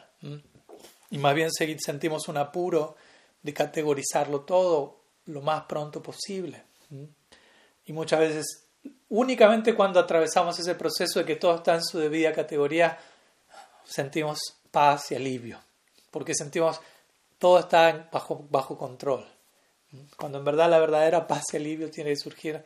Y 1.11 1.19
más 1.19 1.35
bien 1.35 1.51
sentimos 1.51 2.29
un 2.29 2.37
apuro 2.37 2.97
de 3.43 3.55
categorizarlo 3.55 4.43
todo 4.43 5.01
lo 5.25 5.41
más 5.41 5.65
pronto 5.65 6.03
posible. 6.03 6.63
Y 7.87 7.93
muchas 7.95 8.21
veces, 8.21 8.67
únicamente 9.09 9.75
cuando 9.75 10.01
atravesamos 10.01 10.59
ese 10.59 10.75
proceso 10.75 11.21
de 11.21 11.25
que 11.25 11.37
todo 11.37 11.57
está 11.57 11.75
en 11.75 11.83
su 11.83 11.99
debida 11.99 12.33
categoría, 12.33 12.99
sentimos 13.85 14.39
paz 14.71 15.13
y 15.13 15.15
alivio, 15.15 15.59
porque 16.11 16.35
sentimos 16.35 16.79
todo 17.39 17.59
está 17.59 18.09
bajo, 18.13 18.47
bajo 18.51 18.77
control. 18.77 19.27
Cuando 20.17 20.39
en 20.39 20.45
verdad 20.45 20.69
la 20.69 20.79
verdadera 20.79 21.27
paz 21.27 21.45
y 21.53 21.57
alivio 21.57 21.91
tiene 21.91 22.11
que 22.11 22.17
surgir 22.17 22.63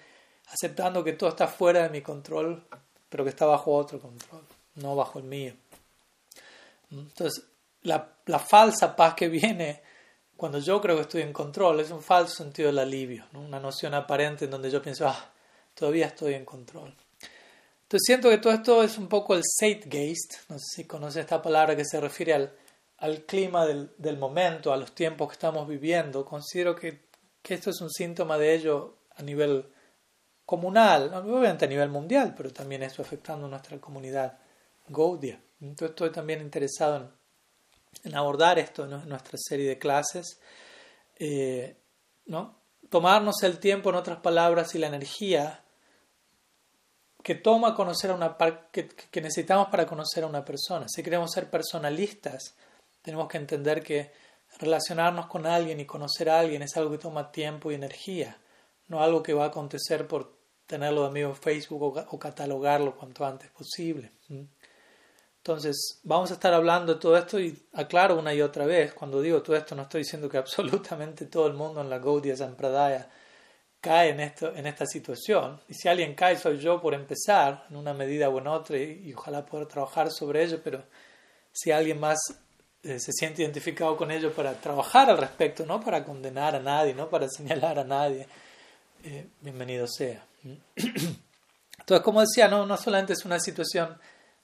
aceptando 0.49 1.05
que 1.05 1.13
todo 1.13 1.31
está 1.31 1.47
fuera 1.47 1.83
de 1.83 1.91
mi 1.91 2.01
control, 2.01 2.67
pero 3.09 3.25
que 3.25 3.31
está 3.31 3.47
bajo 3.47 3.75
otro 3.75 4.01
control, 4.01 4.43
no 4.77 4.97
bajo 4.97 5.19
el 5.19 5.25
mío. 5.25 5.55
Entonces, 6.91 7.45
la, 7.83 8.17
la 8.27 8.39
falsa 8.39 8.95
paz 8.95 9.15
que 9.15 9.29
viene 9.29 9.83
cuando 10.37 10.61
yo 10.61 10.81
creo 10.81 10.95
que 10.95 11.03
estoy 11.03 11.23
en 11.23 11.33
control 11.33 11.81
es 11.81 11.91
un 11.91 12.01
falso 12.01 12.37
sentido 12.37 12.69
del 12.69 12.79
alivio, 12.79 13.25
una 13.35 13.59
noción 13.59 13.95
aparente 13.95 14.45
en 14.45 14.53
donde 14.53 14.71
yo 14.71 14.81
pienso, 14.81 15.09
ah, 15.09 15.33
todavía 15.75 16.07
estoy 16.07 16.35
en 16.35 16.45
control. 16.45 16.95
Entonces 17.83 18.05
siento 18.05 18.29
que 18.29 18.39
todo 18.39 18.53
esto 18.53 18.83
es 18.83 18.99
un 18.99 19.09
poco 19.09 19.35
el 19.35 19.43
Zeitgeist, 19.59 20.49
no 20.49 20.59
sé 20.59 20.65
si 20.77 20.85
conoce 20.85 21.21
esta 21.21 21.43
palabra 21.43 21.75
que 21.75 21.85
se 21.85 21.99
refiere 22.01 22.35
al, 22.35 22.53
al 22.99 23.25
clima 23.25 23.67
del, 23.67 23.91
del, 23.97 24.19
momento, 24.19 24.73
a 24.73 24.77
los 24.77 24.95
tiempos 24.95 25.29
que 25.29 25.33
estamos 25.33 25.67
viviendo. 25.67 26.25
Considero 26.25 26.77
que, 26.77 27.01
que 27.43 27.55
esto 27.55 27.71
es 27.71 27.81
un 27.81 27.91
síntoma 27.91 28.39
de 28.39 28.55
ello 28.55 28.99
a 29.17 29.23
nivel 29.23 29.65
comunal, 30.49 31.13
obviamente 31.13 31.67
a 31.67 31.69
nivel 31.69 31.91
mundial, 31.91 32.33
pero 32.35 32.51
también 32.51 32.83
esto 32.83 33.03
afectando 33.03 33.45
a 33.45 33.51
nuestra 33.51 33.79
comunidad 33.79 34.39
Gaudia. 34.89 35.39
Entonces 35.61 35.91
estoy 35.91 36.11
también 36.11 36.41
interesado 36.41 36.97
en, 36.97 37.11
en 38.05 38.17
abordar 38.17 38.59
esto 38.59 38.87
en 38.87 39.07
nuestra 39.07 39.37
serie 39.37 39.69
de 39.69 39.79
clases, 39.79 40.41
eh, 41.19 41.77
¿no? 42.25 42.57
tomarnos 42.89 43.43
el 43.43 43.59
tiempo, 43.59 43.91
en 43.91 43.97
otras 43.97 44.21
palabras, 44.21 44.75
y 44.75 44.79
la 44.79 44.87
energía 44.87 45.63
que 47.23 47.35
toma 47.35 47.75
conocer 47.75 48.11
a 48.11 48.15
una 48.15 48.39
que, 48.73 48.89
que 48.89 49.21
necesitamos 49.21 49.69
para 49.69 49.85
conocer 49.85 50.25
a 50.25 50.29
una 50.29 50.47
persona. 50.47 50.87
Si 50.89 51.03
queremos 51.03 51.31
ser 51.31 51.51
personalistas, 51.51 52.57
tenemos 53.03 53.29
que 53.29 53.37
entender 53.37 53.83
que 53.83 54.13
relacionarnos 54.61 55.27
con 55.27 55.45
alguien 55.45 55.79
y 55.79 55.85
conocer 55.85 56.31
a 56.31 56.41
alguien 56.41 56.63
es 56.63 56.75
algo 56.79 56.91
que 56.91 56.97
toma 56.97 57.31
tiempo 57.31 57.71
y 57.71 57.75
energía, 57.75 58.39
no 58.87 59.03
algo 59.03 59.23
que 59.23 59.35
va 59.35 59.45
a 59.45 59.49
acontecer 59.49 60.09
por 60.09 60.38
tenerlo 60.69 61.01
de 61.03 61.09
amigo 61.09 61.31
en 61.31 61.37
Facebook 61.37 61.83
o, 61.83 62.19
catalogarlo 62.19 62.95
cuanto 62.95 63.25
antes 63.25 63.51
posible. 63.51 64.13
Entonces, 65.39 66.01
vamos 66.05 66.31
a 66.31 66.35
estar 66.35 66.53
hablando 66.53 66.95
de 66.95 67.01
todo 67.01 67.17
esto 67.17 67.41
y 67.41 67.59
aclaro 67.73 68.19
una 68.19 68.35
y 68.35 68.43
otra 68.43 68.67
vez, 68.67 68.93
cuando 68.93 69.23
digo 69.23 69.43
todo 69.43 69.57
esto 69.57 69.75
no 69.75 69.83
estoy 69.83 70.03
diciendo 70.03 70.29
que 70.29 70.37
absolutamente 70.45 71.27
todo 71.27 71.47
el 71.47 71.55
mundo 71.55 71.81
en 71.81 71.89
la 71.89 71.99
Gaudiya 71.99 72.37
Sampradaya 72.37 73.09
cae 73.81 74.11
en, 74.11 74.21
esto, 74.21 74.55
en 74.55 74.67
esta 74.67 74.85
situación. 74.85 75.59
Y 75.69 75.75
si 75.75 75.89
alguien 75.89 76.15
cae 76.15 76.37
soy 76.37 76.59
yo 76.59 76.81
por 76.83 76.93
empezar, 76.93 77.67
en 77.71 77.77
una 77.77 77.95
medida 77.95 78.29
o 78.29 78.39
en 78.39 78.47
otra, 78.49 78.77
y, 78.77 79.15
ojalá 79.15 79.47
poder 79.47 79.67
trabajar 79.67 80.11
sobre 80.11 80.45
ello, 80.45 80.61
pero 80.63 80.85
si 81.51 81.71
alguien 81.71 81.99
más 81.99 82.19
eh, 82.83 83.01
se 83.01 83.13
siente 83.13 83.41
identificado 83.43 83.97
con 83.97 84.11
ello 84.11 84.35
para 84.35 84.53
trabajar 84.53 85.09
al 85.09 85.17
respecto, 85.17 85.65
no 85.65 85.81
para 85.81 86.05
condenar 86.05 86.57
a 86.57 86.61
nadie, 86.61 86.93
no 86.95 87.09
para 87.09 87.27
señalar 87.31 87.79
a 87.79 87.85
nadie, 87.85 88.29
eh, 89.03 89.29
bienvenido 89.41 89.87
sea. 89.87 90.28
Entonces, 90.45 92.05
como 92.05 92.21
decía, 92.21 92.49
no, 92.49 92.67
no 92.67 92.77
solamente 92.77 93.15
es 93.15 93.25
una 93.25 93.41
situación 93.41 93.99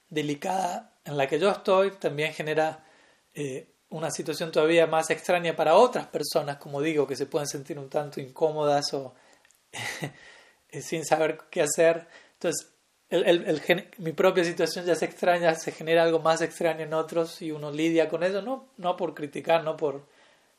delicada 0.08 0.92
en 1.04 1.16
la 1.16 1.26
que 1.26 1.38
yo 1.38 1.50
estoy, 1.50 1.92
también 1.92 2.32
genera 2.32 2.84
eh, 3.34 3.68
una 3.90 4.10
situación 4.10 4.50
todavía 4.50 4.86
más 4.86 5.10
extraña 5.10 5.54
para 5.54 5.74
otras 5.76 6.06
personas, 6.06 6.56
como 6.56 6.80
digo, 6.80 7.06
que 7.06 7.16
se 7.16 7.26
pueden 7.26 7.48
sentir 7.48 7.78
un 7.78 7.88
tanto 7.88 8.20
incómodas 8.20 8.92
o 8.94 9.14
sin 10.80 11.04
saber 11.04 11.38
qué 11.50 11.62
hacer. 11.62 12.06
Entonces, 12.34 12.70
mi 13.98 14.12
propia 14.12 14.44
situación 14.44 14.84
ya 14.84 14.94
es 14.94 15.02
extraña, 15.02 15.54
se 15.54 15.72
genera 15.72 16.02
algo 16.02 16.18
más 16.18 16.40
extraño 16.42 16.82
en 16.82 16.94
otros 16.94 17.40
y 17.42 17.52
uno 17.52 17.70
lidia 17.70 18.08
con 18.08 18.22
eso, 18.22 18.42
no, 18.42 18.68
no 18.76 18.96
por 18.96 19.14
criticar, 19.14 19.62
no 19.62 19.76
por 19.76 20.06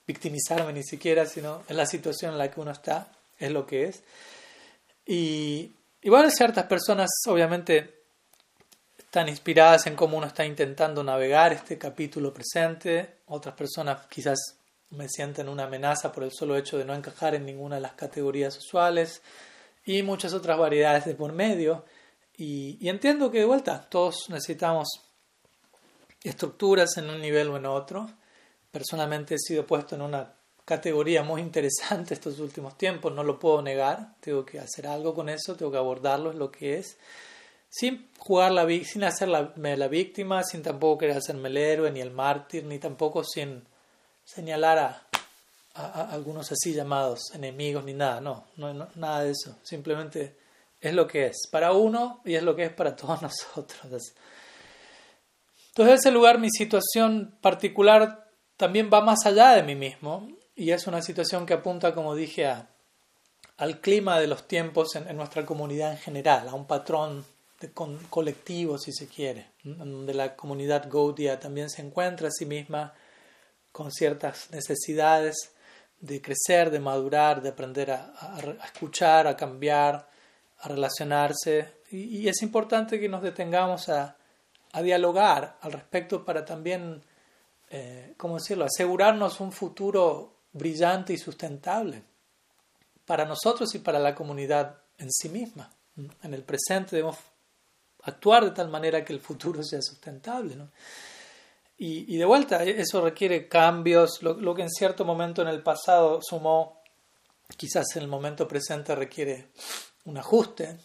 victimizarme 0.07 0.71
ni 0.71 0.83
siquiera, 0.83 1.25
sino 1.25 1.63
en 1.67 1.77
la 1.77 1.86
situación 1.86 2.33
en 2.33 2.38
la 2.38 2.51
que 2.51 2.61
uno 2.61 2.71
está, 2.71 3.11
es 3.39 3.51
lo 3.51 3.65
que 3.65 3.86
es. 3.86 4.03
Y, 5.06 5.72
igual 6.01 6.32
ciertas 6.32 6.66
personas 6.66 7.10
obviamente 7.28 8.03
están 8.97 9.30
inspiradas 9.30 9.88
en 9.88 9.95
cómo 9.95 10.18
uno 10.18 10.28
está 10.28 10.45
intentando 10.45 11.03
navegar 11.03 11.53
este 11.53 11.78
capítulo 11.78 12.34
presente, 12.34 13.20
otras 13.28 13.56
personas 13.56 14.08
quizás 14.08 14.38
me 14.89 15.08
sienten 15.08 15.49
una 15.49 15.64
amenaza 15.64 16.12
por 16.12 16.24
el 16.24 16.32
solo 16.32 16.58
hecho 16.58 16.78
de 16.78 16.86
no 16.86 16.93
encajar 16.93 17.36
en 17.36 17.45
ninguna 17.45 17.76
de 17.76 17.82
las 17.82 17.93
categorías 17.93 18.58
usuales 18.58 19.22
y 19.86 20.03
muchas 20.03 20.34
otras 20.34 20.58
variedades 20.58 21.06
de 21.06 21.16
por 21.16 21.32
medio. 21.34 21.86
Y, 22.38 22.78
y 22.80 22.89
entiendo 22.89 23.32
que 23.32 23.39
de 23.39 23.45
vuelta 23.45 23.88
todos 23.89 24.30
necesitamos 24.30 24.88
estructuras 26.24 26.97
en 26.97 27.10
un 27.10 27.22
nivel 27.22 27.49
o 27.49 27.58
en 27.58 27.66
otro. 27.66 28.10
Personalmente 28.72 29.36
he 29.36 29.39
sido 29.39 29.66
puesto 29.66 29.95
en 29.95 30.01
una 30.01 30.34
categoría 30.66 31.22
muy 31.22 31.41
interesante 31.41 32.16
estos 32.16 32.39
últimos 32.39 32.76
tiempos, 32.78 33.13
no 33.13 33.24
lo 33.24 33.39
puedo 33.39 33.61
negar, 33.61 34.16
tengo 34.20 34.43
que 34.43 34.59
hacer 34.59 34.88
algo 34.88 35.13
con 35.13 35.30
eso, 35.30 35.55
tengo 35.55 35.72
que 35.72 35.78
abordarlo, 35.78 36.32
es 36.32 36.36
lo 36.36 36.51
que 36.51 36.80
es, 36.80 36.97
sin 37.70 38.09
jugar 38.18 38.51
la 38.51 38.68
sin 38.84 39.03
hacerme 39.03 39.78
la 39.78 39.88
víctima, 39.88 40.43
sin 40.43 40.63
tampoco 40.63 40.97
querer 40.99 41.18
hacerme 41.18 41.49
el 41.49 41.57
héroe 41.57 41.91
ni 41.91 42.01
el 42.01 42.11
mártir, 42.11 42.66
ni 42.66 42.80
tampoco 42.80 43.24
sin 43.24 43.63
señalar 44.24 44.80
a, 44.80 45.01
algunos 46.11 46.51
así 46.51 46.74
llamados 46.74 47.32
enemigos 47.34 47.84
ni 47.84 47.93
nada, 47.93 48.20
no, 48.22 48.47
no, 48.55 48.88
nada 48.95 49.24
de 49.24 49.32
eso, 49.32 49.57
simplemente 49.61 50.36
es 50.82 50.93
lo 50.93 51.05
que 51.05 51.28
es 51.28 51.47
para 51.51 51.74
uno 51.74 52.22
y 52.26 52.34
es 52.34 52.43
lo 52.43 52.55
que 52.55 52.63
es 52.63 52.74
para 52.74 52.95
todos 52.95 53.22
nosotros. 53.22 53.84
Entonces, 53.84 54.16
en 55.78 55.89
ese 55.89 56.11
lugar 56.11 56.39
mi 56.39 56.49
situación 56.49 57.38
particular 57.39 58.32
también 58.57 58.89
va 58.91 59.01
más 59.01 59.26
allá 59.26 59.51
de 59.51 59.63
mí 59.63 59.76
mismo 59.76 60.28
y 60.56 60.72
es 60.72 60.88
una 60.88 61.01
situación 61.01 61.45
que 61.45 61.53
apunta, 61.53 61.93
como 61.93 62.16
dije, 62.16 62.47
a, 62.47 62.70
al 63.58 63.80
clima 63.80 64.20
de 64.20 64.28
los 64.28 64.47
tiempos 64.47 64.95
en, 64.95 65.16
nuestra 65.16 65.45
comunidad 65.45 65.91
en 65.91 65.97
general, 65.97 66.47
a 66.47 66.53
un 66.53 66.66
patrón 66.66 67.26
de 67.60 67.72
colectivo, 68.10 68.78
si 68.78 68.91
se 68.91 69.08
quiere, 69.08 69.47
donde 69.64 70.14
la 70.14 70.36
comunidad 70.36 70.89
Gaudia 70.91 71.39
también 71.39 71.70
se 71.70 71.82
encuentra 71.82 72.28
a 72.28 72.32
sí 72.32 72.45
misma 72.45 72.93
con 73.72 73.91
ciertas 73.91 74.51
necesidades 74.51 75.51
de 75.99 76.22
crecer, 76.22 76.70
de 76.70 76.80
madurar, 76.80 77.41
de 77.41 77.49
aprender 77.49 77.91
a, 77.91 78.38
escuchar, 78.64 79.28
a 79.28 79.38
cambiar, 79.38 80.08
a 80.60 80.68
relacionarse. 80.68 81.76
Y, 81.91 82.28
es 82.28 82.41
importante 82.41 82.99
que 82.99 83.10
nos 83.10 83.22
detengamos 83.22 83.88
a, 83.89 84.18
a 84.74 84.82
dialogar 84.82 85.58
al 85.62 85.72
respecto 85.72 86.26
para 86.26 86.43
también, 86.43 87.01
eh, 87.70 88.14
¿cómo 88.18 88.36
decirlo?, 88.36 88.66
asegurarnos 88.66 89.39
un 89.39 89.53
futuro 89.53 90.34
brillante 90.56 91.14
y 91.14 91.18
sustentable 91.18 92.01
para 93.06 93.26
nosotros 93.26 93.76
y 93.76 93.80
para 93.80 93.99
la 93.99 94.16
comunidad 94.16 94.78
en 94.97 95.12
sí 95.12 95.30
misma. 95.30 95.72
En 96.24 96.34
el 96.34 96.43
presente 96.43 96.95
debemos 96.95 97.18
actuar 98.03 98.45
de 98.45 98.51
tal 98.51 98.70
manera 98.70 99.03
que 99.03 99.14
el 99.14 99.20
futuro 99.20 99.62
sea 99.64 99.82
sustentable. 99.82 100.56
Y, 101.78 102.16
de 102.18 102.26
vuelta, 102.26 102.64
eso 102.64 103.01
requiere 103.01 103.49
cambios, 103.49 104.24
lo, 104.24 104.56
que 104.56 104.62
en 104.62 104.70
cierto 104.70 105.03
momento 105.03 105.41
en 105.41 105.49
el 105.49 105.62
pasado 105.62 106.20
sumó, 106.22 106.82
quizás 107.58 107.86
en 107.95 108.03
el 108.03 108.08
momento 108.08 108.47
presente 108.47 108.95
requiere 108.95 109.49
un 110.06 110.18
ajuste, 110.18 110.80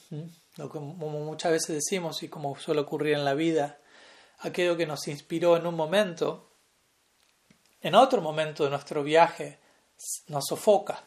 lo 0.57 0.71
que 0.71 0.81
muchas 0.81 1.53
veces 1.53 1.77
decimos 1.77 2.23
y 2.25 2.29
como 2.29 2.59
suele 2.59 2.81
ocurrir 2.81 3.15
en 3.15 3.25
la 3.25 3.35
vida, 3.35 3.79
aquello 4.41 4.77
que 4.77 4.87
nos 4.87 5.07
inspiró 5.07 5.57
en 5.57 5.67
un 5.67 5.77
momento, 5.77 6.51
en 7.81 7.95
otro 7.95 8.21
momento 8.21 8.65
de 8.65 8.71
nuestro 8.71 9.05
viaje 9.05 9.60
nos 10.29 10.45
sofoca, 10.47 11.03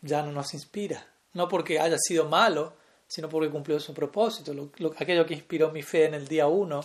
ya 0.00 0.22
no 0.22 0.32
nos 0.32 0.54
inspira. 0.54 1.06
No 1.34 1.48
porque 1.48 1.80
haya 1.80 1.96
sido 1.98 2.26
malo, 2.28 2.74
sino 3.08 3.28
porque 3.28 3.50
cumplió 3.50 3.80
su 3.80 3.94
propósito. 3.94 4.52
aquello 4.98 5.26
que 5.26 5.34
inspiró 5.34 5.70
mi 5.70 5.82
fe 5.82 6.06
en 6.06 6.14
el 6.14 6.28
día 6.28 6.46
1, 6.46 6.80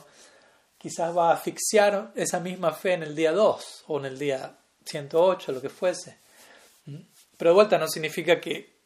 quizás 0.78 1.16
va 1.16 1.32
a 1.32 1.34
asfixiar 1.34 2.12
esa 2.16 2.40
misma 2.40 2.72
fe 2.74 2.94
en 2.94 3.04
el 3.04 3.16
día 3.16 3.32
2 3.32 3.84
o 3.88 4.00
en 4.00 4.06
el 4.06 4.20
día 4.20 4.58
108, 4.86 5.52
lo 5.52 5.62
que 5.62 5.70
fuese. 5.70 6.18
Pero 7.38 7.52
de 7.52 7.56
vuelta 7.56 7.78
no 7.78 7.88
significa 7.88 8.40
que, 8.40 8.78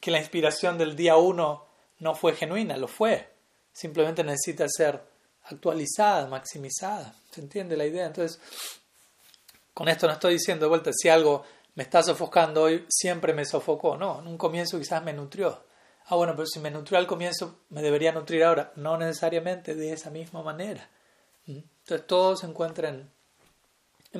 que 0.00 0.10
la 0.10 0.18
inspiración 0.18 0.78
del 0.78 0.96
día 0.96 1.16
1 1.16 1.66
no 2.00 2.14
fue 2.14 2.34
genuina, 2.34 2.76
lo 2.76 2.88
fue. 2.88 3.28
Simplemente 3.72 4.24
necesita 4.24 4.66
ser 4.68 5.00
actualizada, 5.44 6.26
maximizada. 6.26 7.14
¿Se 7.30 7.40
entiende 7.40 7.76
la 7.76 7.86
idea? 7.86 8.06
Entonces, 8.06 8.40
con 9.74 9.88
esto 9.88 10.06
no 10.06 10.12
estoy 10.12 10.34
diciendo 10.34 10.66
de 10.66 10.70
vuelta, 10.70 10.90
si 10.92 11.08
algo 11.08 11.44
me 11.74 11.82
está 11.84 12.02
sofocando 12.02 12.62
hoy, 12.62 12.84
siempre 12.88 13.32
me 13.32 13.44
sofocó. 13.44 13.96
No, 13.96 14.20
en 14.20 14.26
un 14.26 14.36
comienzo 14.36 14.78
quizás 14.78 15.02
me 15.02 15.12
nutrió. 15.12 15.64
Ah, 16.06 16.16
bueno, 16.16 16.34
pero 16.34 16.46
si 16.46 16.60
me 16.60 16.70
nutrió 16.70 16.98
al 16.98 17.06
comienzo, 17.06 17.60
me 17.70 17.80
debería 17.80 18.12
nutrir 18.12 18.44
ahora. 18.44 18.72
No 18.76 18.98
necesariamente 18.98 19.74
de 19.74 19.92
esa 19.92 20.10
misma 20.10 20.42
manera. 20.42 20.88
¿Mm? 21.46 21.58
Entonces 21.58 22.06
todo 22.06 22.36
se 22.36 22.46
encuentra 22.46 22.88
en, 22.90 23.10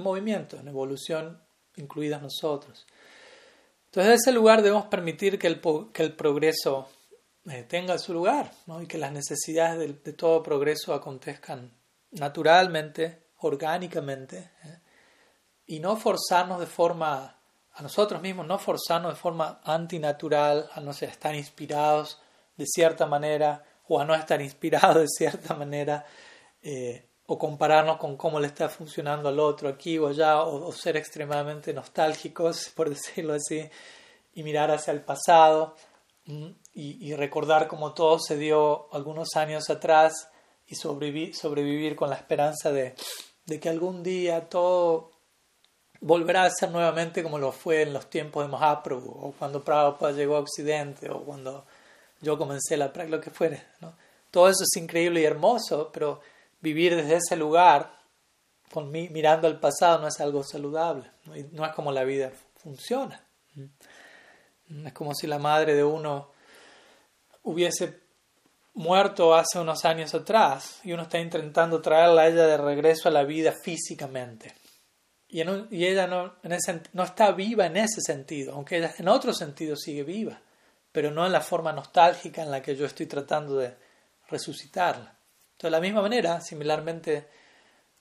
movimiento, 0.01 0.57
en 0.57 0.69
evolución, 0.69 1.43
incluidas 1.77 2.23
nosotros. 2.23 2.87
Entonces, 3.87 4.09
en 4.09 4.15
ese 4.15 4.33
lugar 4.33 4.63
debemos 4.63 4.87
permitir 4.87 5.39
que 5.39 5.49
el, 5.49 5.61
progreso 5.61 6.89
eh, 7.51 7.65
tenga 7.65 7.99
su 7.99 8.15
lugar 8.15 8.51
¿no? 8.67 8.81
y 8.81 8.87
que 8.87 8.97
las 8.97 9.13
necesidades 9.13 10.03
de, 10.03 10.13
todo 10.15 10.43
progreso 10.43 10.95
acontezcan 10.95 11.75
naturalmente, 12.13 13.27
orgánicamente, 13.37 14.51
¿eh? 14.65 14.82
Y 15.67 15.81
no 15.81 15.97
forzarnos 15.97 16.61
de 16.61 16.67
forma, 16.67 17.37
a 17.75 17.83
nosotros 17.83 18.21
mismos, 18.21 18.47
no 18.47 18.59
forzarnos 18.59 19.15
de 19.15 19.21
forma 19.21 19.61
antinatural 19.65 20.69
a 20.75 20.81
no 20.81 20.93
ser, 20.93 21.09
estar 21.09 21.35
inspirados 21.35 22.21
de 22.57 22.67
cierta 22.67 23.07
manera 23.07 23.65
o 23.89 24.01
a 24.01 24.05
no 24.05 24.15
estar 24.15 24.41
inspirados 24.41 25.03
de 25.03 25.09
cierta 25.09 25.55
manera. 25.55 26.05
Eh, 26.63 27.09
o 27.27 27.39
compararnos 27.39 27.97
con 27.97 28.17
cómo 28.17 28.41
le 28.41 28.49
está 28.49 28.69
funcionando 28.69 29.29
al 29.29 29.41
otro 29.41 29.69
aquí 29.69 29.99
o 29.99 30.09
allá, 30.09 30.43
o, 30.43 30.71
ser 30.73 30.97
extremadamente 30.99 31.73
nostálgicos, 31.73 32.71
por 32.77 32.91
decirlo 32.91 33.35
así, 33.35 33.69
y 34.35 34.43
mirar 34.43 34.71
hacia 34.71 34.93
el 34.93 35.01
pasado 35.01 35.75
y, 36.75 37.15
recordar 37.15 37.69
cómo 37.69 37.95
todo 37.95 38.19
se 38.19 38.37
dio 38.37 38.93
algunos 38.95 39.35
años 39.37 39.71
atrás 39.71 40.29
y 40.67 40.75
sobrevivir, 40.75 41.35
sobrevivir 41.35 41.97
con 41.97 42.11
la 42.11 42.17
esperanza 42.17 42.71
de, 42.71 42.95
que 43.61 43.69
algún 43.69 44.03
día 44.03 44.49
todo 44.49 45.12
volverá 46.03 46.45
a 46.45 46.51
ser 46.51 46.71
nuevamente 46.71 47.23
como 47.23 47.39
lo 47.39 47.53
fue 47.53 47.83
en 47.83 47.93
los 47.93 48.11
tiempos 48.11 48.45
de 48.45 48.51
Mahaprabhu, 48.51 49.09
o 49.09 49.33
cuando 49.39 49.65
Prabhupada 49.65 50.13
llegó 50.13 50.37
a 50.37 50.41
Occidente, 50.41 51.09
o 51.09 51.25
cuando 51.25 51.65
yo 52.21 52.37
comencé 52.37 52.77
la 52.77 52.93
práctica, 52.93 53.17
lo 53.17 53.23
que 53.23 53.31
fuere. 53.31 53.63
Todo 54.31 54.49
eso 54.49 54.65
es 54.65 54.83
increíble 54.83 55.21
y 55.21 55.25
hermoso, 55.25 55.91
pero 55.93 56.21
vivir 56.61 56.97
desde 56.97 57.17
ese 57.17 57.37
lugar, 57.37 57.99
mirando 58.93 59.47
al 59.47 59.61
pasado, 59.61 60.01
no 60.01 60.09
es 60.09 60.21
algo 60.21 60.43
saludable. 60.43 61.11
¿no? 61.25 61.35
no 61.53 61.67
es 61.67 61.73
como 61.73 61.93
la 61.93 62.05
vida 62.05 62.33
funciona. 62.57 63.25
Es 64.85 64.93
como 64.93 65.15
si 65.15 65.27
la 65.27 65.39
madre 65.39 65.75
de 65.75 65.85
uno 65.85 66.31
hubiese 67.45 68.01
muerto 68.75 69.35
hace 69.35 69.59
unos 69.59 69.85
años 69.85 70.15
atrás 70.15 70.81
y 70.83 70.93
uno 70.93 71.03
está 71.03 71.19
intentando 71.19 71.81
traerla 71.81 72.23
a 72.23 72.29
ella 72.29 72.47
de 72.47 72.57
regreso 72.57 73.09
a 73.09 73.13
la 73.13 73.25
vida 73.25 73.53
físicamente. 73.53 74.62
Y, 75.33 75.41
ella 75.41 76.07
no, 76.07 77.03
está 77.03 77.33
viva 77.33 77.67
en 77.67 77.77
ese 77.79 78.01
sentido, 78.01 78.55
aunque 78.55 78.77
ella 78.77 78.95
en 78.99 79.09
otro 79.09 79.35
sentido 79.35 79.75
sigue 79.75 80.05
viva, 80.05 80.41
pero 80.93 81.11
no 81.11 81.27
en 81.27 81.33
la 81.33 81.41
forma 81.41 81.73
nostálgica 81.73 82.43
en 82.43 82.51
la 82.53 82.63
que 82.63 82.77
yo 82.77 82.87
estoy 82.87 83.07
tratando 83.07 83.57
de 83.57 83.75
resucitarla 84.29 85.17
de 85.63 85.71
la 85.71 85.81
misma 85.81 86.03
manera, 86.03 86.41
similarmente, 86.41 87.29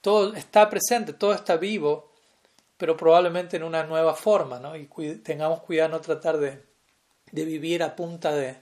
todo 0.01 0.33
está 0.33 0.69
presente, 0.69 1.13
todo 1.13 1.33
está 1.33 1.57
vivo, 1.57 2.11
pero 2.75 2.97
probablemente 2.97 3.57
en 3.57 3.63
una 3.63 3.83
nueva 3.83 4.15
forma, 4.15 4.59
¿no? 4.59 4.75
Y 4.75 4.87
tengamos 5.17 5.61
cuidado 5.61 5.89
no 5.89 6.01
tratar 6.01 6.37
de, 6.37 6.65
vivir 7.31 7.83
a 7.83 7.95
punta 7.95 8.33
de, 8.33 8.57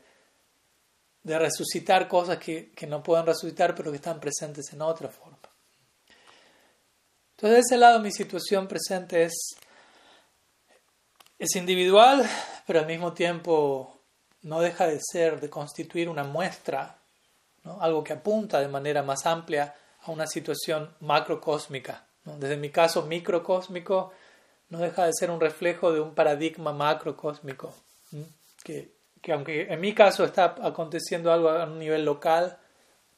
de 1.23 1.39
resucitar 1.39 2.07
cosas 2.07 2.37
que, 2.37 2.73
no 2.87 3.01
pueden 3.01 3.25
resucitar, 3.25 3.73
pero 3.73 3.89
que 3.89 3.97
están 3.97 4.19
presentes 4.19 4.71
en 4.73 4.81
otra 4.81 5.07
forma. 5.07 5.28
Entonces, 7.39 7.55
de 7.55 7.59
ese 7.59 7.77
lado, 7.77 8.01
mi 8.01 8.11
situación 8.11 8.67
presente 8.67 9.23
es, 9.23 9.55
es 11.37 11.55
individual, 11.55 12.29
pero 12.67 12.81
al 12.81 12.85
mismo 12.85 13.13
tiempo 13.13 14.01
no 14.41 14.59
deja 14.59 14.87
de 14.87 14.99
ser, 15.01 15.39
de 15.39 15.49
constituir 15.49 16.09
una 16.09 16.25
muestra 16.25 16.97
algo 17.79 18.03
que 18.03 18.11
apunta 18.11 18.59
de 18.59 18.67
manera 18.67 19.03
más 19.03 19.25
amplia 19.25 19.73
a 20.01 20.11
una 20.11 20.27
situación 20.27 20.93
macrocósmica. 20.99 22.05
Desde 22.25 22.57
mi 22.57 22.71
caso 22.71 23.03
microcósmico, 23.03 24.11
no 24.67 24.79
deja 24.79 25.05
de 25.05 25.13
ser 25.13 25.31
un 25.31 25.39
reflejo 25.39 25.93
de 25.93 26.01
un 26.01 26.13
paradigma 26.13 26.73
macrocósmico, 26.73 27.73
que, 28.65 28.91
que 29.21 29.31
aunque 29.31 29.71
en 29.71 29.79
mi 29.79 29.95
caso 29.95 30.25
está 30.25 30.55
aconteciendo 30.61 31.31
algo 31.31 31.47
a 31.47 31.63
un 31.63 31.79
nivel 31.79 32.03
local, 32.03 32.57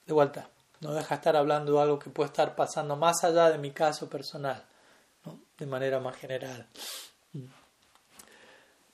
de 0.05 0.13
vuelta, 0.13 0.47
no 0.81 0.93
deja 0.93 1.09
de 1.09 1.15
estar 1.15 1.35
hablando 1.35 1.73
de 1.73 1.81
algo 1.81 1.99
que 1.99 2.09
puede 2.09 2.27
estar 2.27 2.55
pasando 2.55 2.95
más 2.95 3.23
allá 3.23 3.49
de 3.49 3.57
mi 3.57 3.71
caso 3.71 4.09
personal, 4.09 4.65
de 5.57 5.65
manera 5.65 5.99
más 5.99 6.17
general. 6.17 6.67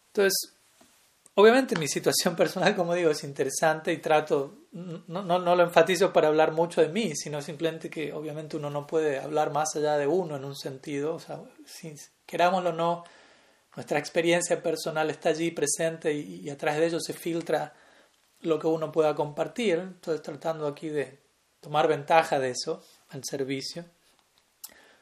Entonces, 0.07 0.57
Obviamente 1.39 1.75
mi 1.75 1.87
situación 1.87 2.35
personal, 2.35 2.75
como 2.75 2.95
digo, 2.95 3.11
es 3.11 3.23
interesante 3.23 3.93
y 3.93 3.97
trato, 3.97 4.55
no, 4.71 5.21
no, 5.21 5.37
no, 5.37 5.55
lo 5.55 5.61
enfatizo 5.61 6.11
para 6.11 6.29
hablar 6.29 6.51
mucho 6.51 6.81
de 6.81 6.87
mí, 6.87 7.15
sino 7.15 7.43
simplemente 7.43 7.91
que 7.91 8.11
obviamente 8.11 8.57
uno 8.57 8.71
no 8.71 8.87
puede 8.87 9.19
hablar 9.19 9.51
más 9.51 9.75
allá 9.75 9.97
de 9.97 10.07
uno 10.07 10.35
en 10.35 10.45
un 10.45 10.55
sentido, 10.55 11.13
o 11.13 11.19
sea, 11.19 11.39
si 11.63 11.93
querámoslo 12.25 12.71
o 12.71 12.73
no, 12.73 13.03
nuestra 13.75 13.99
experiencia 13.99 14.63
personal 14.63 15.11
está 15.11 15.29
allí 15.29 15.51
presente 15.51 16.11
y, 16.11 16.41
y 16.41 16.49
a 16.49 16.57
través 16.57 16.79
de 16.79 16.87
ello 16.87 16.99
se 16.99 17.13
filtra 17.13 17.71
lo 18.41 18.57
que 18.57 18.65
uno 18.65 18.91
pueda 18.91 19.13
compartir, 19.13 19.77
entonces 19.77 20.23
tratando 20.23 20.65
aquí 20.65 20.89
de 20.89 21.19
tomar 21.59 21.87
ventaja 21.87 22.39
de 22.39 22.51
eso 22.51 22.83
al 23.09 23.23
servicio. 23.23 23.85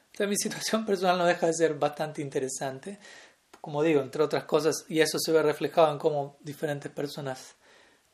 Entonces 0.08 0.28
mi 0.30 0.38
situación 0.38 0.86
personal 0.88 1.18
no 1.18 1.26
deja 1.26 1.47
de 1.47 1.53
ser 1.53 1.76
bastante 1.76 2.22
interesante 2.22 2.99
como 3.66 3.82
digo, 3.82 3.99
entre 3.99 4.22
otras 4.22 4.43
cosas, 4.43 4.86
y 4.89 4.99
eso 4.99 5.18
se 5.18 5.32
ve 5.32 5.41
reflejado 5.41 5.91
en 5.91 5.97
cómo 5.97 6.38
diferentes 6.41 6.91
personas 6.91 7.56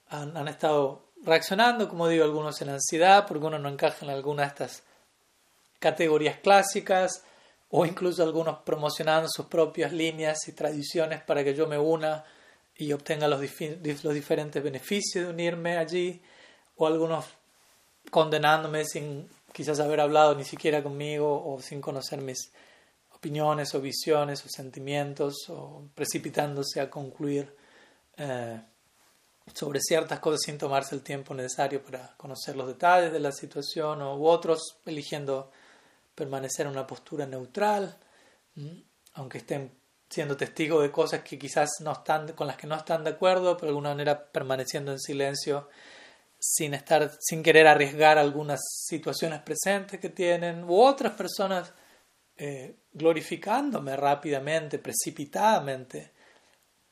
han, 0.07 0.47
estado 0.47 1.09
reaccionando, 1.25 1.89
como 1.89 2.07
digo, 2.07 2.23
algunos 2.23 2.61
en 2.61 2.69
ansiedad, 2.69 3.27
porque 3.27 3.47
uno 3.47 3.59
no 3.59 3.67
encaja 3.67 4.05
en 4.05 4.11
alguna 4.11 4.43
de 4.43 4.47
estas 4.47 4.83
categorías 5.77 6.37
clásicas, 6.37 7.25
o 7.67 7.85
incluso 7.85 8.23
algunos 8.23 8.59
promocionando 8.59 9.27
sus 9.29 9.47
propias 9.47 9.91
líneas 9.91 10.47
y 10.47 10.53
tradiciones 10.53 11.21
para 11.21 11.43
que 11.43 11.53
yo 11.53 11.67
me 11.67 11.77
una 11.77 12.23
y 12.73 12.93
obtenga 12.93 13.27
los, 13.27 13.41
los 13.41 14.13
diferentes 14.13 14.63
beneficios 14.63 15.25
de 15.25 15.31
unirme 15.31 15.75
allí, 15.75 16.21
o 16.77 16.87
algunos 16.87 17.25
condenándome 18.11 18.85
sin 18.85 19.27
quizás 19.51 19.79
haber 19.79 19.99
hablado 20.01 20.35
ni 20.35 20.43
siquiera 20.43 20.83
conmigo 20.83 21.43
o 21.43 21.59
sin 21.61 21.81
conocer 21.81 22.21
mis 22.21 22.51
opiniones 23.15 23.73
o 23.73 23.81
visiones 23.81 24.45
o 24.45 24.49
sentimientos 24.49 25.49
o 25.49 25.83
precipitándose 25.95 26.79
a 26.79 26.89
concluir 26.89 27.55
eh, 28.17 28.61
sobre 29.53 29.79
ciertas 29.79 30.19
cosas 30.19 30.41
sin 30.45 30.57
tomarse 30.57 30.93
el 30.95 31.01
tiempo 31.01 31.33
necesario 31.33 31.83
para 31.83 32.13
conocer 32.17 32.55
los 32.55 32.67
detalles 32.67 33.11
de 33.11 33.19
la 33.19 33.31
situación 33.31 34.01
o, 34.01 34.15
u 34.15 34.27
otros 34.27 34.77
eligiendo 34.85 35.51
permanecer 36.13 36.65
en 36.65 36.73
una 36.73 36.85
postura 36.85 37.25
neutral, 37.25 37.97
aunque 39.13 39.39
estén 39.39 39.71
siendo 40.09 40.35
testigos 40.35 40.83
de 40.83 40.91
cosas 40.91 41.21
que 41.21 41.39
quizás 41.39 41.69
no 41.79 41.93
están 41.93 42.33
con 42.33 42.45
las 42.45 42.57
que 42.57 42.67
no 42.67 42.75
están 42.75 43.03
de 43.03 43.11
acuerdo, 43.11 43.55
pero 43.55 43.67
de 43.67 43.69
alguna 43.69 43.89
manera 43.89 44.25
permaneciendo 44.25 44.91
en 44.91 44.99
silencio 44.99 45.69
sin 46.43 46.73
estar 46.73 47.11
sin 47.19 47.43
querer 47.43 47.67
arriesgar 47.67 48.17
algunas 48.17 48.61
situaciones 48.87 49.41
presentes 49.41 49.99
que 49.99 50.09
tienen 50.09 50.63
u 50.63 50.81
otras 50.81 51.13
personas 51.13 51.71
eh, 52.35 52.77
glorificándome 52.91 53.95
rápidamente, 53.95 54.79
precipitadamente, 54.79 56.11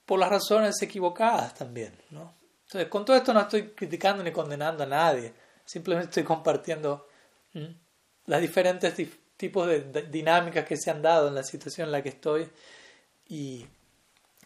por 0.05 0.19
las 0.19 0.29
razones 0.29 0.79
equivocadas 0.83 1.55
también. 1.55 1.93
¿no? 2.11 2.35
Entonces, 2.67 2.87
con 2.89 3.03
todo 3.03 3.17
esto 3.17 3.33
no 3.33 3.41
estoy 3.41 3.69
criticando 3.69 4.23
ni 4.23 4.31
condenando 4.31 4.83
a 4.83 4.87
nadie, 4.87 5.33
simplemente 5.65 6.09
estoy 6.09 6.23
compartiendo 6.23 7.07
las 8.27 8.41
diferentes 8.41 8.93
tipos 9.35 9.67
de, 9.67 10.03
dinámicas 10.11 10.63
que 10.65 10.77
se 10.77 10.91
han 10.91 11.01
dado 11.01 11.27
en 11.27 11.35
la 11.35 11.43
situación 11.43 11.87
en 11.87 11.91
la 11.93 12.03
que 12.03 12.09
estoy 12.09 12.47
y, 13.27 13.65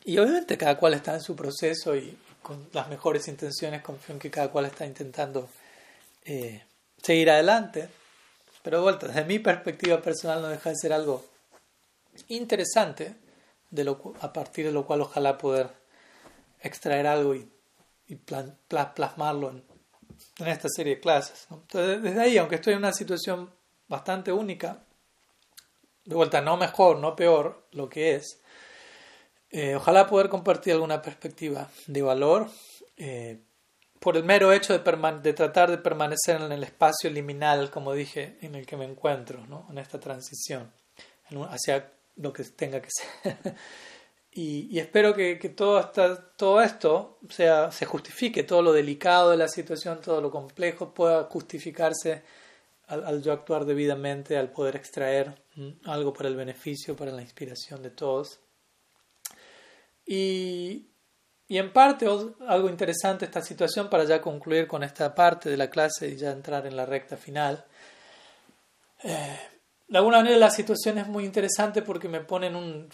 y 0.06 0.18
obviamente 0.18 0.58
cada 0.58 0.78
cual 0.78 0.94
está 0.94 1.14
en 1.14 1.22
su 1.22 1.36
proceso 1.36 1.94
y 1.94 2.18
con 2.44 2.70
las 2.74 2.90
mejores 2.90 3.28
intenciones 3.28 3.82
confío 3.82 4.14
en 4.14 4.20
que 4.20 4.30
cada 4.30 4.50
cual 4.50 4.66
está 4.66 4.86
intentando 4.86 5.50
eh, 6.26 6.64
seguir 7.02 7.32
adelante. 7.32 7.90
Pero 8.62 8.78
de 8.78 8.84
vuelta, 8.84 9.08
desde 9.08 9.26
mi 9.26 9.40
perspectiva 9.40 10.02
personal 10.02 10.42
no 10.42 10.50
deja 10.50 10.70
de 10.70 10.76
ser 10.76 10.94
algo 10.94 11.26
interesante, 12.28 13.16
de 13.72 13.84
lo, 13.84 14.14
a 14.22 14.32
partir 14.32 14.66
de 14.66 14.72
lo 14.72 14.86
cual 14.86 15.02
ojalá 15.02 15.38
poder 15.38 15.70
extraer 16.62 17.08
algo 17.08 17.36
y, 17.36 17.50
plasmarlo 18.94 19.50
en, 19.50 20.48
esta 20.48 20.68
serie 20.70 20.96
de 20.96 21.02
clases. 21.02 21.48
Entonces, 21.50 22.02
desde 22.04 22.22
ahí, 22.22 22.38
aunque 22.38 22.56
estoy 22.56 22.74
en 22.74 22.80
una 22.80 22.94
situación 22.94 23.50
bastante 23.88 24.32
única, 24.32 24.84
de 26.06 26.16
vuelta, 26.16 26.42
no 26.42 26.56
mejor, 26.58 27.00
no 27.00 27.16
peor, 27.16 27.66
lo 27.72 27.90
que 27.90 28.16
es, 28.16 28.40
eh, 29.54 29.76
ojalá 29.76 30.08
poder 30.08 30.30
compartir 30.30 30.74
alguna 30.74 31.02
perspectiva 31.02 31.70
de 31.86 32.02
valor. 32.02 32.50
Eh, 32.98 33.40
por 34.00 34.18
el 34.18 34.24
mero 34.24 34.52
hecho 34.52 34.74
de, 34.74 35.34
tratar 35.34 35.72
de 35.72 35.78
permanecer 35.78 36.42
en 36.42 36.52
el 36.52 36.64
espacio 36.64 37.10
liminal, 37.10 37.70
como 37.70 37.94
dije, 37.94 38.38
en 38.42 38.56
el 38.56 38.66
que 38.66 38.76
me 38.76 38.84
encuentro, 38.84 39.46
¿no? 39.48 39.66
en 39.70 39.78
esta 39.78 40.00
transición 40.00 40.74
hacia 41.50 41.90
lo 42.18 42.34
que 42.34 42.44
tenga 42.44 42.82
que 42.82 42.90
ser. 43.24 43.56
y, 44.32 44.78
espero 44.78 45.14
que, 45.14 45.36
todo 45.56 46.62
esto 46.62 47.20
sea, 47.30 47.72
se 47.72 47.86
justifique, 47.86 48.44
todo 48.44 48.62
lo 48.62 48.74
delicado 48.74 49.30
de 49.30 49.38
la 49.38 49.48
situación, 49.48 50.02
todo 50.02 50.20
lo 50.20 50.32
complejo 50.32 50.94
pueda 50.94 51.26
justificarse 51.26 52.24
al, 52.88 53.22
yo 53.22 53.32
actuar 53.32 53.66
debidamente, 53.66 54.36
al 54.36 54.52
poder 54.52 54.76
extraer 54.76 55.34
algo 55.86 56.12
para 56.12 56.28
el 56.28 56.36
beneficio, 56.36 56.96
para 56.96 57.12
la 57.12 57.22
inspiración 57.22 57.82
de 57.82 57.92
todos. 57.92 58.43
Y, 60.06 60.90
en 61.50 61.72
parte, 61.72 62.08
algo 62.48 62.70
interesante 62.70 63.26
esta 63.26 63.42
situación 63.42 63.90
para 63.90 64.06
ya 64.06 64.22
concluir 64.22 64.68
con 64.68 64.84
esta 64.84 65.14
parte 65.14 65.50
de 65.50 65.58
la 65.58 65.70
clase 65.70 66.10
y 66.10 66.16
ya 66.16 66.32
entrar 66.32 66.66
en 66.66 66.76
la 66.76 66.86
recta 66.86 67.16
final. 67.16 67.66
Eh, 69.04 69.40
de 69.88 69.98
alguna 69.98 70.18
manera 70.18 70.38
la 70.38 70.50
situación 70.50 70.98
es 70.98 71.08
muy 71.08 71.26
interesante 71.26 71.84
porque 71.84 72.08
me 72.08 72.22
pone 72.22 72.48
en 72.48 72.56
un, 72.56 72.90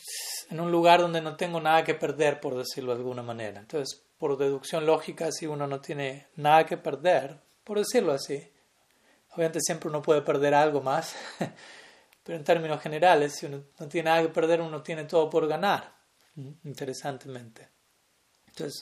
en 0.49 0.59
un 0.59 0.71
lugar 0.71 0.99
donde 0.99 1.21
no 1.21 1.37
tengo 1.37 1.61
nada 1.61 1.83
que 1.83 1.93
perder, 1.93 2.41
por 2.41 2.57
decirlo 2.57 2.91
de 2.91 2.97
alguna 2.97 3.23
manera. 3.23 3.59
Entonces, 3.59 4.03
por 4.17 4.37
deducción 4.37 4.85
lógica, 4.85 5.31
si 5.31 5.47
uno 5.47 5.65
no 5.65 5.79
tiene 5.79 6.27
nada 6.35 6.65
que 6.65 6.77
perder, 6.77 7.39
por 7.63 7.77
decirlo 7.77 8.11
así, 8.11 8.51
obviamente 9.31 9.59
siempre 9.61 9.89
uno 9.89 10.01
puede 10.01 10.21
perder 10.21 10.53
algo 10.53 10.81
más, 10.81 11.15
pero 12.23 12.37
en 12.37 12.43
términos 12.43 12.81
generales, 12.81 13.35
si 13.35 13.45
uno 13.45 13.63
no 13.79 13.87
tiene 13.87 14.09
nada 14.09 14.21
que 14.23 14.29
perder, 14.29 14.59
uno 14.59 14.81
tiene 14.81 15.05
todo 15.05 15.29
por 15.29 15.47
ganar, 15.47 15.98
interesantemente. 16.63 17.69
Entonces, 18.47 18.81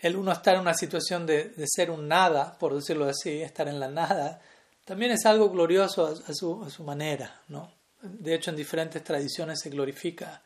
el 0.00 0.16
uno 0.16 0.32
estar 0.32 0.54
en 0.54 0.60
una 0.60 0.74
situación 0.74 1.26
de, 1.26 1.50
de 1.50 1.66
ser 1.66 1.90
un 1.90 2.08
nada, 2.08 2.58
por 2.58 2.74
decirlo 2.74 3.06
así, 3.06 3.40
estar 3.40 3.68
en 3.68 3.80
la 3.80 3.88
nada, 3.88 4.40
también 4.84 5.12
es 5.12 5.24
algo 5.24 5.50
glorioso 5.50 6.06
a, 6.06 6.34
su, 6.34 6.62
a 6.62 6.70
su, 6.70 6.84
manera, 6.84 7.40
¿no? 7.48 7.72
De 8.02 8.34
hecho, 8.34 8.50
en 8.50 8.56
diferentes 8.56 9.02
tradiciones 9.02 9.60
se 9.60 9.70
glorifica 9.70 10.42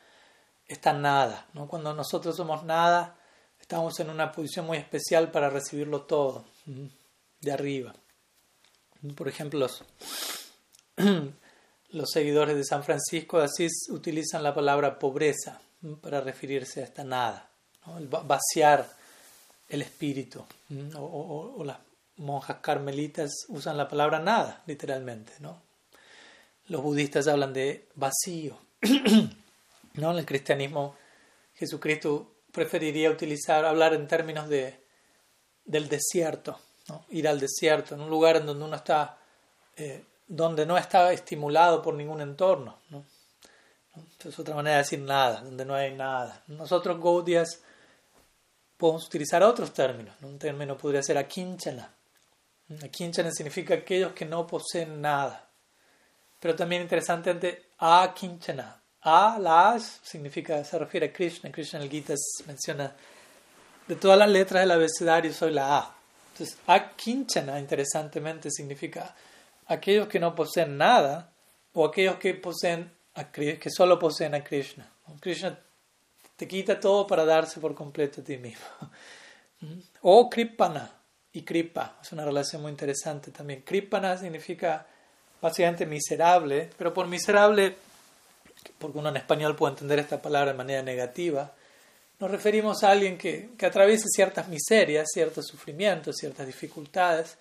esta 0.67 0.93
nada, 0.93 1.49
¿no? 1.55 1.67
Cuando 1.67 1.93
nosotros 1.93 2.37
somos 2.37 2.63
nada, 2.65 3.17
estamos 3.61 3.99
en 3.99 4.11
una 4.11 4.31
posición 4.31 4.67
muy 4.67 4.79
especial 4.79 5.33
para 5.33 5.51
recibirlo 5.51 6.03
todo, 6.03 6.45
de 7.41 7.53
arriba. 7.53 7.95
Por 9.17 9.27
ejemplo, 9.27 9.59
los, 9.59 9.83
los 11.91 12.11
seguidores 12.11 12.57
de 12.57 12.65
San 12.65 12.85
Francisco 12.85 13.39
de 13.39 13.47
Asís 13.47 13.73
utilizan 13.91 14.45
la 14.45 14.55
palabra 14.55 15.01
pobreza 15.01 15.61
para 16.01 16.21
referirse 16.21 16.81
a 16.81 16.85
esta 16.85 17.05
nada, 17.05 17.49
vaciar 18.25 18.89
el 19.69 19.83
espíritu, 19.83 20.45
o, 20.97 21.63
las 21.65 21.79
monjas 22.17 22.59
carmelitas 22.61 23.31
usan 23.49 23.77
la 23.77 23.89
palabra 23.89 24.19
nada, 24.19 24.63
literalmente, 24.67 25.33
¿no? 25.41 25.63
Los 26.67 26.83
budistas 26.83 27.29
hablan 27.29 27.53
de 27.53 27.89
vacío, 27.95 28.59
¿no? 29.95 30.11
En 30.11 30.19
el 30.19 30.27
cristianismo, 30.27 30.97
Jesucristo 31.55 32.35
preferiría 32.53 33.11
utilizar, 33.11 33.65
hablar 33.65 33.95
en 33.95 34.09
términos 34.09 34.49
de, 34.49 34.83
del 35.65 35.89
desierto. 35.89 36.59
Ir 37.11 37.29
al 37.29 37.39
desierto, 37.39 37.95
en 37.95 38.01
un 38.01 38.09
lugar 38.09 38.37
en 38.37 38.47
donde 38.47 38.65
uno 38.65 38.77
está, 38.77 39.19
eh, 39.77 40.05
donde 40.27 40.65
no 40.65 40.79
está 40.79 41.13
estimulado 41.13 41.83
por 41.83 41.95
ningún 41.95 42.23
entorno, 42.23 42.79
¿no? 42.89 43.05
Es 44.25 44.39
otra 44.39 44.55
manera 44.55 44.77
de 44.77 44.83
decir 44.83 45.01
nada, 45.01 45.41
donde 45.41 45.65
no 45.65 45.75
hay 45.75 45.95
nada. 45.95 46.43
Nosotros, 46.49 47.01
Gaudias, 47.01 47.63
podemos 48.77 49.07
utilizar 49.07 49.43
otros 49.43 49.73
términos. 49.73 50.15
Un 50.23 50.39
término 50.39 50.77
podría 50.77 51.03
ser 51.03 51.19
akinchana, 51.19 51.95
Akinchana 52.83 53.31
significa 53.33 53.75
aquellos 53.75 54.13
que 54.13 54.27
no 54.27 54.47
poseen 54.47 55.01
nada. 55.01 55.49
Pero 56.39 56.55
también 56.55 56.83
interesante 56.83 57.71
a 57.79 58.13
Kinchana. 58.15 58.81
A, 59.01 59.39
la 59.39 59.71
A 59.71 59.81
significa, 59.81 60.63
se 60.65 60.79
refiere 60.79 61.07
a 61.07 61.13
Krishna. 61.13 61.51
Krishna 61.51 61.81
el 61.81 61.89
Gita 61.89 62.15
menciona 62.47 62.95
de 63.87 63.97
todas 63.97 64.19
las 64.19 64.29
letras 64.29 64.63
del 64.63 64.71
abecedario 64.71 65.33
soy 65.33 65.53
la 65.53 65.79
A. 65.79 65.95
Entonces, 66.33 66.59
a 66.67 66.95
Kinchana, 66.95 67.59
interesantemente, 67.59 68.51
significa 68.51 69.15
aquellos 69.67 70.07
que 70.07 70.21
no 70.21 70.35
poseen 70.35 70.77
nada 70.77 71.33
o 71.73 71.87
aquellos 71.87 72.17
que 72.17 72.35
poseen 72.35 72.93
que 73.27 73.71
solo 73.71 73.99
poseen 73.99 74.35
a 74.35 74.45
Krishna. 74.45 74.91
Krishna 75.21 75.59
te 76.37 76.47
quita 76.47 76.79
todo 76.79 77.07
para 77.07 77.25
darse 77.25 77.61
por 77.61 77.75
completo 77.75 78.21
a 78.21 78.25
ti 78.25 78.37
mismo. 78.37 78.67
O 80.03 80.31
Kripana, 80.31 80.99
y 81.33 81.43
Kripa. 81.43 81.99
Es 82.03 82.13
una 82.13 82.25
relación 82.25 82.63
muy 82.63 82.71
interesante 82.71 83.31
también. 83.31 83.63
Kripana 83.63 84.17
significa 84.17 84.87
básicamente 85.41 85.87
miserable, 85.87 86.71
pero 86.77 86.93
por 86.93 87.07
miserable, 87.07 87.77
porque 88.79 88.99
uno 88.99 89.11
en 89.11 89.19
español 89.19 89.55
puede 89.55 89.73
entender 89.73 89.99
esta 90.01 90.21
palabra 90.21 90.53
de 90.53 90.59
manera 90.59 90.83
negativa, 90.83 91.53
nos 92.19 92.31
referimos 92.31 92.83
a 92.83 92.91
alguien 92.91 93.17
que, 93.17 93.51
que 93.57 93.67
atraviesa 93.67 94.07
ciertas 94.09 94.49
miserias, 94.49 95.07
ciertos 95.13 95.47
sufrimientos, 95.47 96.17
ciertas 96.17 96.47
dificultades, 96.47 97.39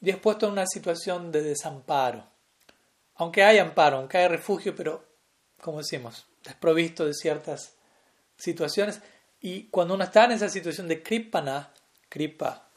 y 0.00 0.10
es 0.10 0.16
puesto 0.16 0.46
en 0.46 0.52
una 0.52 0.66
situación 0.66 1.32
de 1.32 1.42
desamparo. 1.42 2.24
Aunque 3.16 3.42
hay 3.42 3.58
amparo, 3.58 3.98
aunque 3.98 4.18
hay 4.18 4.28
refugio, 4.28 4.76
pero, 4.76 5.04
como 5.62 5.78
decimos, 5.78 6.26
desprovisto 6.42 7.06
de 7.06 7.14
ciertas 7.14 7.76
situaciones. 8.36 9.00
Y 9.40 9.68
cuando 9.68 9.94
uno 9.94 10.02
está 10.02 10.24
en 10.24 10.32
esa 10.32 10.48
situación 10.48 10.88
de 10.88 11.04
kripana, 11.04 11.72
kripa, 12.08 12.68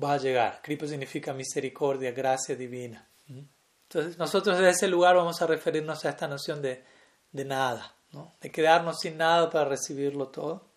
va 0.00 0.12
a 0.12 0.18
llegar. 0.18 0.60
Kripa 0.62 0.86
significa 0.86 1.34
misericordia, 1.34 2.12
gracia 2.12 2.54
divina. 2.54 3.08
Entonces, 3.26 4.16
nosotros 4.18 4.56
desde 4.56 4.70
ese 4.70 4.88
lugar 4.88 5.16
vamos 5.16 5.42
a 5.42 5.48
referirnos 5.48 6.04
a 6.04 6.10
esta 6.10 6.28
noción 6.28 6.62
de, 6.62 6.84
de 7.32 7.44
nada, 7.44 7.92
de 8.40 8.50
quedarnos 8.52 9.00
sin 9.00 9.16
nada 9.16 9.50
para 9.50 9.64
recibirlo 9.64 10.28
todo. 10.28 10.68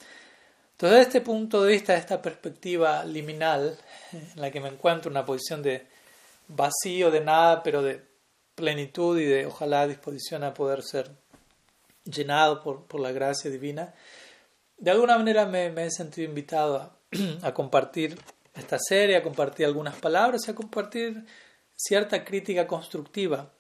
Entonces, 0.72 0.98
desde 0.98 1.02
este 1.02 1.22
punto 1.22 1.64
de 1.64 1.74
vista, 1.74 1.94
de 1.94 2.00
esta 2.00 2.20
perspectiva 2.20 3.06
liminal, 3.06 3.78
en 4.12 4.42
la 4.42 4.50
que 4.50 4.60
me 4.60 4.70
encuentro 4.70 5.12
en 5.12 5.18
una 5.18 5.26
posición 5.26 5.62
de 5.62 5.88
vacío, 6.48 7.12
de 7.12 7.22
nada, 7.22 7.62
pero 7.62 7.84
de 7.84 8.17
plenitud 8.58 9.20
y 9.20 9.26
de 9.26 9.46
ojalá 9.46 9.86
disposición 9.86 10.44
a 10.44 10.56
poder 10.56 10.82
ser 10.82 11.12
llenado 12.04 12.64
por, 12.64 12.88
por 12.88 13.00
la 13.00 13.12
gracia 13.12 13.52
divina, 13.52 13.94
de 14.78 14.92
alguna 14.92 15.16
manera 15.16 15.46
me, 15.46 15.68
he 15.68 15.92
sentido 15.92 16.28
invitado 16.28 16.78
a, 16.78 16.98
a 17.44 17.54
compartir 17.54 18.18
esta 18.56 18.80
serie, 18.80 19.16
a 19.16 19.22
compartir 19.22 19.68
algunas 19.68 19.96
palabras 19.96 20.48
y 20.48 20.52
a 20.52 20.56
compartir 20.56 21.24
cierta 21.76 22.26
crítica 22.26 22.66
constructiva 22.66 23.54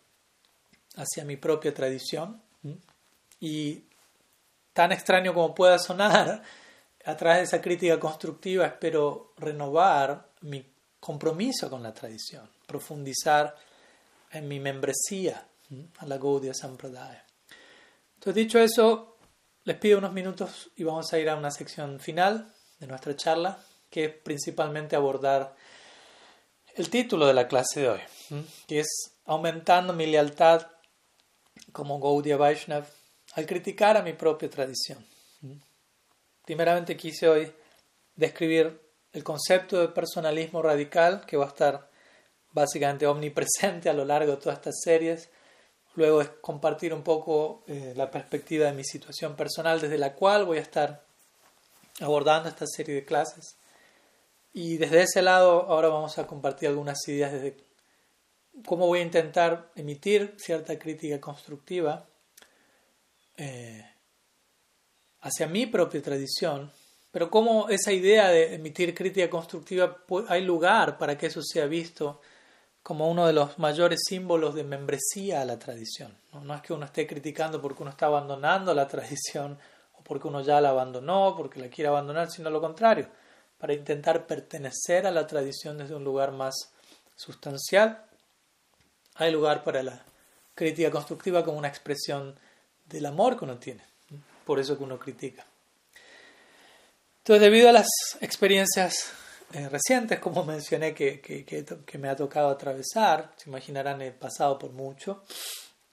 hacia 0.96 1.24
mi 1.24 1.38
propia 1.38 1.74
tradición. 1.74 2.42
Y 3.40 3.84
tan 4.74 4.92
extraño 4.92 5.32
como 5.32 5.54
pueda 5.54 5.78
sonar, 5.78 6.42
a 7.06 7.16
través 7.16 7.38
de 7.38 7.44
esa 7.44 7.62
crítica 7.62 8.00
constructiva 8.00 8.66
espero 8.66 9.34
renovar 9.38 10.32
mi 10.42 10.66
compromiso 11.00 11.70
con 11.70 11.84
la 11.84 11.94
tradición, 11.94 12.50
profundizar 12.66 13.56
en 14.32 14.48
mi 14.48 14.60
membresía 14.60 15.48
a 15.98 16.06
la 16.06 16.18
Gaudiya 16.18 16.54
Sampradaya. 16.54 17.26
Entonces, 18.16 18.36
dicho 18.36 18.60
eso, 18.60 19.18
les 19.64 19.78
pido 19.78 19.98
unos 19.98 20.14
minutos 20.14 20.72
y 20.76 20.84
vamos 20.84 21.12
a 21.14 21.20
ir 21.20 21.30
a 21.30 21.36
una 21.36 21.52
sección 21.52 22.00
final 22.00 22.54
de 22.80 22.88
nuestra 22.88 23.16
charla 23.16 23.60
que 23.90 24.06
es 24.06 24.14
principalmente 24.14 24.96
abordar 24.96 25.56
el 26.76 26.90
título 26.90 27.26
de 27.26 27.34
la 27.34 27.48
clase 27.48 27.82
de 27.82 27.90
hoy, 27.90 28.00
que 28.68 28.80
es 28.80 29.18
aumentando 29.26 29.94
mi 29.94 30.06
lealtad 30.06 30.68
como 31.72 32.00
Gaudiya 32.00 32.38
Vaishnav 32.38 32.86
al 33.34 33.46
criticar 33.46 33.98
a 33.98 34.04
mi 34.04 34.14
propia 34.14 34.50
tradición. 34.50 35.06
Primeramente 36.46 36.96
quise 36.96 37.28
hoy 37.28 37.52
describir 38.16 38.82
el 39.12 39.24
concepto 39.24 39.80
de 39.80 39.90
personalismo 39.90 40.62
radical 40.62 41.26
que 41.26 41.38
va 41.38 41.46
a 41.46 41.50
estar 41.50 41.90
básicamente 42.52 43.08
omnipresente 43.08 43.90
a 43.90 43.94
lo 43.94 44.06
largo 44.06 44.32
de 44.32 44.38
todas 44.38 44.58
estas 44.58 44.82
series. 44.84 45.30
Luego 45.96 46.22
es 46.22 46.30
compartir 46.42 46.94
un 46.94 47.04
poco 47.04 47.64
eh, 47.68 47.94
la 47.96 48.12
perspectiva 48.12 48.68
de 48.68 48.74
mi 48.74 48.84
situación 48.84 49.36
personal 49.36 49.82
desde 49.82 49.98
la 49.98 50.14
cual 50.14 50.46
voy 50.46 50.58
a 50.58 50.62
estar 50.62 51.04
abordando 52.00 52.50
esta 52.50 52.66
serie 52.68 52.96
de 52.96 53.06
clases. 53.06 53.56
Y 54.54 54.78
desde 54.78 55.04
ese 55.04 55.22
lado 55.22 55.64
ahora 55.68 55.88
vamos 55.90 56.18
a 56.18 56.28
compartir 56.28 56.70
algunas 56.70 57.08
ideas 57.08 57.32
desde 57.32 57.58
cómo 58.66 58.88
voy 58.88 59.00
a 59.00 59.04
intentar 59.04 59.72
emitir 59.76 60.36
cierta 60.38 60.78
crítica 60.80 61.20
constructiva 61.22 62.08
eh, 63.38 63.86
hacia 65.22 65.48
mi 65.48 65.66
propia 65.66 66.02
tradición, 66.02 66.72
pero 67.12 67.30
cómo 67.30 67.70
esa 67.70 67.92
idea 67.92 68.30
de 68.30 68.56
emitir 68.56 68.94
crítica 68.96 69.30
constructiva 69.30 70.04
hay 70.28 70.44
lugar 70.44 70.98
para 70.98 71.18
que 71.18 71.28
eso 71.28 71.42
sea 71.44 71.66
visto 71.66 72.22
como 72.88 73.12
uno 73.12 73.28
de 73.28 73.34
los 73.34 73.60
mayores 73.60 74.00
símbolos 74.08 74.56
de 74.56 74.64
membresía 74.64 75.42
a 75.42 75.46
la 75.46 75.60
tradición. 75.60 76.18
No, 76.32 76.56
es 76.56 76.62
que 76.62 76.72
uno 76.72 76.86
esté 76.86 77.06
criticando 77.06 77.62
porque 77.62 77.82
uno 77.84 77.92
está 77.92 78.06
abandonando 78.06 78.74
la 78.74 78.88
tradición 78.88 79.60
o 80.00 80.04
porque 80.04 80.30
uno 80.30 80.40
ya 80.40 80.62
la 80.62 80.70
abandonó, 80.70 81.36
porque 81.36 81.60
la 81.60 81.68
quiere 81.68 81.90
abandonar, 81.90 82.32
sino 82.32 82.50
lo 82.50 82.62
contrario 82.62 83.10
para 83.58 83.74
intentar 83.74 84.26
pertenecer 84.26 85.06
a 85.06 85.12
la 85.12 85.28
tradición 85.28 85.78
desde 85.78 85.96
un 85.96 86.06
lugar 86.06 86.32
más 86.32 86.56
sustancial. 87.18 88.06
Hay 89.16 89.34
lugar 89.34 89.66
para 89.66 89.84
la 89.84 90.06
crítica 90.56 90.90
constructiva 90.90 91.44
como 91.44 91.58
una 91.58 91.68
expresión 91.68 92.40
del 92.86 93.06
amor 93.06 93.38
que 93.38 93.44
uno 93.44 93.58
tiene, 93.58 93.84
por 94.46 94.62
eso 94.62 94.78
que 94.78 94.86
uno 94.86 94.98
critica. 94.98 95.46
Entonces, 97.18 97.42
debido 97.42 97.68
a 97.68 97.74
las 97.74 97.90
experiencias 98.22 99.12
eh, 99.54 99.70
recientes, 99.70 100.20
como 100.20 100.44
mencioné, 100.46 100.94
que, 100.94 101.22
que, 101.22 101.46
que, 101.46 101.98
me 101.98 102.10
ha 102.10 102.16
tocado 102.16 102.50
atravesar, 102.50 103.34
se 103.38 103.50
imaginarán, 103.50 104.02
he 104.02 104.12
pasado 104.12 104.58
por 104.60 104.72
mucho 104.72 105.24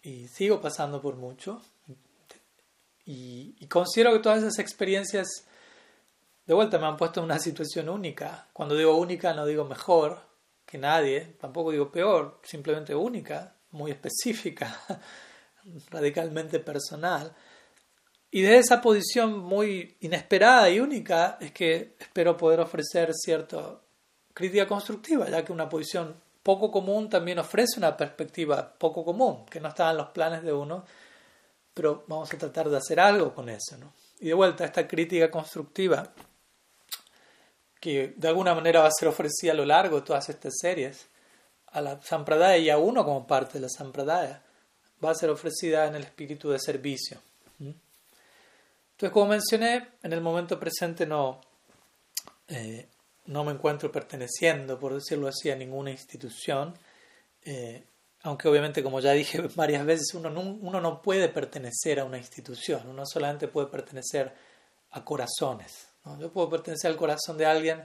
y 0.03 0.29
sigo 0.29 0.61
pasando 0.61 1.01
por 1.01 1.17
mucho. 1.17 1.63
Y, 3.07 3.67
considero 3.69 4.13
que 4.13 4.21
todas 4.21 4.39
esas 4.39 4.59
experiencias, 4.59 5.27
de 6.47 6.55
vuelta, 6.55 6.79
me 6.79 6.87
han 6.87 6.97
puesto 6.97 7.21
en 7.21 7.25
una 7.25 7.39
situación 7.41 7.89
única. 7.89 8.49
Cuando 8.53 8.77
digo 8.77 8.97
única, 8.97 9.33
no 9.35 9.47
digo 9.47 9.65
mejor 9.65 10.21
que 10.67 10.79
nadie, 10.79 11.37
tampoco 11.41 11.71
digo 11.71 11.91
peor, 11.93 12.41
simplemente 12.43 12.95
única, 12.95 13.55
muy 13.71 13.91
específica, 13.93 14.81
radicalmente 15.91 16.59
personal. 16.61 17.35
Y 18.35 18.43
de 18.43 18.59
esa 18.59 18.81
posición 18.81 19.39
muy 19.39 19.97
inesperada 20.01 20.69
y 20.69 20.81
única 20.81 21.39
es 21.41 21.53
que 21.53 21.95
espero 22.01 22.37
poder 22.37 22.59
ofrecer 22.59 23.15
cierta 23.15 23.79
crítica 24.33 24.67
constructiva, 24.67 25.29
ya 25.29 25.45
que 25.45 25.53
una 25.53 25.69
posición 25.69 26.17
poco 26.43 26.73
común 26.73 27.09
también 27.09 27.39
ofrece 27.39 27.79
una 27.79 27.97
perspectiva 27.97 28.75
poco 28.77 29.05
común, 29.05 29.47
que 29.47 29.61
no 29.61 29.69
está 29.69 29.93
en 29.93 29.99
los 29.99 30.09
planes 30.09 30.43
de 30.43 30.53
uno, 30.53 30.85
pero 31.73 32.03
vamos 32.09 32.35
a 32.35 32.37
tratar 32.37 32.69
de 32.69 32.77
hacer 32.77 32.99
algo 32.99 33.33
con 33.33 33.49
eso. 33.49 33.79
¿no? 33.79 33.93
Y 34.19 34.27
de 34.27 34.35
vuelta, 34.35 34.65
esta 34.65 34.89
crítica 34.89 35.31
constructiva, 35.31 36.13
que 37.79 38.15
de 38.17 38.29
alguna 38.29 38.53
manera 38.53 38.81
va 38.81 38.89
a 38.89 38.99
ser 38.99 39.07
ofrecida 39.07 39.53
a 39.53 39.55
lo 39.55 39.65
largo 39.65 40.01
de 40.01 40.07
todas 40.07 40.29
estas 40.29 40.55
series, 40.61 41.07
a 41.69 41.81
la 41.81 42.03
Sampradaya 42.03 42.57
y 42.57 42.69
a 42.69 42.79
uno 42.79 43.05
como 43.05 43.29
parte 43.29 43.59
de 43.59 43.61
la 43.61 43.69
Sampradaya, 43.69 44.43
va 45.05 45.13
a 45.13 45.15
ser 45.15 45.31
ofrecida 45.31 45.87
en 45.87 45.95
el 45.95 46.03
espíritu 46.03 46.51
de 46.51 46.59
servicio. 46.59 47.21
Entonces, 48.95 49.13
como 49.13 49.27
mencioné, 49.27 49.89
en 50.03 50.13
el 50.13 50.21
momento 50.21 50.59
presente 50.59 51.05
no, 51.05 51.41
eh, 52.47 52.89
no 53.27 53.45
me 53.45 53.53
encuentro 53.53 53.91
perteneciendo, 53.91 54.79
por 54.79 54.95
decirlo 54.95 55.27
así, 55.27 55.51
a 55.51 55.57
ninguna 55.57 55.91
institución. 55.91 56.75
Eh, 57.43 57.83
aunque 58.23 58.49
obviamente, 58.49 58.83
como 58.83 59.01
ya 59.01 59.13
dije 59.13 59.41
varias 59.57 59.85
veces, 59.85 60.15
uno 60.15 60.31
no, 60.31 60.41
uno 60.41 60.81
no 60.81 61.03
puede 61.03 61.29
pertenecer 61.29 62.01
a 62.01 62.05
una 62.05 62.19
institución, 62.19 62.89
uno 62.89 63.05
solamente 63.05 63.49
puede 63.49 63.67
pertenecer 63.67 64.33
a 64.93 65.05
corazones. 65.05 65.89
Yo 66.21 66.31
puedo 66.31 66.51
pertenecer 66.51 66.91
al 66.91 66.97
corazón 66.97 67.39
de 67.39 67.47
alguien 67.47 67.83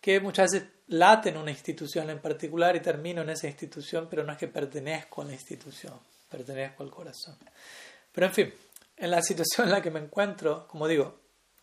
que 0.00 0.20
muchas 0.20 0.52
veces 0.52 0.68
late 0.88 1.30
en 1.30 1.38
una 1.38 1.50
institución 1.50 2.10
en 2.10 2.20
particular 2.20 2.76
y 2.76 2.80
termino 2.80 3.22
en 3.22 3.30
esa 3.30 3.46
institución, 3.46 4.06
pero 4.08 4.22
no 4.22 4.32
es 4.32 4.38
que 4.38 4.48
pertenezco 4.48 5.22
a 5.22 5.24
la 5.24 5.32
institución, 5.32 5.94
pertenezco 6.30 6.82
al 6.82 6.90
corazón. 6.90 7.36
Pero 8.12 8.26
en 8.26 8.32
fin, 8.32 8.54
en 8.96 9.10
la 9.10 9.22
situación 9.22 9.66
en 9.66 9.72
la 9.72 9.82
que 9.82 9.90
me 9.90 10.00
encuentro, 10.00 10.66
como 10.68 10.88
digo, 10.88 11.20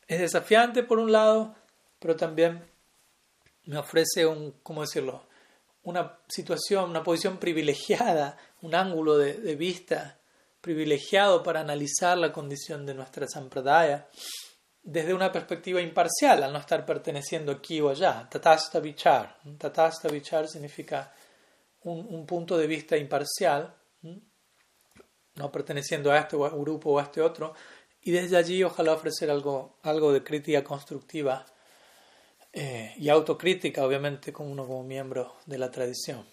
es 0.08 0.20
desafiante 0.20 0.84
por 0.84 1.00
un 1.00 1.12
lado, 1.12 1.56
pero 2.00 2.16
también 2.16 2.70
me 3.66 3.78
ofrece 3.78 4.26
un, 4.26 4.52
¿cómo 4.64 4.82
decirlo? 4.82 5.26
una 5.84 6.20
situación, 6.28 6.90
una 6.90 7.04
posición 7.04 7.38
privilegiada, 7.38 8.38
un 8.62 8.76
ángulo 8.76 9.18
de, 9.18 9.56
vista 9.56 10.20
privilegiado 10.62 11.42
para 11.42 11.62
analizar 11.62 12.18
la 12.18 12.32
condición 12.32 12.86
de 12.86 12.94
nuestra 12.94 13.28
sampradaya 13.28 14.08
desde 14.84 15.14
una 15.14 15.32
perspectiva 15.32 15.82
imparcial, 15.82 16.44
al 16.44 16.54
no 16.54 16.60
estar 16.60 16.86
perteneciendo 16.86 17.52
aquí 17.52 17.82
o 17.82 17.90
allá. 17.90 18.28
Tatasta 18.30 18.80
vichar. 18.80 19.38
Tatasta 19.58 20.08
vichar 20.08 20.48
significa 20.48 21.14
un, 21.84 22.26
punto 22.26 22.58
de 22.58 22.68
vista 22.68 22.98
imparcial, 22.98 23.76
no 25.36 25.52
perteneciendo 25.52 26.12
a 26.12 26.20
este 26.20 26.38
grupo 26.38 26.92
o 26.92 27.00
a 27.00 27.04
este 27.04 27.22
otro, 27.22 27.54
y 28.04 28.12
desde 28.12 28.38
allí 28.38 28.64
ojalá 28.64 28.94
ofrecer 28.94 29.30
algo, 29.30 29.78
algo 29.84 30.12
de 30.12 30.24
crítica 30.24 30.64
constructiva 30.64 31.46
eh, 32.54 32.94
y 32.98 33.08
autocrítica, 33.10 33.86
obviamente, 33.86 34.34
como 34.34 34.52
uno 34.52 34.66
como 34.66 34.84
miembro 34.84 35.38
de 35.46 35.58
la 35.58 35.72
tradición. 35.72 36.26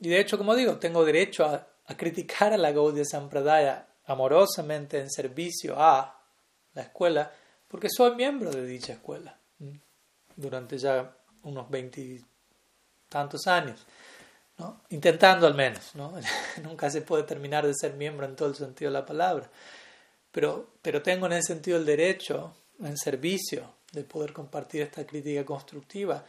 Y 0.00 0.08
de 0.08 0.20
hecho, 0.20 0.38
como 0.38 0.54
digo, 0.54 0.76
tengo 0.76 1.04
derecho 1.04 1.44
a, 1.44 1.66
criticar 1.96 2.52
a 2.52 2.56
la 2.56 2.72
Gaudiya 2.72 3.04
Sampradaya 3.04 3.86
amorosamente 4.06 5.00
en 5.00 5.10
servicio 5.10 5.74
a 5.78 6.20
la 6.74 6.82
escuela, 6.82 7.32
porque 7.66 7.88
soy 7.88 8.14
miembro 8.14 8.50
de 8.50 8.64
dicha 8.64 8.92
escuela 8.92 9.38
durante 10.36 10.78
ya 10.78 11.16
unos 11.42 11.68
veintitantos 11.70 13.46
años, 13.46 13.86
¿no? 14.58 14.82
intentando 14.90 15.46
al 15.46 15.54
menos. 15.54 15.94
¿no? 15.94 16.14
Nunca 16.62 16.90
se 16.90 17.02
puede 17.02 17.24
terminar 17.24 17.66
de 17.66 17.74
ser 17.74 17.94
miembro 17.94 18.26
en 18.26 18.36
todo 18.36 18.48
el 18.48 18.54
sentido 18.54 18.90
de 18.90 18.98
la 18.98 19.06
palabra, 19.06 19.50
pero, 20.30 20.74
pero 20.82 21.02
tengo 21.02 21.26
en 21.26 21.32
ese 21.32 21.54
sentido 21.54 21.76
el 21.78 21.86
derecho 21.86 22.54
en 22.80 22.96
servicio 22.96 23.74
de 23.92 24.04
poder 24.04 24.32
compartir 24.32 24.82
esta 24.82 25.06
crítica 25.06 25.44
constructiva, 25.44 26.24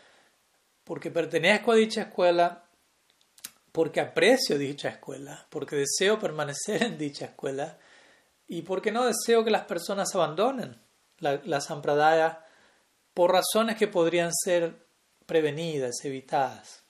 porque 0.83 1.11
pertenezco 1.11 1.73
a 1.73 1.75
dicha 1.75 2.03
escuela, 2.03 2.63
porque 3.71 3.99
aprecio 3.99 4.57
dicha 4.57 4.89
escuela, 4.89 5.45
porque 5.49 5.75
deseo 5.75 6.17
permanecer 6.17 6.83
en 6.83 6.97
dicha 6.97 7.25
escuela 7.25 7.77
y 8.47 8.61
porque 8.61 8.91
no 8.91 9.05
deseo 9.05 9.43
que 9.43 9.51
las 9.51 9.65
personas 9.65 10.15
abandonen 10.15 10.79
la, 11.19 11.41
la 11.43 11.59
sampradaya 11.59 12.45
por 13.13 13.31
razones 13.31 13.75
que 13.75 13.87
podrían 13.87 14.31
ser 14.33 14.87
prevenidas, 15.25 15.95
evitadas. 16.03 16.83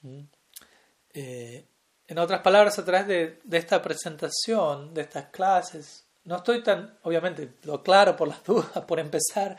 Eh, 1.19 1.65
en 2.07 2.19
otras 2.19 2.41
palabras, 2.41 2.77
a 2.77 2.85
través 2.85 3.07
de, 3.07 3.57
esta 3.57 3.81
presentación, 3.81 4.93
de 4.93 5.01
estas 5.01 5.29
clases, 5.29 6.05
no 6.25 6.35
estoy 6.35 6.61
tan, 6.61 6.95
obviamente, 7.01 7.55
lo 7.63 7.75
aclaro 7.75 8.15
por 8.15 8.27
las 8.27 8.43
dudas, 8.45 8.85
por 8.85 8.99
empezar, 8.99 9.57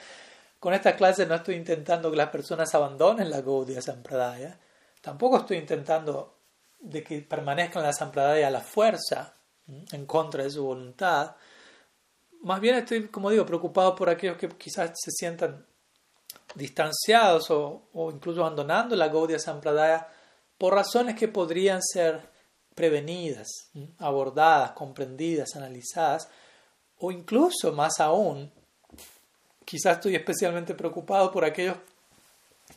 con 0.61 0.72
esta 0.72 0.94
clase 0.94 1.26
no 1.26 1.34
estoy 1.34 1.56
intentando 1.56 2.12
que 2.12 2.16
las 2.16 2.30
personas 2.30 2.72
abandonen 2.76 3.28
la 3.28 3.40
Gaudiya 3.40 3.82
Sampradaya, 3.82 4.56
tampoco 5.00 5.38
estoy 5.38 5.56
intentando 5.56 6.36
de 6.78 7.02
que 7.02 7.22
permanezcan 7.22 7.82
en 7.82 7.86
la 7.88 7.92
Sampradaya 7.92 8.46
a 8.46 8.52
la 8.52 8.61
fuerza, 8.61 9.34
en 9.66 10.06
contra 10.06 10.44
de 10.44 10.50
su 10.50 10.64
voluntad. 10.64 11.34
Más 12.42 12.61
bien 12.61 12.76
estoy, 12.76 13.09
como 13.09 13.30
digo, 13.30 13.44
preocupado 13.44 13.96
por 13.96 14.09
aquellos 14.09 14.36
que 14.36 14.48
quizás 14.48 14.92
se 14.94 15.11
sientan 15.11 15.66
distanciados 16.54 17.50
o, 17.50 18.11
incluso 18.14 18.42
abandonando 18.42 18.94
la 18.94 19.09
Gaudiya 19.09 19.40
Sampradaya 19.40 20.09
por 20.59 20.74
razones 20.74 21.14
que 21.14 21.28
podrían 21.28 21.80
ser 21.82 22.20
prevenidas, 22.74 23.48
abordadas, 23.98 24.72
comprendidas, 24.72 25.56
analizadas, 25.56 26.28
o 26.98 27.11
incluso 27.11 27.72
más 27.72 28.00
aún 28.00 28.52
quizás 29.64 29.96
estoy 29.96 30.16
especialmente 30.16 30.74
preocupado 30.74 31.30
por 31.30 31.44
aquellos 31.44 31.76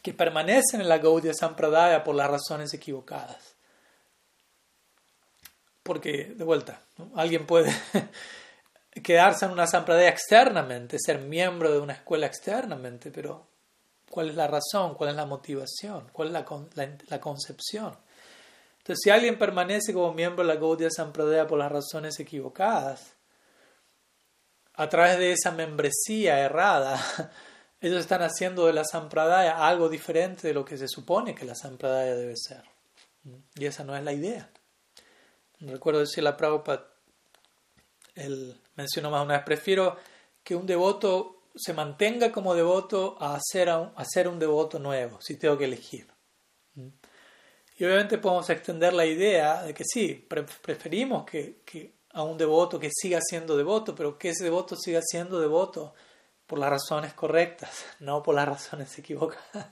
que 0.02 0.14
permanecen 0.14 0.82
en 0.82 0.90
la 0.90 0.98
Gaudiya 0.98 1.34
Sampradaya 1.34 2.04
por 2.04 2.16
las 2.16 2.30
razones 2.30 2.74
equivocadas. 2.74 3.56
Porque, 5.84 6.34
de 6.36 6.44
vuelta, 6.44 6.82
alguien 7.16 7.46
puede 7.46 7.74
quedarse 9.04 9.46
en 9.46 9.52
una 9.52 9.68
Sampradaya 9.68 10.10
externamente, 10.10 10.98
ser 11.00 11.20
miembro 11.20 11.72
de 11.72 11.80
una 11.80 11.94
escuela 11.94 12.28
externamente, 12.28 13.10
pero 13.10 13.48
¿cuál 14.12 14.30
es 14.30 14.36
la 14.36 14.48
razón? 14.48 14.94
¿Cuál 14.94 15.12
es 15.12 15.16
la 15.16 15.26
motivación? 15.26 16.10
¿Cuál 16.12 16.28
es 16.28 16.34
la, 16.34 16.46
la, 17.08 17.20
concepción? 17.20 17.98
Entonces, 18.78 19.00
si 19.04 19.10
alguien 19.10 19.40
permanece 19.40 19.94
como 19.94 20.14
miembro 20.14 20.44
de 20.46 20.54
la 20.54 20.60
Gaudiya 20.60 20.92
Sampradaya 20.92 21.48
por 21.48 21.58
las 21.58 21.72
razones 21.72 22.20
equivocadas, 22.20 23.14
a 24.74 24.90
través 24.90 25.18
de 25.18 25.32
esa 25.32 25.52
membresía 25.52 26.40
errada, 26.40 27.00
ellos 27.82 28.00
están 28.00 28.22
haciendo 28.22 28.68
de 28.68 28.74
la 28.74 28.84
sampradaya 28.84 29.66
algo 29.66 29.90
diferente 29.90 30.48
de 30.48 30.54
lo 30.54 30.66
que 30.66 30.78
se 30.78 30.88
supone 30.88 31.34
que 31.34 31.46
la 31.46 31.56
sampradaya 31.56 32.16
debe 32.16 32.36
ser. 32.36 32.64
Y 33.56 33.66
esa 33.66 33.84
no 33.84 33.96
es 33.96 34.04
la 34.04 34.14
idea. 34.14 34.50
Recuerdo 35.60 36.00
decir 36.00 36.24
la 36.24 36.38
Prabhupada, 36.38 36.88
él 38.16 38.60
mencionó 38.76 39.12
más 39.12 39.24
una 39.24 39.36
vez, 39.36 39.44
prefiero 39.46 39.98
que 40.44 40.56
un 40.56 40.66
devoto 40.66 41.41
se 41.56 41.74
mantenga 41.74 42.32
como 42.32 42.56
devoto 42.56 43.18
a 43.20 43.40
ser, 43.42 43.70
a, 43.70 43.80
un 43.80 44.40
devoto 44.40 44.80
nuevo, 44.80 45.20
si 45.22 45.38
tengo 45.38 45.58
que 45.58 45.66
elegir. 45.66 46.08
Y 46.76 47.86
obviamente 47.86 48.18
podemos 48.18 48.50
extender 48.50 48.94
la 48.94 49.06
idea 49.06 49.64
de 49.64 49.74
que 49.74 49.84
sí, 49.84 50.28
preferimos 50.62 51.26
que, 51.26 51.62
que 51.66 51.94
a 52.14 52.24
un 52.24 52.38
devoto 52.38 52.80
que 52.80 52.90
siga 52.92 53.20
siendo 53.22 53.58
devoto, 53.58 53.96
pero 53.96 54.18
que 54.18 54.30
ese 54.30 54.44
devoto 54.44 54.76
siga 54.76 55.02
siendo 55.02 55.40
devoto 55.40 55.94
por 56.48 56.60
las 56.60 56.70
razones 56.70 57.14
correctas, 57.14 57.86
no 58.00 58.22
por 58.22 58.36
las 58.36 58.48
razones 58.48 58.98
equivocadas. 58.98 59.68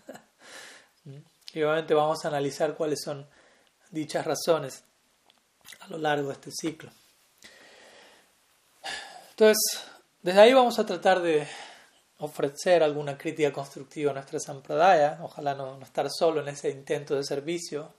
y 1.53 1.61
obviamente 1.61 1.93
vamos 1.93 2.23
a 2.23 2.29
analizar 2.29 2.75
cuáles 2.75 3.01
son 3.03 3.27
dichas 3.91 4.25
razones 4.25 4.83
a 5.81 5.87
lo 5.87 5.97
largo 5.97 6.27
de 6.29 6.33
este 6.33 6.51
ciclo. 6.51 6.91
Entonces, 9.31 9.83
desde 10.21 10.41
ahí 10.41 10.53
vamos 10.53 10.79
a 10.79 10.85
tratar 10.85 11.21
de 11.21 11.47
ofrecer 12.19 12.83
alguna 12.83 13.17
crítica 13.17 13.51
constructiva 13.51 14.11
a 14.11 14.13
nuestra 14.13 14.39
Sampradaya, 14.39 15.19
ojalá 15.21 15.55
no, 15.55 15.81
estar 15.81 16.09
solo 16.09 16.41
en 16.41 16.49
ese 16.49 16.69
intento 16.69 17.15
de 17.15 17.23
servicio, 17.23 17.93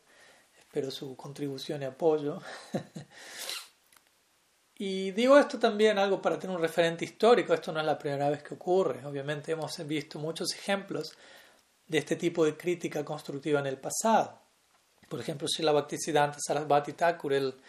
espero 0.59 0.91
su 0.91 1.17
contribución 1.17 1.83
y 1.83 1.87
apoyo. 1.87 2.41
Y 4.83 5.11
digo 5.11 5.39
esto 5.39 5.59
también 5.59 5.99
algo 5.99 6.23
para 6.23 6.39
tener 6.39 6.57
un 6.57 6.63
referente 6.63 7.05
histórico, 7.05 7.53
esto 7.53 7.71
no 7.71 7.81
es 7.81 7.85
la 7.85 7.99
primera 7.99 8.31
vez 8.31 8.43
que 8.43 8.55
ocurre, 8.55 9.05
obviamente 9.05 9.53
hemos 9.53 9.77
visto 9.87 10.19
muchos 10.19 10.55
ejemplos 10.55 11.19
de 11.87 11.99
este 11.99 12.17
tipo 12.17 12.47
de 12.47 12.57
crítica 12.57 13.05
constructiva 13.05 13.61
en 13.61 13.67
el 13.67 13.77
pasado. 13.77 14.41
Por 15.07 15.21
ejemplo, 15.21 15.47
Srila 15.47 15.73
Bhaktisiddhanta 15.73 16.39
Sarasvati 16.41 16.95
Thakur, 16.95 17.35
él 17.35 17.61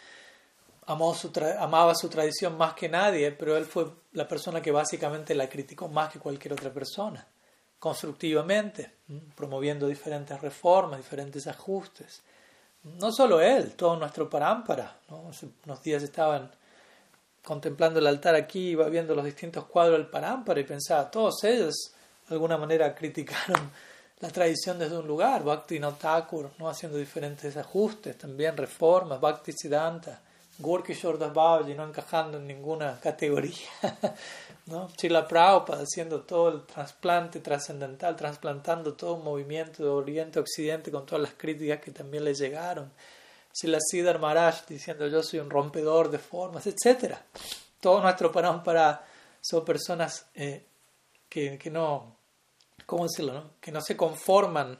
amó 0.86 1.14
su 1.14 1.30
amaba 1.58 1.94
su 1.94 2.08
tradición 2.08 2.56
más 2.56 2.74
que 2.74 2.88
nadie, 2.88 3.32
pero 3.32 3.56
él 3.56 3.64
fue 3.64 3.86
la 4.12 4.26
persona 4.26 4.60
que 4.60 4.70
básicamente 4.70 5.34
la 5.34 5.48
criticó 5.48 5.88
más 5.88 6.12
que 6.12 6.18
cualquier 6.18 6.54
otra 6.54 6.72
persona, 6.72 7.26
constructivamente, 7.78 8.96
promoviendo 9.34 9.86
diferentes 9.86 10.40
reformas, 10.40 10.98
diferentes 10.98 11.46
ajustes. 11.46 12.22
No 12.84 13.12
solo 13.12 13.40
él, 13.40 13.74
todo 13.74 13.96
nuestro 13.96 14.28
parámpara. 14.28 14.98
¿no? 15.08 15.30
Unos 15.64 15.82
días 15.82 16.02
estaban 16.02 16.50
contemplando 17.44 17.98
el 17.98 18.06
altar 18.06 18.34
aquí, 18.34 18.70
iba 18.70 18.88
viendo 18.88 19.14
los 19.14 19.24
distintos 19.24 19.64
cuadros 19.66 19.98
del 19.98 20.08
parámpara 20.08 20.60
y 20.60 20.64
pensaba, 20.64 21.10
todos 21.10 21.42
ellos 21.44 21.92
de 22.28 22.34
alguna 22.34 22.56
manera 22.56 22.94
criticaron 22.96 23.70
la 24.20 24.30
tradición 24.30 24.78
desde 24.78 24.96
un 24.96 25.06
lugar, 25.06 25.42
Bhakti 25.42 25.80
Thakur, 25.80 26.50
¿no? 26.58 26.68
haciendo 26.68 26.96
diferentes 26.96 27.56
ajustes, 27.56 28.16
también 28.16 28.56
reformas, 28.56 29.20
Bhakti 29.20 29.52
Siddhanta, 29.52 30.20
Gorky 30.62 30.94
Das 30.94 31.34
Babaji 31.34 31.74
no 31.74 31.84
encajando 31.84 32.38
en 32.38 32.46
ninguna 32.46 32.98
categoría, 33.00 33.68
¿no? 34.66 34.88
Chila 34.96 35.26
Prabhupada 35.26 35.82
haciendo 35.82 36.22
todo 36.22 36.48
el 36.48 36.62
trasplante 36.62 37.40
trascendental, 37.40 38.16
trasplantando 38.16 38.94
todo 38.94 39.14
un 39.14 39.24
movimiento 39.24 39.82
de 39.82 39.88
Oriente 39.90 40.38
a 40.38 40.42
Occidente 40.42 40.90
con 40.90 41.04
todas 41.04 41.22
las 41.22 41.34
críticas 41.34 41.80
que 41.80 41.90
también 41.90 42.24
le 42.24 42.34
llegaron, 42.34 42.92
Chila 43.52 43.78
Siddhar 43.80 44.18
Maharaj 44.18 44.66
diciendo 44.66 45.06
yo 45.08 45.22
soy 45.22 45.40
un 45.40 45.50
rompedor 45.50 46.10
de 46.10 46.18
formas, 46.18 46.66
etc. 46.66 47.16
Todo 47.80 48.00
nuestro 48.00 48.32
para 48.32 49.04
son 49.40 49.64
personas 49.64 50.26
eh, 50.34 50.64
que, 51.28 51.58
que 51.58 51.70
no 51.70 52.16
¿cómo 52.86 53.04
decirlo? 53.04 53.52
Que 53.60 53.72
no 53.72 53.80
se 53.80 53.96
conforman 53.96 54.78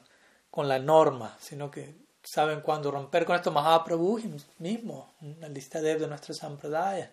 con 0.49 0.67
la 0.67 0.79
norma, 0.79 1.35
sino 1.41 1.71
que 1.71 1.95
saben 2.23 2.61
cuándo 2.61 2.89
romper 2.89 3.25
con 3.25 3.35
esto. 3.35 3.51
Mahaprabhu 3.51 4.21
mismo, 4.59 5.13
la 5.39 5.49
lista 5.49 5.81
de 5.81 6.07
nuestra 6.07 6.33
sampradaya. 6.33 7.11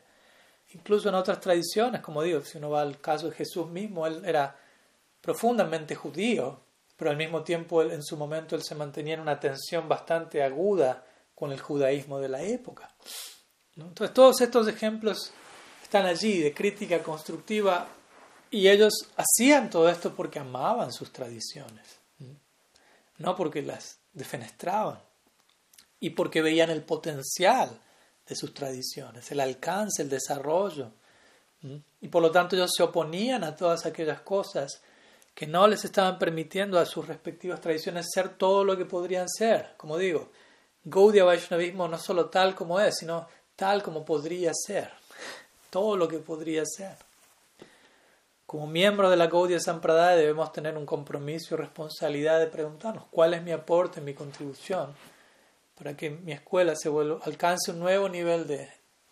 Incluso 0.72 1.08
en 1.08 1.16
otras 1.16 1.40
tradiciones, 1.40 2.00
como 2.00 2.22
digo, 2.22 2.40
si 2.42 2.58
uno 2.58 2.70
va 2.70 2.82
al 2.82 3.00
caso 3.00 3.28
de 3.28 3.36
Jesús 3.36 3.68
mismo, 3.68 4.06
él 4.06 4.22
era 4.24 4.56
profundamente 5.20 5.94
judío, 5.96 6.60
pero 6.96 7.10
al 7.10 7.16
mismo 7.16 7.42
tiempo 7.42 7.82
en 7.82 8.02
su 8.02 8.16
momento 8.16 8.54
él 8.54 8.62
se 8.62 8.74
mantenía 8.74 9.14
en 9.14 9.20
una 9.20 9.40
tensión 9.40 9.88
bastante 9.88 10.42
aguda 10.42 11.04
con 11.34 11.50
el 11.50 11.60
judaísmo 11.60 12.20
de 12.20 12.28
la 12.28 12.42
época. 12.42 12.94
Entonces 13.76 14.14
todos 14.14 14.40
estos 14.40 14.68
ejemplos 14.68 15.32
están 15.82 16.06
allí 16.06 16.40
de 16.40 16.54
crítica 16.54 17.02
constructiva 17.02 17.88
y 18.50 18.68
ellos 18.68 18.92
hacían 19.16 19.70
todo 19.70 19.88
esto 19.88 20.14
porque 20.14 20.38
amaban 20.38 20.92
sus 20.92 21.12
tradiciones, 21.12 22.00
no 23.18 23.34
porque 23.34 23.62
las 23.62 23.99
defenestraban 24.12 25.00
y 26.00 26.10
porque 26.10 26.42
veían 26.42 26.70
el 26.70 26.82
potencial 26.82 27.78
de 28.26 28.34
sus 28.36 28.54
tradiciones, 28.54 29.30
el 29.30 29.40
alcance, 29.40 30.02
el 30.02 30.08
desarrollo. 30.08 30.92
Y 32.00 32.08
por 32.08 32.22
lo 32.22 32.30
tanto 32.30 32.56
ellos 32.56 32.70
se 32.74 32.82
oponían 32.82 33.44
a 33.44 33.54
todas 33.54 33.84
aquellas 33.84 34.22
cosas 34.22 34.80
que 35.34 35.46
no 35.46 35.66
les 35.66 35.84
estaban 35.84 36.18
permitiendo 36.18 36.78
a 36.78 36.86
sus 36.86 37.06
respectivas 37.06 37.60
tradiciones 37.60 38.06
ser 38.12 38.30
todo 38.30 38.64
lo 38.64 38.76
que 38.76 38.86
podrían 38.86 39.28
ser. 39.28 39.74
Como 39.76 39.98
digo, 39.98 40.30
Gaudiya 40.84 41.24
Vaishnavismo 41.24 41.86
no 41.88 41.98
solo 41.98 42.30
tal 42.30 42.54
como 42.54 42.80
es, 42.80 42.96
sino 42.98 43.28
tal 43.56 43.82
como 43.82 44.04
podría 44.04 44.52
ser. 44.54 44.90
Todo 45.68 45.96
lo 45.96 46.08
que 46.08 46.18
podría 46.18 46.64
ser. 46.64 46.96
Como 48.50 48.66
miembro 48.66 49.08
de 49.08 49.16
la 49.16 49.28
Gaudiya 49.28 49.60
Sampradaya 49.60 50.16
debemos 50.16 50.52
tener 50.52 50.76
un 50.76 50.84
compromiso 50.84 51.54
y 51.54 51.58
responsabilidad 51.58 52.40
de 52.40 52.48
preguntarnos 52.48 53.04
cuál 53.08 53.34
es 53.34 53.44
mi 53.44 53.52
aporte, 53.52 54.00
mi 54.00 54.12
contribución, 54.12 54.92
para 55.78 55.96
que 55.96 56.10
mi 56.10 56.32
escuela 56.32 56.74
se 56.74 56.88
vuelva, 56.88 57.20
alcance 57.22 57.70
un 57.70 57.78
nuevo 57.78 58.08
nivel 58.08 58.48
de 58.48 58.68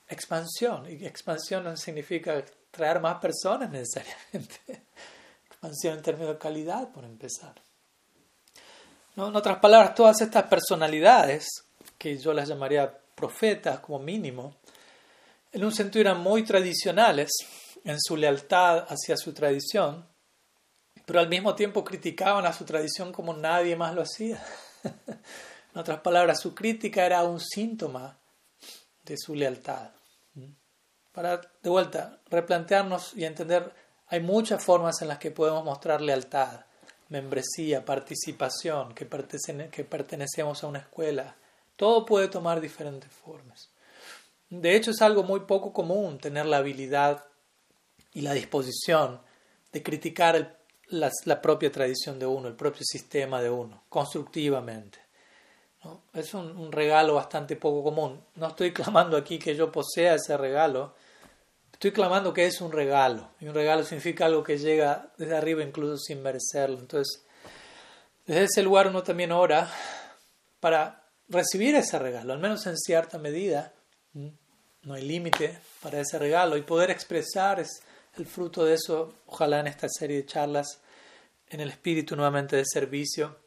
expansión. 0.09 0.91
Y 0.91 1.07
expansión 1.07 1.62
no 1.62 1.76
significa 1.76 2.45
traer 2.72 2.99
más 2.99 3.20
personas 3.20 3.70
necesariamente. 3.70 4.59
expansión 5.47 5.99
en 5.99 6.03
términos 6.03 6.32
de 6.32 6.39
calidad, 6.39 6.89
por 6.89 7.05
empezar. 7.05 7.55
En 9.14 9.22
otras 9.22 9.61
palabras, 9.61 9.95
todas 9.95 10.20
estas 10.20 10.47
personalidades, 10.47 11.47
que 11.97 12.18
yo 12.18 12.32
las 12.32 12.49
llamaría 12.49 12.93
profetas 13.14 13.78
como 13.78 14.01
mínimo, 14.01 14.57
en 15.53 15.64
un 15.64 15.72
sentido 15.72 16.11
eran 16.11 16.20
muy 16.20 16.43
tradicionales, 16.43 17.30
en 17.85 18.01
su 18.01 18.16
lealtad 18.16 18.87
hacia 18.89 19.16
su 19.16 19.33
tradición, 19.33 20.07
pero 21.07 21.20
al 21.20 21.29
mismo 21.29 21.55
tiempo 21.55 21.85
criticaban 21.85 22.45
a 22.47 22.53
su 22.53 22.64
tradición 22.64 23.12
como 23.12 23.35
nadie 23.35 23.76
más 23.76 23.95
lo 23.95 24.03
hacía. 24.03 24.45
en 24.85 25.81
otras 25.81 26.01
palabras, 26.01 26.41
su 26.41 26.55
crítica 26.55 27.07
era 27.07 27.22
un 27.24 27.41
síntoma 27.41 28.18
de 29.05 29.16
su 29.16 29.35
lealtad. 29.35 29.91
Para, 31.12 31.41
de 31.62 31.70
vuelta, 31.70 32.20
replantearnos 32.31 33.16
y 33.16 33.24
entender, 33.24 33.72
hay 34.07 34.20
muchas 34.20 34.62
formas 34.62 35.03
en 35.03 35.09
las 35.09 35.18
que 35.18 35.31
podemos 35.31 35.64
mostrar 35.64 36.01
lealtad, 36.01 36.61
membresía, 37.09 37.85
participación, 37.85 38.95
que, 38.95 39.09
que 39.70 39.85
pertenecemos 39.85 40.62
a 40.62 40.66
una 40.66 40.81
escuela. 40.81 41.37
Todo 41.76 42.05
puede 42.05 42.29
tomar 42.29 42.61
diferentes 42.61 43.11
formas. 43.11 43.70
De 44.51 44.76
hecho, 44.76 44.91
es 44.93 45.03
algo 45.03 45.22
muy 45.22 45.41
poco 45.41 45.72
común 45.72 46.18
tener 46.18 46.47
la 46.47 46.59
habilidad 46.59 47.24
y 48.13 48.21
la 48.23 48.33
disposición 48.33 49.21
de 49.73 49.83
criticar 49.83 50.59
la, 50.89 51.43
propia 51.43 51.71
tradición 51.71 52.19
de 52.19 52.27
uno, 52.27 52.49
el 52.49 52.55
propio 52.55 52.83
sistema 52.85 53.43
de 53.43 53.51
uno, 53.51 53.85
constructivamente. 53.89 54.99
Es 56.13 56.35
un, 56.35 56.73
regalo 56.73 57.15
bastante 57.15 57.57
poco 57.57 57.83
común. 57.83 58.21
No 58.37 58.49
estoy 58.49 58.73
clamando 58.75 59.17
aquí 59.17 59.39
que 59.39 59.55
yo 59.55 59.71
posea 59.71 60.15
ese 60.15 60.37
regalo, 60.37 60.95
estoy 61.73 61.93
clamando 61.93 62.33
que 62.33 62.47
es 62.47 62.61
un 62.61 62.73
regalo. 62.73 63.29
Y 63.41 63.47
un 63.47 63.55
regalo 63.55 63.85
significa 63.85 64.27
algo 64.27 64.43
que 64.43 64.59
llega 64.59 65.13
desde 65.17 65.37
arriba 65.37 65.63
incluso 65.63 65.97
sin 65.97 66.23
merecerlo. 66.23 66.79
Entonces, 66.79 67.25
desde 68.27 68.45
ese 68.45 68.63
lugar 68.63 68.89
uno 68.89 69.03
también 69.03 69.33
ora 69.33 69.71
para 70.61 71.05
recibir 71.29 71.75
ese 71.75 71.99
regalo, 71.99 72.33
al 72.33 72.41
menos 72.41 72.67
en 72.67 72.77
cierta 72.77 73.19
medida. 73.19 73.73
No 74.83 74.95
hay 74.95 75.03
límite 75.03 75.59
para 75.83 76.01
ese 76.01 76.19
regalo 76.19 76.57
y 76.57 76.63
poder 76.63 76.91
expresar 76.91 77.61
es, 77.61 77.83
el 78.19 78.27
fruto 78.27 78.64
de 78.64 78.75
eso, 78.75 79.14
ojalá 79.27 79.61
en 79.61 79.66
esta 79.66 79.89
serie 79.89 80.19
de 80.19 80.27
charlas, 80.27 80.81
en 81.49 81.61
el 81.61 81.71
espíritu 81.71 82.16
nuevamente 82.16 82.57
de 82.57 82.64
servicio, 82.66 83.39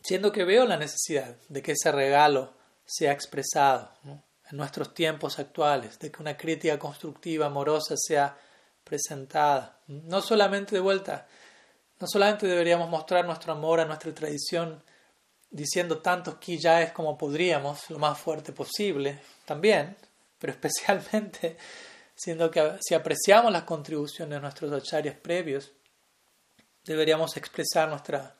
siendo 0.00 0.32
que 0.32 0.44
veo 0.44 0.64
la 0.66 0.76
necesidad 0.76 1.36
de 1.48 1.62
que 1.62 1.72
ese 1.72 1.92
regalo 1.92 2.54
sea 2.84 3.12
expresado 3.12 3.92
en 4.04 4.56
nuestros 4.56 4.94
tiempos 4.94 5.38
actuales, 5.38 5.98
de 5.98 6.10
que 6.10 6.22
una 6.22 6.36
crítica 6.36 6.78
constructiva, 6.78 7.46
amorosa 7.46 7.94
sea 7.96 8.38
presentada. 8.82 9.80
No 9.86 10.22
solamente 10.22 10.74
de 10.74 10.80
vuelta, 10.80 11.26
no 12.00 12.06
solamente 12.06 12.46
deberíamos 12.46 12.88
mostrar 12.88 13.26
nuestro 13.26 13.52
amor 13.52 13.80
a 13.80 13.84
nuestra 13.84 14.14
tradición 14.14 14.82
diciendo 15.50 15.98
tantos 15.98 16.36
es 16.46 16.92
como 16.92 17.16
podríamos, 17.16 17.90
lo 17.90 17.98
más 17.98 18.18
fuerte 18.18 18.52
posible, 18.52 19.20
también, 19.44 19.96
pero 20.38 20.52
especialmente 20.58 21.56
siendo 22.18 22.50
que 22.50 22.78
si 22.80 22.94
apreciamos 22.94 23.52
las 23.52 23.62
contribuciones 23.62 24.34
de 24.34 24.40
nuestros 24.40 24.72
acharyas 24.72 25.14
previos, 25.14 25.70
deberíamos 26.84 27.36
expresar 27.36 27.88
nuestra, 27.88 28.36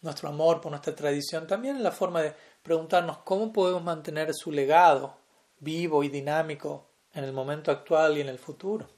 nuestro 0.00 0.28
amor 0.28 0.60
por 0.60 0.70
nuestra 0.70 0.94
tradición 0.94 1.44
también 1.44 1.76
en 1.76 1.82
la 1.82 1.90
forma 1.90 2.22
de 2.22 2.34
preguntarnos 2.62 3.18
cómo 3.18 3.52
podemos 3.52 3.82
mantener 3.82 4.30
su 4.32 4.52
legado 4.52 5.16
vivo 5.58 6.04
y 6.04 6.08
dinámico 6.08 6.88
en 7.14 7.24
el 7.24 7.32
momento 7.32 7.72
actual 7.72 8.16
y 8.16 8.20
en 8.20 8.28
el 8.28 8.38
futuro. 8.38 8.88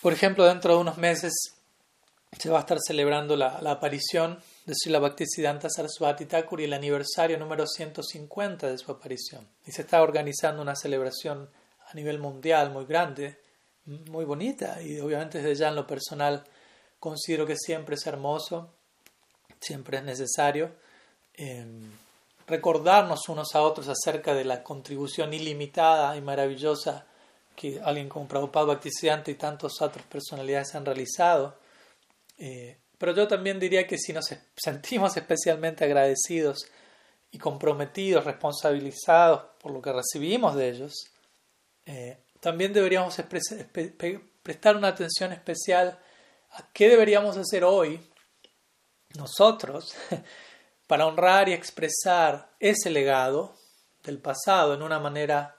Por 0.00 0.12
ejemplo, 0.12 0.46
dentro 0.46 0.74
de 0.74 0.80
unos 0.80 0.96
meses 0.96 1.32
se 2.38 2.50
va 2.50 2.58
a 2.58 2.60
estar 2.60 2.78
celebrando 2.80 3.36
la, 3.36 3.58
aparición 3.58 4.38
de 4.64 4.74
Srila 4.74 4.98
Bhaktisiddhanta 4.98 5.68
Saraswati 5.68 6.24
Thakur 6.24 6.60
y 6.60 6.64
el 6.64 6.72
aniversario 6.72 7.38
número 7.38 7.66
150 7.66 8.70
de 8.70 8.78
su 8.78 8.90
aparición. 8.90 9.46
Y 9.66 9.72
se 9.72 9.82
está 9.82 10.02
organizando 10.02 10.62
una 10.62 10.74
celebración 10.74 11.50
a 11.90 11.94
nivel 11.94 12.18
mundial 12.18 12.70
muy 12.70 12.84
grande, 12.84 13.38
muy 13.86 14.24
bonita 14.24 14.80
y 14.82 14.98
obviamente 15.00 15.38
desde 15.38 15.54
ya 15.54 15.68
en 15.68 15.76
lo 15.76 15.86
personal 15.86 16.44
considero 16.98 17.46
que 17.46 17.56
siempre 17.56 17.96
es 17.96 18.06
hermoso, 18.06 18.70
siempre 19.60 19.98
es 19.98 20.04
necesario 20.04 20.72
em, 21.34 21.90
recordarnos 22.46 23.28
unos 23.28 23.54
a 23.54 23.62
otros 23.62 23.88
acerca 23.88 24.34
de 24.34 24.44
la 24.44 24.62
contribución 24.62 25.32
ilimitada 25.32 26.16
y 26.16 26.20
maravillosa 26.20 27.06
que 27.54 27.80
alguien 27.82 28.08
como 28.08 28.28
Prabhupada 28.28 28.66
Bhaktisiddhanta 28.66 29.30
y 29.30 29.34
tantas 29.34 29.80
otras 29.80 30.04
personalidades 30.06 30.74
han 30.74 30.84
realizado. 30.84 31.58
Eh, 32.38 32.78
pero 32.98 33.14
yo 33.14 33.28
también 33.28 33.60
diría 33.60 33.86
que 33.86 33.98
si 33.98 34.12
nos 34.12 34.34
sentimos 34.56 35.16
especialmente 35.16 35.84
agradecidos 35.84 36.66
y 37.30 37.38
comprometidos, 37.38 38.24
responsabilizados 38.24 39.42
por 39.60 39.72
lo 39.72 39.82
que 39.82 39.92
recibimos 39.92 40.54
de 40.54 40.68
ellos, 40.68 41.10
eh, 41.86 42.18
también 42.40 42.72
deberíamos 42.72 43.16
prestar 44.42 44.76
una 44.76 44.88
atención 44.88 45.32
especial 45.32 45.98
a 46.50 46.68
qué 46.72 46.88
deberíamos 46.88 47.36
hacer 47.36 47.64
hoy 47.64 48.00
nosotros 49.16 49.94
para 50.86 51.06
honrar 51.06 51.48
y 51.48 51.52
expresar 51.52 52.50
ese 52.60 52.90
legado 52.90 53.56
del 54.02 54.18
pasado 54.18 54.74
en 54.74 54.82
una 54.82 54.98
manera 54.98 55.56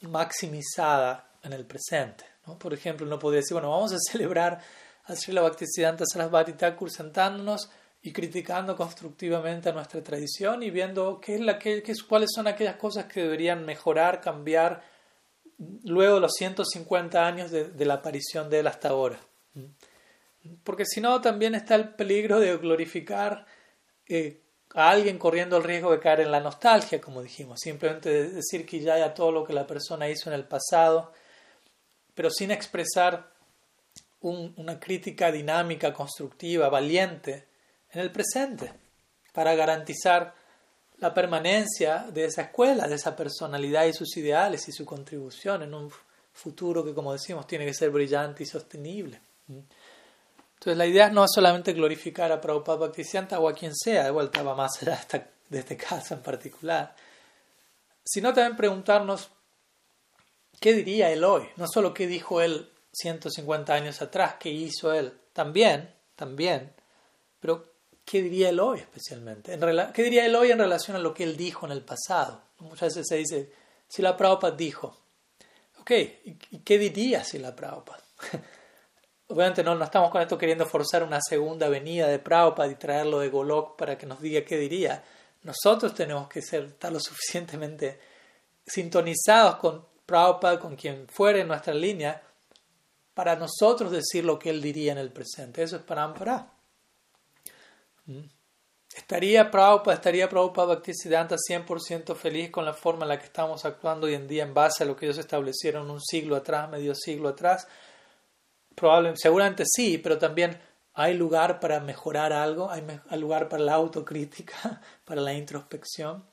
maximizada 0.00 1.30
en 1.42 1.52
el 1.52 1.64
presente. 1.64 2.24
Por 2.58 2.74
ejemplo, 2.74 3.06
uno 3.06 3.18
podría 3.18 3.40
decir, 3.40 3.54
bueno, 3.54 3.70
vamos 3.70 3.92
a 3.92 3.98
celebrar 4.10 4.60
a 5.04 5.16
Srila 5.16 5.42
Bhaktisiddhanta 5.42 6.04
Sarasvati 6.06 6.54
Thakur 6.54 6.90
sentándonos 6.90 7.70
y 8.06 8.12
criticando 8.12 8.76
constructivamente 8.76 9.70
a 9.70 9.72
nuestra 9.72 10.02
tradición 10.02 10.62
y 10.62 10.70
viendo 10.70 11.18
qué 11.22 11.36
es 11.36 11.40
la, 11.40 11.58
qué, 11.58 11.82
cuáles 12.06 12.28
son 12.34 12.46
aquellas 12.46 12.76
cosas 12.76 13.06
que 13.06 13.22
deberían 13.22 13.64
mejorar, 13.64 14.20
cambiar 14.20 14.84
luego 15.84 16.16
de 16.16 16.20
los 16.20 16.32
150 16.34 17.26
años 17.26 17.50
de, 17.50 17.84
la 17.86 17.94
aparición 17.94 18.50
de 18.50 18.58
él 18.58 18.66
hasta 18.66 18.90
ahora. 18.90 19.18
Porque 20.64 20.84
si 20.84 21.00
no, 21.00 21.18
también 21.22 21.54
está 21.54 21.76
el 21.76 21.94
peligro 21.94 22.40
de 22.40 22.54
glorificar 22.58 23.46
eh, 24.06 24.42
a 24.74 24.90
alguien 24.90 25.16
corriendo 25.16 25.56
el 25.56 25.64
riesgo 25.64 25.90
de 25.90 26.00
caer 26.00 26.20
en 26.20 26.30
la 26.30 26.40
nostalgia, 26.40 27.00
como 27.00 27.22
dijimos, 27.22 27.58
simplemente 27.58 28.28
decir 28.28 28.66
que 28.66 28.80
ya 28.80 28.96
haya 28.96 29.14
todo 29.14 29.32
lo 29.32 29.44
que 29.44 29.54
la 29.54 29.66
persona 29.66 30.10
hizo 30.10 30.28
en 30.28 30.34
el 30.34 30.44
pasado, 30.44 31.10
pero 32.14 32.28
sin 32.28 32.50
expresar 32.50 33.32
una 34.20 34.78
crítica 34.78 35.32
dinámica, 35.32 35.94
constructiva, 35.94 36.68
valiente 36.68 37.53
en 37.94 38.00
el 38.00 38.10
presente, 38.10 38.72
para 39.32 39.54
garantizar 39.54 40.34
la 40.98 41.12
permanencia 41.12 42.06
de 42.12 42.24
esa 42.26 42.42
escuela, 42.42 42.86
de 42.86 42.94
esa 42.96 43.16
personalidad 43.16 43.84
y 43.86 43.92
sus 43.92 44.16
ideales 44.16 44.68
y 44.68 44.72
su 44.72 44.84
contribución 44.84 45.62
en 45.62 45.74
un 45.74 45.90
futuro 46.32 46.84
que, 46.84 46.94
como 46.94 47.12
decimos, 47.12 47.46
tiene 47.46 47.64
que 47.66 47.74
ser 47.74 47.90
brillante 47.90 48.42
y 48.42 48.46
sostenible. 48.46 49.20
Entonces 49.48 50.78
la 50.78 50.86
idea 50.86 51.10
no 51.10 51.24
es 51.24 51.30
solamente 51.34 51.72
glorificar 51.72 52.32
a 52.32 52.40
Prabhupada 52.40 52.78
Bhaktisiddhanta 52.78 53.38
o 53.38 53.48
a 53.48 53.54
quien 53.54 53.74
sea, 53.74 54.04
de 54.04 54.10
vuelta 54.10 54.42
va 54.42 54.54
más 54.54 54.82
allá 54.82 54.98
de, 55.48 55.58
este 55.58 55.76
caso 55.76 56.14
en 56.14 56.22
particular, 56.22 56.94
sino 58.04 58.32
también 58.32 58.56
preguntarnos 58.56 59.30
qué 60.60 60.72
diría 60.72 61.10
él 61.10 61.22
hoy, 61.22 61.46
no 61.56 61.66
solo 61.68 61.92
qué 61.92 62.06
dijo 62.06 62.40
él 62.40 62.70
150 62.92 63.74
años 63.74 64.00
atrás, 64.00 64.36
qué 64.40 64.50
hizo 64.50 64.92
él, 64.94 65.12
también, 65.32 65.92
también, 66.16 66.72
pero 67.40 67.73
qué 68.04 68.22
diría 68.22 68.50
él 68.50 68.60
hoy 68.60 68.80
especialmente, 68.80 69.52
en 69.52 69.60
qué 69.92 70.02
diría 70.02 70.26
él 70.26 70.34
hoy 70.36 70.50
en 70.50 70.58
relación 70.58 70.96
a 70.96 71.00
lo 71.00 71.14
que 71.14 71.24
él 71.24 71.36
dijo 71.36 71.66
en 71.66 71.72
el 71.72 71.82
pasado. 71.82 72.42
Muchas 72.58 72.94
veces 72.94 73.06
se 73.08 73.16
dice, 73.16 73.52
si 73.88 74.02
la 74.02 74.16
Prabhupada 74.16 74.54
dijo, 74.56 74.96
ok, 75.80 75.90
¿y 76.50 76.58
qué 76.64 76.78
diría 76.78 77.24
si 77.24 77.38
la 77.38 77.54
Prabhupada? 77.54 78.02
Obviamente 79.28 79.64
no, 79.64 79.74
no 79.74 79.84
estamos 79.84 80.10
con 80.10 80.20
esto 80.20 80.36
queriendo 80.36 80.66
forzar 80.66 81.02
una 81.02 81.18
segunda 81.20 81.68
venida 81.68 82.08
de 82.08 82.18
Prabhupada 82.18 82.70
y 82.70 82.74
traerlo 82.74 83.20
de 83.20 83.30
Golok 83.30 83.76
para 83.76 83.96
que 83.96 84.06
nos 84.06 84.20
diga 84.20 84.44
qué 84.44 84.58
diría. 84.58 85.02
Nosotros 85.42 85.94
tenemos 85.94 86.28
que 86.28 86.42
ser, 86.42 86.64
estar 86.64 86.92
lo 86.92 87.00
suficientemente 87.00 87.98
sintonizados 88.66 89.56
con 89.56 89.86
Prabhupada, 90.06 90.60
con 90.60 90.76
quien 90.76 91.08
fuere 91.08 91.40
en 91.40 91.48
nuestra 91.48 91.72
línea, 91.72 92.22
para 93.14 93.36
nosotros 93.36 93.90
decir 93.90 94.24
lo 94.24 94.38
que 94.38 94.50
él 94.50 94.60
diría 94.60 94.92
en 94.92 94.98
el 94.98 95.10
presente. 95.10 95.62
Eso 95.62 95.76
es 95.76 95.82
para 95.82 96.02
Ampara. 96.02 96.36
¿Mm? 96.36 96.53
¿Estaría 98.94 99.50
Prabhupada, 99.50 99.96
estaría 99.96 100.28
Prabhupada 100.28 100.74
Bhaktisiddhanta 100.74 101.36
100% 101.36 102.14
feliz 102.14 102.50
con 102.50 102.64
la 102.64 102.72
forma 102.72 103.04
en 103.04 103.08
la 103.08 103.18
que 103.18 103.26
estamos 103.26 103.64
actuando 103.64 104.06
hoy 104.06 104.14
en 104.14 104.28
día 104.28 104.44
en 104.44 104.54
base 104.54 104.84
a 104.84 104.86
lo 104.86 104.94
que 104.94 105.06
ellos 105.06 105.18
establecieron 105.18 105.90
un 105.90 106.00
siglo 106.00 106.36
atrás, 106.36 106.70
medio 106.70 106.94
siglo 106.94 107.30
atrás? 107.30 107.66
Probablemente, 108.74 109.20
seguramente 109.20 109.64
sí, 109.66 109.98
pero 109.98 110.18
también 110.18 110.60
hay 110.94 111.14
lugar 111.14 111.58
para 111.58 111.80
mejorar 111.80 112.32
algo, 112.32 112.70
hay, 112.70 112.84
lugar 113.18 113.48
para 113.48 113.64
la 113.64 113.74
autocrítica, 113.74 114.80
para 115.04 115.20
la 115.20 115.34
introspección, 115.34 116.24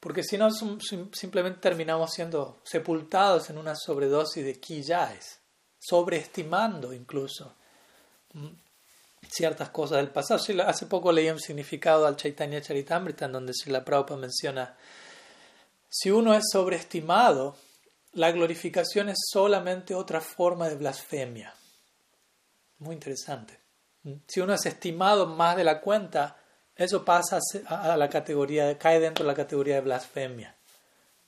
porque 0.00 0.24
si 0.24 0.36
no 0.36 0.50
simplemente 0.50 1.60
terminamos 1.60 2.10
siendo 2.12 2.60
sepultados 2.64 3.50
en 3.50 3.58
una 3.58 3.74
sobredosis 3.76 4.44
de 4.44 4.60
quilláes, 4.60 5.40
sobreestimando 5.78 6.92
incluso 6.92 7.54
mm, 8.32 8.63
ciertas 9.30 9.70
cosas 9.70 9.98
del 9.98 10.08
pasado. 10.08 10.40
Hace 10.66 10.86
poco 10.86 11.12
leí 11.12 11.28
un 11.30 11.40
significado 11.40 12.06
al 12.06 12.16
Chaitanya 12.16 12.60
Charitamrita 12.60 13.26
en 13.26 13.32
donde 13.32 13.52
la 13.66 13.84
Prabhupada 13.84 14.20
menciona, 14.20 14.76
si 15.88 16.10
uno 16.10 16.34
es 16.34 16.44
sobreestimado, 16.50 17.56
la 18.12 18.30
glorificación 18.30 19.08
es 19.08 19.18
solamente 19.32 19.94
otra 19.94 20.20
forma 20.20 20.68
de 20.68 20.76
blasfemia. 20.76 21.54
Muy 22.78 22.94
interesante. 22.94 23.58
Si 24.26 24.40
uno 24.40 24.54
es 24.54 24.66
estimado 24.66 25.26
más 25.26 25.56
de 25.56 25.64
la 25.64 25.80
cuenta, 25.80 26.36
eso 26.76 27.04
pasa 27.04 27.38
a 27.68 27.96
la 27.96 28.08
categoría, 28.08 28.76
cae 28.76 29.00
dentro 29.00 29.24
de 29.24 29.28
la 29.28 29.36
categoría 29.36 29.76
de 29.76 29.80
blasfemia. 29.80 30.54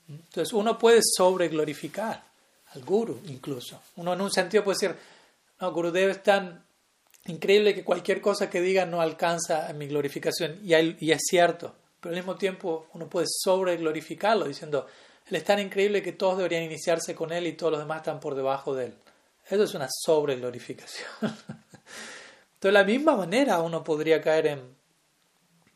Entonces 0.09 0.53
uno 0.53 0.79
puede 0.79 1.01
sobreglorificar 1.03 2.23
al 2.73 2.85
guru 2.85 3.21
incluso. 3.27 3.81
Uno 3.97 4.13
en 4.13 4.21
un 4.21 4.31
sentido 4.31 4.63
puede 4.63 4.77
decir, 4.81 4.97
no, 5.61 5.73
Gurudev 5.73 6.11
es 6.11 6.23
tan 6.23 6.66
increíble 7.29 7.75
que 7.75 7.85
cualquier 7.85 8.21
cosa 8.21 8.51
que 8.51 8.61
diga 8.61 8.87
no 8.87 9.01
alcanza 9.01 9.69
a 9.69 9.73
mi 9.73 9.87
glorificación. 9.87 10.61
Y, 10.63 11.11
es 11.11 11.23
cierto, 11.29 11.75
pero 12.01 12.15
al 12.15 12.21
mismo 12.21 12.37
tiempo 12.37 12.89
uno 12.95 13.09
puede 13.09 13.27
sobreglorificarlo 13.29 14.47
diciendo, 14.47 14.87
él 15.27 15.37
es 15.37 15.45
tan 15.45 15.59
increíble 15.59 16.03
que 16.03 16.13
todos 16.13 16.37
deberían 16.37 16.63
iniciarse 16.63 17.15
con 17.15 17.33
él 17.33 17.47
y 17.47 17.53
todos 17.55 17.73
los 17.73 17.81
demás 17.81 17.99
están 17.99 18.21
por 18.21 18.35
debajo 18.35 18.75
de 18.75 18.87
él. 18.87 18.95
Eso 19.49 19.63
es 19.63 19.75
una 19.75 19.89
sobreglorificación. 19.91 21.09
Entonces, 21.23 22.61
de 22.61 22.73
la 22.73 22.85
misma 22.85 23.17
manera 23.17 23.61
uno 23.61 23.85
podría 23.85 24.21
caer 24.21 24.47
en 24.47 24.77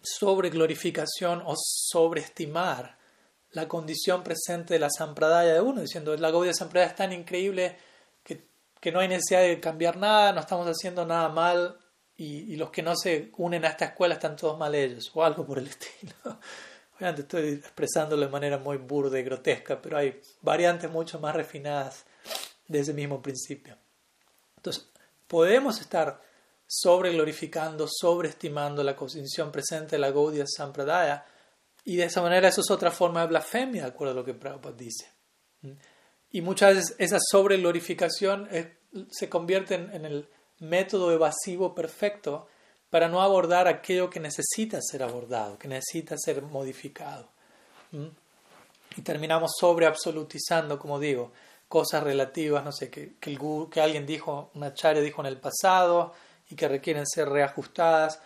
sobreglorificación 0.02 1.42
o 1.44 1.54
sobreestimar 1.56 2.96
la 3.52 3.68
condición 3.68 4.22
presente 4.22 4.74
de 4.74 4.80
la 4.80 4.90
sampradaya 4.90 5.54
de 5.54 5.60
uno, 5.60 5.80
diciendo 5.80 6.16
la 6.16 6.30
Gaudiya 6.30 6.54
Sampradaya 6.54 6.90
es 6.90 6.96
tan 6.96 7.12
increíble 7.12 7.76
que, 8.80 8.92
no 8.92 9.00
hay 9.00 9.08
necesidad 9.08 9.42
de 9.42 9.60
cambiar 9.60 9.96
nada, 9.96 10.32
no 10.32 10.40
estamos 10.40 10.66
haciendo 10.66 11.04
nada 11.04 11.28
mal 11.28 11.78
y, 12.16 12.56
los 12.56 12.70
que 12.70 12.82
no 12.82 12.96
se 12.96 13.30
unen 13.36 13.64
a 13.64 13.68
esta 13.68 13.86
escuela 13.86 14.14
están 14.14 14.36
todos 14.36 14.58
mal 14.58 14.74
ellos, 14.74 15.10
o 15.14 15.24
algo 15.24 15.46
por 15.46 15.58
el 15.58 15.66
estilo. 15.68 16.14
Obviamente 16.96 17.22
estoy 17.22 17.48
expresándolo 17.54 18.26
de 18.26 18.32
manera 18.32 18.58
muy 18.58 18.76
burda 18.76 19.18
y 19.18 19.22
grotesca, 19.22 19.80
pero 19.80 19.96
hay 19.96 20.20
variantes 20.42 20.90
mucho 20.90 21.18
más 21.18 21.34
refinadas 21.34 22.04
de 22.68 22.80
ese 22.80 22.92
mismo 22.92 23.22
principio. 23.22 23.76
Entonces, 24.56 24.90
podemos 25.26 25.80
estar 25.80 26.20
sobre 26.66 27.12
glorificando, 27.12 27.88
sobreestimando 27.90 28.84
la 28.84 28.94
condición 28.94 29.50
presente 29.50 29.96
de 29.96 30.00
la 30.00 30.10
Gaudiya 30.10 30.44
Sampradaya, 30.46 31.24
y 31.84 31.96
de 31.96 32.04
esa 32.04 32.20
manera 32.20 32.48
eso 32.48 32.60
es 32.60 32.70
otra 32.70 32.90
forma 32.90 33.22
de 33.22 33.28
blasfemia, 33.28 33.82
de 33.82 33.88
acuerdo 33.88 34.12
a 34.12 34.16
lo 34.16 34.24
que 34.24 34.34
Prabhupada 34.34 34.76
dice. 34.76 35.19
Y 36.32 36.42
muchas 36.42 36.74
veces 36.74 36.94
esa 36.98 37.18
sobreglorificación 37.20 38.48
se 39.10 39.28
convierte 39.28 39.74
en, 39.74 40.04
el 40.04 40.28
método 40.58 41.12
evasivo 41.12 41.74
perfecto 41.74 42.46
para 42.90 43.08
no 43.08 43.22
abordar 43.22 43.68
aquello 43.68 44.10
que 44.10 44.20
necesita 44.20 44.78
ser 44.82 45.02
abordado, 45.02 45.58
que 45.58 45.68
necesita 45.68 46.16
ser 46.18 46.42
modificado. 46.42 47.28
Y 48.96 49.02
terminamos 49.02 49.52
sobre 49.58 49.86
absolutizando, 49.86 50.78
como 50.78 50.98
digo, 50.98 51.32
cosas 51.68 52.02
relativas, 52.02 52.64
no 52.64 52.72
sé, 52.72 52.90
que, 52.90 53.14
que, 53.20 53.80
alguien 53.80 54.04
dijo, 54.06 54.50
una 54.54 54.74
charla 54.74 55.00
dijo 55.00 55.22
en 55.22 55.28
el 55.28 55.38
pasado 55.38 56.12
y 56.50 56.56
que 56.56 56.66
requieren 56.66 57.06
ser 57.06 57.28
reajustadas. 57.28 58.20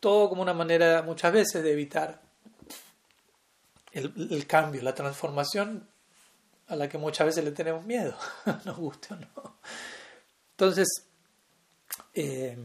Todo 0.00 0.30
como 0.30 0.40
una 0.40 0.54
manera 0.54 1.02
muchas 1.02 1.32
veces 1.32 1.62
de 1.62 1.72
evitar 1.72 2.22
el, 3.92 4.46
cambio, 4.46 4.82
la 4.82 4.94
transformación 4.94 5.86
a 6.68 6.76
la 6.76 6.88
que 6.88 6.98
muchas 6.98 7.26
veces 7.26 7.44
le 7.44 7.52
tenemos 7.52 7.84
miedo, 7.84 8.16
nos 8.64 8.76
guste 8.76 9.14
o 9.14 9.16
no. 9.16 9.58
Entonces, 10.52 10.88
eh, 12.14 12.56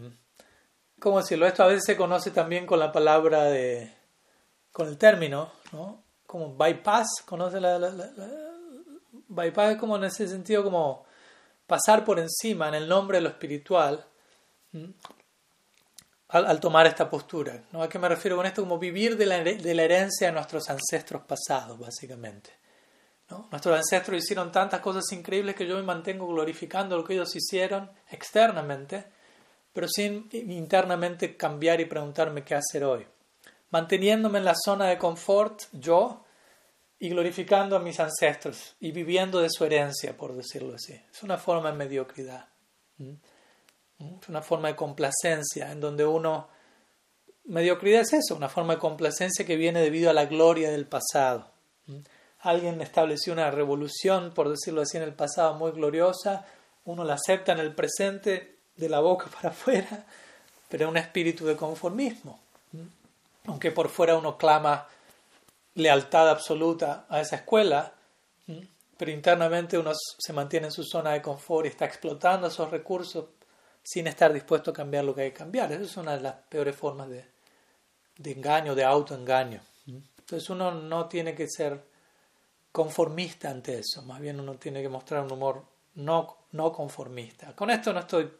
¿cómo 0.99 1.19
decirlo? 1.19 1.45
Esto 1.45 1.63
a 1.63 1.67
veces 1.67 1.85
se 1.85 1.97
conoce 1.97 2.31
también 2.31 2.65
con 2.65 2.79
la 2.79 2.91
palabra 2.91 3.43
de, 3.43 3.93
con 4.71 4.87
el 4.87 4.97
término, 4.97 5.51
¿no? 5.71 6.03
Como 6.25 6.55
bypass, 6.55 7.23
¿conoce 7.25 7.59
la 7.59 7.77
bypass 9.27 9.73
es 9.73 9.77
como 9.77 9.97
en 9.97 10.05
ese 10.05 10.27
sentido 10.27 10.63
como 10.63 11.05
pasar 11.67 12.03
por 12.03 12.19
encima 12.19 12.67
en 12.67 12.75
el 12.75 12.87
nombre 12.87 13.17
de 13.17 13.21
lo 13.21 13.29
espiritual 13.29 14.05
al, 16.29 16.59
tomar 16.59 16.85
esta 16.87 17.09
postura. 17.09 17.63
¿no? 17.71 17.81
¿A 17.81 17.89
qué 17.89 17.99
me 17.99 18.09
refiero 18.09 18.37
con 18.37 18.45
esto? 18.45 18.61
Como 18.61 18.77
vivir 18.79 19.17
de 19.17 19.25
la, 19.25 19.43
de 19.43 19.73
la 19.73 19.83
herencia 19.83 20.27
de 20.27 20.33
nuestros 20.33 20.69
ancestros 20.69 21.23
pasados, 21.23 21.77
básicamente. 21.77 22.60
Nuestros 23.51 23.77
ancestros 23.77 24.23
hicieron 24.23 24.51
tantas 24.51 24.81
cosas 24.81 25.03
increíbles 25.11 25.55
que 25.55 25.67
yo 25.67 25.75
me 25.75 25.83
mantengo 25.83 26.27
glorificando 26.27 26.97
lo 26.97 27.03
que 27.03 27.13
ellos 27.13 27.35
hicieron 27.35 27.91
externamente, 28.09 29.05
pero 29.73 29.87
sin 29.87 30.27
internamente 30.31 31.37
cambiar 31.37 31.79
y 31.81 31.85
preguntarme 31.85 32.43
qué 32.43 32.55
hacer 32.55 32.83
hoy. 32.83 33.07
Manteniéndome 33.69 34.39
en 34.39 34.45
la 34.45 34.55
zona 34.55 34.87
de 34.87 34.97
confort, 34.97 35.63
yo, 35.71 36.25
y 36.99 37.09
glorificando 37.09 37.75
a 37.75 37.79
mis 37.79 37.99
ancestros 37.99 38.75
y 38.79 38.91
viviendo 38.91 39.39
de 39.39 39.49
su 39.49 39.65
herencia, 39.65 40.15
por 40.15 40.35
decirlo 40.35 40.75
así. 40.75 40.93
Es 41.11 41.23
una 41.23 41.37
forma 41.37 41.71
de 41.71 41.77
mediocridad. 41.77 42.47
Es 42.99 44.29
una 44.29 44.41
forma 44.41 44.67
de 44.67 44.75
complacencia 44.75 45.71
en 45.71 45.79
donde 45.79 46.05
uno 46.05 46.49
mediocridad 47.45 48.01
es 48.01 48.13
eso, 48.13 48.35
una 48.35 48.49
forma 48.49 48.73
de 48.73 48.79
complacencia 48.79 49.45
que 49.45 49.55
viene 49.55 49.81
debido 49.81 50.09
a 50.09 50.13
la 50.13 50.25
gloria 50.25 50.69
del 50.69 50.85
pasado. 50.85 51.51
Alguien 52.41 52.81
estableció 52.81 53.33
una 53.33 53.51
revolución, 53.51 54.33
por 54.33 54.49
decirlo 54.49 54.81
así, 54.81 54.97
en 54.97 55.03
el 55.03 55.13
pasado 55.13 55.53
muy 55.55 55.71
gloriosa, 55.71 56.45
uno 56.85 57.03
la 57.03 57.13
acepta 57.13 57.51
en 57.51 57.59
el 57.59 57.75
presente 57.75 58.57
de 58.75 58.89
la 58.89 58.99
boca 58.99 59.27
para 59.35 59.49
afuera, 59.49 60.05
pero 60.69 60.89
un 60.89 60.97
espíritu 60.97 61.45
de 61.45 61.55
conformismo. 61.55 62.39
Aunque 63.45 63.71
por 63.71 63.89
fuera 63.89 64.15
uno 64.15 64.37
clama 64.37 64.87
lealtad 65.75 66.29
absoluta 66.29 67.05
a 67.09 67.21
esa 67.21 67.37
escuela, 67.37 67.93
pero 68.97 69.11
internamente 69.11 69.77
uno 69.77 69.91
se 69.95 70.33
mantiene 70.33 70.67
en 70.67 70.71
su 70.71 70.83
zona 70.83 71.11
de 71.11 71.21
confort 71.21 71.65
y 71.65 71.69
está 71.69 71.85
explotando 71.85 72.47
esos 72.47 72.69
recursos 72.69 73.25
sin 73.83 74.05
estar 74.05 74.31
dispuesto 74.31 74.71
a 74.71 74.73
cambiar 74.75 75.03
lo 75.05 75.15
que 75.15 75.21
hay 75.21 75.31
que 75.31 75.37
cambiar. 75.37 75.71
Esa 75.71 75.83
es 75.83 75.97
una 75.97 76.15
de 76.15 76.21
las 76.21 76.35
peores 76.49 76.75
formas 76.75 77.09
de, 77.09 77.25
de 78.17 78.31
engaño, 78.31 78.75
de 78.75 78.83
autoengaño. 78.83 79.61
Entonces 79.87 80.49
uno 80.49 80.71
no 80.71 81.07
tiene 81.07 81.33
que 81.33 81.47
ser 81.49 81.90
conformista 82.71 83.49
ante 83.49 83.79
eso, 83.79 84.01
más 84.03 84.19
bien 84.19 84.39
uno 84.39 84.55
tiene 84.55 84.81
que 84.81 84.89
mostrar 84.89 85.23
un 85.23 85.31
humor 85.31 85.65
no, 85.95 86.45
no 86.51 86.71
conformista. 86.71 87.55
Con 87.55 87.69
esto 87.69 87.91
no 87.93 87.99
estoy, 87.99 88.31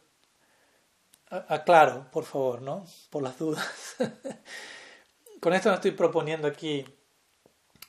aclaro, 1.30 2.10
por 2.12 2.24
favor, 2.24 2.62
¿no? 2.62 2.86
Por 3.10 3.24
las 3.24 3.38
dudas. 3.38 3.68
Con 5.40 5.54
esto 5.54 5.70
no 5.70 5.76
estoy 5.76 5.92
proponiendo 5.92 6.48
aquí 6.48 6.86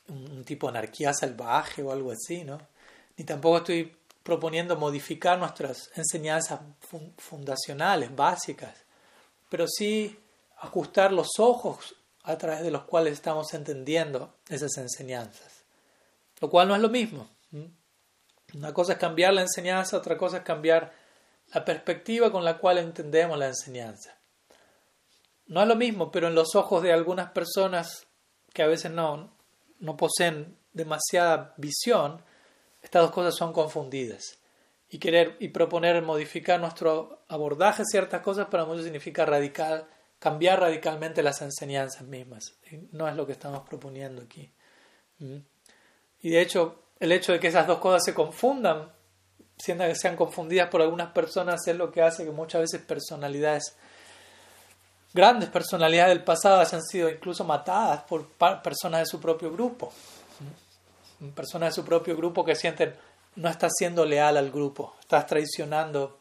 un, 0.09 0.44
tipo 0.44 0.66
de 0.66 0.78
anarquía 0.78 1.12
salvaje 1.12 1.82
o 1.82 1.93
algo 1.93 2.10
así, 2.12 2.44
¿no? 2.44 2.59
Ni 3.16 3.24
tampoco 3.24 3.59
estoy 3.59 3.97
proponiendo 4.23 4.77
modificar 4.77 5.39
nuestras 5.39 5.90
enseñanzas 5.94 6.60
fundacionales, 7.19 8.14
básicas, 8.14 8.85
pero 9.51 9.66
sí 9.69 10.19
ajustar 10.59 11.12
los 11.12 11.39
ojos 11.39 11.97
a 12.23 12.39
través 12.39 12.62
de 12.62 12.70
los 12.70 12.85
cuales 12.85 13.14
estamos 13.14 13.52
entendiendo 13.52 14.36
esas 14.48 14.77
enseñanzas, 14.78 15.52
lo 16.43 16.51
cual 16.51 16.66
no 16.66 16.74
es 16.74 16.82
lo 16.82 16.89
mismo. 16.90 17.28
Una 18.52 18.74
cosa 18.74 18.94
es 18.94 18.98
cambiar 18.98 19.32
la 19.32 19.43
enseñanza, 19.43 19.97
otra 19.97 20.19
cosa 20.19 20.39
es 20.39 20.43
cambiar 20.43 20.93
la 21.55 21.64
perspectiva 21.64 22.32
con 22.32 22.44
la 22.44 22.59
cual 22.59 22.78
entendemos 22.78 23.39
la 23.39 23.47
enseñanza. 23.47 24.19
No 25.47 25.62
es 25.62 25.69
lo 25.69 25.77
mismo, 25.77 26.10
pero 26.10 26.27
en 26.27 26.35
los 26.35 26.56
ojos 26.56 26.82
de 26.82 26.93
algunas 26.93 27.31
personas 27.31 28.09
que 28.52 28.64
a 28.64 28.66
veces 28.66 28.90
no, 28.90 29.36
no 29.78 29.97
poseen 29.97 30.59
demasiada 30.73 31.55
visión, 31.59 32.20
estas 32.82 33.02
dos 33.02 33.12
cosas 33.12 33.36
son 33.36 33.52
confundidas. 33.52 34.40
Y 34.89 34.98
querer 34.98 35.36
y 35.39 35.48
proponer 35.48 36.02
modificar 36.02 36.59
nuestro 36.59 37.24
abordaje 37.28 37.85
ciertas 37.85 38.20
cosas 38.20 38.48
para 38.48 38.64
muchos 38.64 38.82
significa 38.82 39.24
radical, 39.24 39.86
cambiar 40.19 40.59
radicalmente 40.59 41.23
las 41.23 41.40
enseñanzas 41.40 42.02
mismas. 42.02 42.56
No 42.90 43.09
es 43.09 43.14
lo 43.14 43.27
que 43.27 43.32
estamos 43.32 43.60
proponiendo 43.60 44.23
aquí. 44.23 44.52
¿Mm? 45.20 45.52
Y 46.23 46.31
de 46.31 46.40
hecho, 46.40 46.82
el 46.99 47.12
hecho 47.12 47.32
de 47.32 47.40
que 47.40 47.49
esas 47.49 47.66
dos 47.66 47.78
cosas 47.78 48.03
se 48.05 48.15
confundan, 48.15 48.90
siendo 49.59 49.85
que 49.85 49.94
sean 49.94 50.16
confundidas 50.16 50.69
por 50.70 50.81
algunas 50.81 51.12
personas, 51.12 51.66
es 51.66 51.77
lo 51.77 51.90
que 51.90 52.03
hace 52.03 52.24
que 52.24 52.31
muchas 52.31 52.62
veces 52.62 52.81
personalidades 52.81 53.77
grandes 55.12 55.49
personalidades 55.51 56.15
del 56.15 56.24
pasado 56.24 56.61
hayan 56.61 56.82
sido 56.82 57.11
incluso 57.11 57.44
matadas 57.44 58.03
por 58.05 58.28
personas 58.62 59.01
de 59.01 59.07
su 59.07 59.20
propio 59.20 59.53
grupo. 59.53 59.93
Personas 61.35 61.70
de 61.70 61.74
su 61.74 61.85
propio 61.85 62.16
grupo 62.16 62.44
que 62.44 62.57
sienten 62.57 62.94
no 63.36 63.49
estás 63.49 63.73
siendo 63.77 64.05
leal 64.05 64.36
al 64.36 64.51
grupo, 64.51 64.97
estás 65.01 65.27
traicionando 65.27 66.19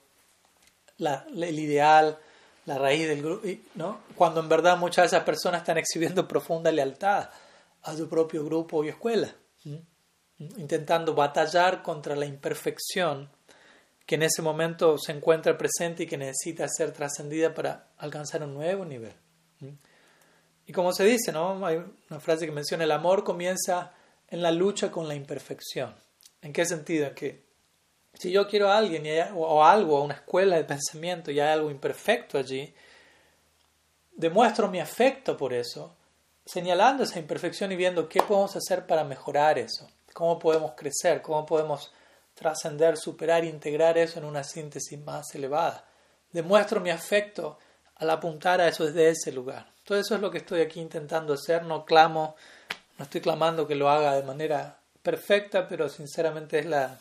el 0.99 1.59
ideal, 1.59 2.17
la 2.65 2.77
raíz 2.77 3.07
del 3.07 3.21
grupo, 3.21 3.47
¿no? 3.75 4.01
cuando 4.15 4.39
en 4.39 4.47
verdad 4.47 4.77
muchas 4.77 5.03
de 5.03 5.17
esas 5.17 5.23
personas 5.25 5.61
están 5.61 5.77
exhibiendo 5.79 6.27
profunda 6.27 6.71
lealtad 6.71 7.29
a 7.81 7.95
su 7.95 8.07
propio 8.07 8.45
grupo 8.45 8.83
y 8.83 8.89
escuela, 8.89 9.33
intentando 10.57 11.13
batallar 11.13 11.81
contra 11.81 12.15
la 12.15 12.25
imperfección 12.25 13.29
que 14.05 14.15
en 14.15 14.23
ese 14.23 14.41
momento 14.41 14.97
se 14.97 15.11
encuentra 15.11 15.57
presente 15.57 16.03
y 16.03 16.07
que 16.07 16.17
necesita 16.17 16.67
ser 16.67 16.91
trascendida 16.91 17.53
para 17.53 17.87
alcanzar 17.97 18.43
un 18.43 18.53
nuevo 18.53 18.83
nivel. 18.83 19.13
Y 20.65 20.73
como 20.73 20.91
se 20.91 21.03
dice, 21.03 21.31
¿no? 21.31 21.65
hay 21.65 21.81
una 22.09 22.19
frase 22.19 22.45
que 22.45 22.51
menciona, 22.51 22.83
el 22.83 22.91
amor 22.91 23.23
comienza 23.23 23.93
en 24.27 24.41
la 24.41 24.51
lucha 24.51 24.91
con 24.91 25.07
la 25.07 25.15
imperfección. 25.15 25.95
¿En 26.41 26.53
qué 26.53 26.65
sentido? 26.65 27.07
En 27.07 27.15
que 27.15 27.43
si 28.13 28.31
yo 28.31 28.47
quiero 28.47 28.69
a 28.69 28.77
alguien 28.77 29.05
o 29.35 29.63
algo, 29.63 29.97
a 29.97 30.03
una 30.03 30.15
escuela 30.15 30.57
de 30.57 30.63
pensamiento 30.63 31.31
y 31.31 31.39
hay 31.39 31.49
algo 31.49 31.71
imperfecto 31.71 32.37
allí, 32.37 32.73
demuestro 34.15 34.67
mi 34.67 34.79
afecto 34.79 35.37
por 35.37 35.53
eso, 35.53 35.95
señalando 36.45 37.03
esa 37.03 37.19
imperfección 37.19 37.71
y 37.71 37.75
viendo 37.75 38.09
qué 38.09 38.21
podemos 38.21 38.55
hacer 38.55 38.85
para 38.85 39.03
mejorar 39.03 39.57
eso, 39.57 39.89
cómo 40.13 40.39
podemos 40.39 40.73
crecer, 40.75 41.21
cómo 41.21 41.45
podemos 41.45 41.91
trascender, 42.33 42.97
superar 42.97 43.43
integrar 43.43 43.97
eso 43.97 44.19
en 44.19 44.25
una 44.25 44.43
síntesis 44.43 44.99
más 44.99 45.33
elevada. 45.35 45.85
Demuestro 46.31 46.79
mi 46.79 46.89
afecto 46.89 47.59
al 47.95 48.09
apuntar 48.09 48.61
a 48.61 48.67
eso 48.67 48.85
desde 48.85 49.09
ese 49.09 49.31
lugar. 49.31 49.67
Todo 49.83 49.99
eso 49.99 50.15
es 50.15 50.21
lo 50.21 50.31
que 50.31 50.39
estoy 50.39 50.61
aquí 50.61 50.79
intentando 50.79 51.33
hacer. 51.33 51.63
No 51.63 51.85
clamo, 51.85 52.35
no 52.97 53.03
estoy 53.03 53.21
clamando 53.21 53.67
que 53.67 53.75
lo 53.75 53.89
haga 53.89 54.15
de 54.15 54.23
manera 54.23 54.77
perfecta, 55.03 55.67
pero 55.67 55.89
sinceramente 55.89 56.59
es 56.59 56.65
la, 56.65 56.99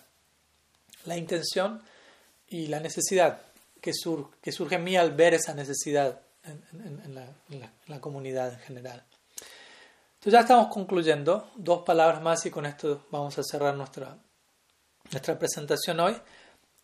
la 1.04 1.16
intención 1.16 1.82
y 2.48 2.66
la 2.66 2.80
necesidad 2.80 3.40
que, 3.80 3.92
que 4.42 4.52
surge 4.52 4.74
en 4.74 4.84
mí 4.84 4.96
al 4.96 5.12
ver 5.14 5.34
esa 5.34 5.54
necesidad 5.54 6.20
en 6.44 7.14
la 7.86 8.00
comunidad 8.00 8.54
en 8.54 8.58
general. 8.60 9.04
Entonces 10.20 10.34
ya 10.34 10.40
estamos 10.40 10.68
concluyendo. 10.68 11.50
Dos 11.56 11.82
palabras 11.82 12.20
más 12.20 12.44
y 12.44 12.50
con 12.50 12.66
esto 12.66 13.06
vamos 13.10 13.38
a 13.38 13.42
cerrar 13.42 13.74
nuestra 13.74 14.18
nuestra 15.10 15.38
presentación 15.38 15.98
hoy. 16.00 16.14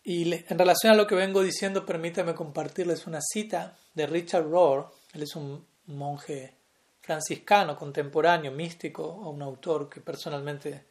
Y 0.03 0.33
en 0.33 0.57
relación 0.57 0.93
a 0.93 0.95
lo 0.95 1.05
que 1.05 1.15
vengo 1.15 1.43
diciendo, 1.43 1.85
permítame 1.85 2.33
compartirles 2.33 3.05
una 3.07 3.19
cita 3.21 3.77
de 3.93 4.07
Richard 4.07 4.49
Rohr. 4.49 4.91
Él 5.13 5.23
es 5.23 5.35
un 5.35 5.65
monje 5.85 6.55
franciscano, 7.01 7.77
contemporáneo, 7.77 8.51
místico, 8.51 9.07
un 9.07 9.41
autor 9.41 9.87
que 9.87 10.01
personalmente 10.01 10.85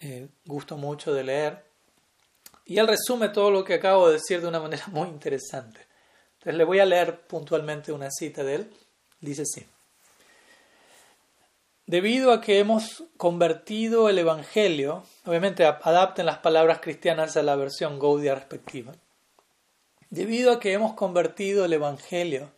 eh, 0.00 0.28
gusto 0.44 0.76
mucho 0.76 1.12
de 1.12 1.24
leer. 1.24 1.64
Y 2.64 2.78
él 2.78 2.88
resume 2.88 3.28
todo 3.28 3.50
lo 3.50 3.64
que 3.64 3.74
acabo 3.74 4.08
de 4.08 4.14
decir 4.14 4.40
de 4.40 4.48
una 4.48 4.60
manera 4.60 4.86
muy 4.92 5.08
interesante. 5.08 5.86
Entonces 6.38 6.54
le 6.54 6.64
voy 6.64 6.78
a 6.78 6.86
leer 6.86 7.26
puntualmente 7.26 7.92
una 7.92 8.10
cita 8.10 8.42
de 8.44 8.54
él. 8.54 8.72
Dice 9.20 9.42
así. 9.42 9.66
Debido 11.88 12.32
a 12.32 12.40
que 12.40 12.58
hemos 12.58 13.04
convertido 13.16 14.08
el 14.08 14.18
Evangelio, 14.18 15.04
obviamente 15.24 15.64
adapten 15.64 16.26
las 16.26 16.38
palabras 16.38 16.80
cristianas 16.80 17.36
a 17.36 17.44
la 17.44 17.54
versión 17.54 18.00
Gaudia 18.00 18.34
respectiva, 18.34 18.92
debido 20.10 20.50
a 20.50 20.58
que 20.58 20.72
hemos 20.72 20.94
convertido 20.94 21.64
el 21.64 21.72
Evangelio 21.72 22.50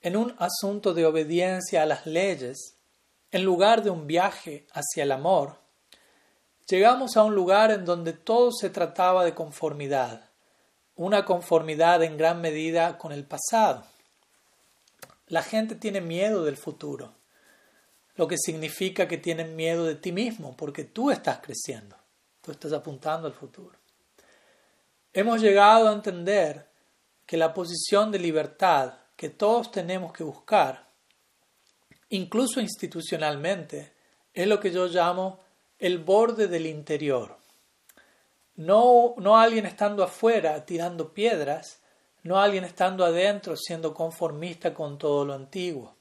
en 0.00 0.16
un 0.16 0.34
asunto 0.40 0.94
de 0.94 1.06
obediencia 1.06 1.82
a 1.82 1.86
las 1.86 2.06
leyes, 2.06 2.74
en 3.30 3.44
lugar 3.44 3.84
de 3.84 3.90
un 3.90 4.08
viaje 4.08 4.66
hacia 4.72 5.04
el 5.04 5.12
amor, 5.12 5.58
llegamos 6.66 7.16
a 7.16 7.22
un 7.22 7.36
lugar 7.36 7.70
en 7.70 7.84
donde 7.84 8.14
todo 8.14 8.50
se 8.50 8.68
trataba 8.68 9.24
de 9.24 9.32
conformidad, 9.32 10.30
una 10.96 11.24
conformidad 11.24 12.02
en 12.02 12.16
gran 12.16 12.40
medida 12.40 12.98
con 12.98 13.12
el 13.12 13.24
pasado. 13.24 13.84
La 15.28 15.44
gente 15.44 15.76
tiene 15.76 16.00
miedo 16.00 16.44
del 16.44 16.56
futuro 16.56 17.12
lo 18.16 18.26
que 18.26 18.36
significa 18.38 19.06
que 19.06 19.18
tienen 19.18 19.54
miedo 19.56 19.84
de 19.84 19.94
ti 19.94 20.10
mismo, 20.10 20.56
porque 20.56 20.84
tú 20.84 21.10
estás 21.10 21.40
creciendo, 21.40 21.96
tú 22.40 22.50
estás 22.50 22.72
apuntando 22.72 23.26
al 23.26 23.34
futuro. 23.34 23.78
Hemos 25.12 25.40
llegado 25.40 25.88
a 25.88 25.92
entender 25.92 26.66
que 27.26 27.36
la 27.36 27.52
posición 27.52 28.10
de 28.10 28.18
libertad 28.18 28.94
que 29.16 29.30
todos 29.30 29.70
tenemos 29.70 30.12
que 30.12 30.24
buscar, 30.24 30.88
incluso 32.10 32.60
institucionalmente, 32.60 33.94
es 34.32 34.46
lo 34.46 34.60
que 34.60 34.70
yo 34.70 34.86
llamo 34.86 35.40
el 35.78 35.98
borde 35.98 36.48
del 36.48 36.66
interior. 36.66 37.38
No, 38.56 39.14
no 39.18 39.38
alguien 39.38 39.66
estando 39.66 40.02
afuera 40.02 40.64
tirando 40.64 41.12
piedras, 41.12 41.80
no 42.22 42.38
alguien 42.38 42.64
estando 42.64 43.04
adentro 43.04 43.56
siendo 43.56 43.92
conformista 43.92 44.72
con 44.72 44.98
todo 44.98 45.24
lo 45.24 45.34
antiguo 45.34 45.95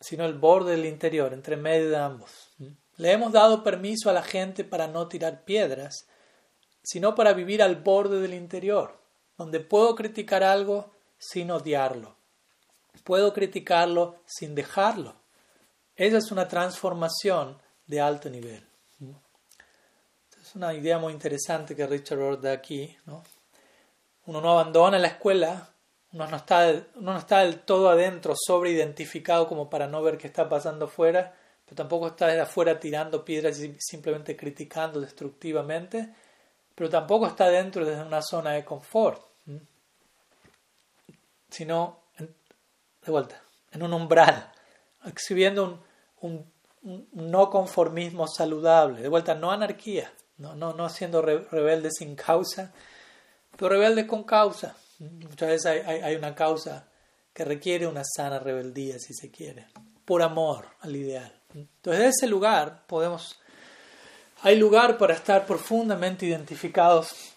sino 0.00 0.24
el 0.24 0.34
borde 0.34 0.72
del 0.72 0.86
interior, 0.86 1.32
entre 1.32 1.56
medio 1.56 1.90
de 1.90 1.96
ambos. 1.96 2.50
Le 2.96 3.12
hemos 3.12 3.32
dado 3.32 3.62
permiso 3.62 4.10
a 4.10 4.12
la 4.12 4.22
gente 4.22 4.64
para 4.64 4.86
no 4.86 5.08
tirar 5.08 5.44
piedras, 5.44 6.06
sino 6.82 7.14
para 7.14 7.32
vivir 7.32 7.62
al 7.62 7.76
borde 7.76 8.20
del 8.20 8.34
interior, 8.34 9.00
donde 9.36 9.60
puedo 9.60 9.94
criticar 9.94 10.42
algo 10.42 10.92
sin 11.18 11.50
odiarlo. 11.50 12.16
Puedo 13.04 13.32
criticarlo 13.32 14.22
sin 14.26 14.54
dejarlo. 14.54 15.16
Esa 15.96 16.18
es 16.18 16.30
una 16.30 16.46
transformación 16.46 17.60
de 17.86 18.00
alto 18.00 18.30
nivel. 18.30 18.66
Es 20.40 20.54
una 20.54 20.72
idea 20.72 20.98
muy 20.98 21.12
interesante 21.12 21.76
que 21.76 21.86
Richard 21.86 22.18
Rohr 22.18 22.40
da 22.40 22.52
aquí. 22.52 22.96
Uno 24.26 24.40
no 24.40 24.52
abandona 24.52 24.98
la 24.98 25.08
escuela 25.08 25.68
uno 26.12 26.26
no 26.26 26.36
está, 26.36 26.72
no 26.96 27.18
está 27.18 27.40
del 27.40 27.60
todo 27.60 27.90
adentro, 27.90 28.34
sobreidentificado 28.36 29.46
como 29.46 29.68
para 29.68 29.86
no 29.86 30.02
ver 30.02 30.16
qué 30.16 30.26
está 30.26 30.48
pasando 30.48 30.86
afuera, 30.86 31.34
pero 31.64 31.76
tampoco 31.76 32.08
está 32.08 32.28
desde 32.28 32.40
afuera 32.40 32.80
tirando 32.80 33.24
piedras 33.24 33.58
y 33.60 33.76
simplemente 33.78 34.36
criticando 34.36 35.00
destructivamente, 35.00 36.14
pero 36.74 36.88
tampoco 36.88 37.26
está 37.26 37.48
dentro 37.48 37.84
desde 37.84 38.02
una 38.02 38.22
zona 38.22 38.52
de 38.52 38.64
confort, 38.64 39.22
sino, 41.50 42.00
de 42.18 43.10
vuelta, 43.10 43.42
en 43.72 43.82
un 43.82 43.92
umbral, 43.92 44.50
exhibiendo 45.04 45.84
un, 46.20 46.50
un, 46.82 47.08
no 47.12 47.50
conformismo 47.50 48.26
saludable, 48.28 49.02
de 49.02 49.08
vuelta, 49.08 49.34
no 49.34 49.50
anarquía, 49.50 50.10
no, 50.38 50.54
no, 50.54 50.72
no 50.72 50.88
siendo 50.88 51.20
rebelde 51.20 51.90
sin 51.90 52.14
causa, 52.14 52.72
pero 53.56 53.70
rebelde 53.70 54.06
con 54.06 54.22
causa. 54.22 54.76
Muchas 54.98 55.48
veces 55.48 55.66
hay, 55.66 56.16
una 56.16 56.34
causa 56.34 56.88
que 57.32 57.44
requiere 57.44 57.86
una 57.86 58.02
sana 58.04 58.38
rebeldía, 58.38 58.98
si 58.98 59.14
se 59.14 59.30
quiere, 59.30 59.66
por 60.04 60.22
amor 60.22 60.66
al 60.80 60.96
ideal. 60.96 61.32
Entonces, 61.54 62.02
de 62.02 62.08
ese 62.08 62.26
lugar 62.26 62.84
podemos, 62.86 63.38
hay 64.42 64.56
lugar 64.56 64.98
para 64.98 65.14
estar 65.14 65.46
profundamente 65.46 66.26
identificados 66.26 67.32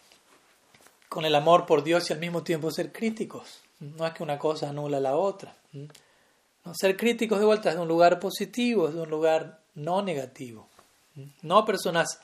con 1.08 1.26
el 1.26 1.36
amor 1.36 1.66
por 1.66 1.84
Dios 1.84 2.10
y 2.10 2.14
al 2.14 2.20
mismo 2.20 2.42
tiempo 2.42 2.72
ser 2.72 2.92
críticos. 2.92 3.62
No 3.80 4.08
es 4.08 4.14
que 4.14 4.24
una 4.24 4.40
cosa 4.40 4.70
anula 4.70 5.00
la 5.00 5.16
otra. 5.16 5.56
No, 5.74 6.74
ser 6.74 6.98
críticos 6.98 7.40
de 7.40 7.46
vuelta 7.46 7.70
es 7.70 7.76
de 7.76 7.82
un 7.82 7.88
lugar 7.88 8.20
positivo, 8.20 8.88
es 8.88 8.94
de 8.94 9.02
un 9.02 9.10
lugar 9.10 9.60
no 9.76 10.02
negativo. 10.02 10.68
No 11.42 11.66
personas, 11.66 12.20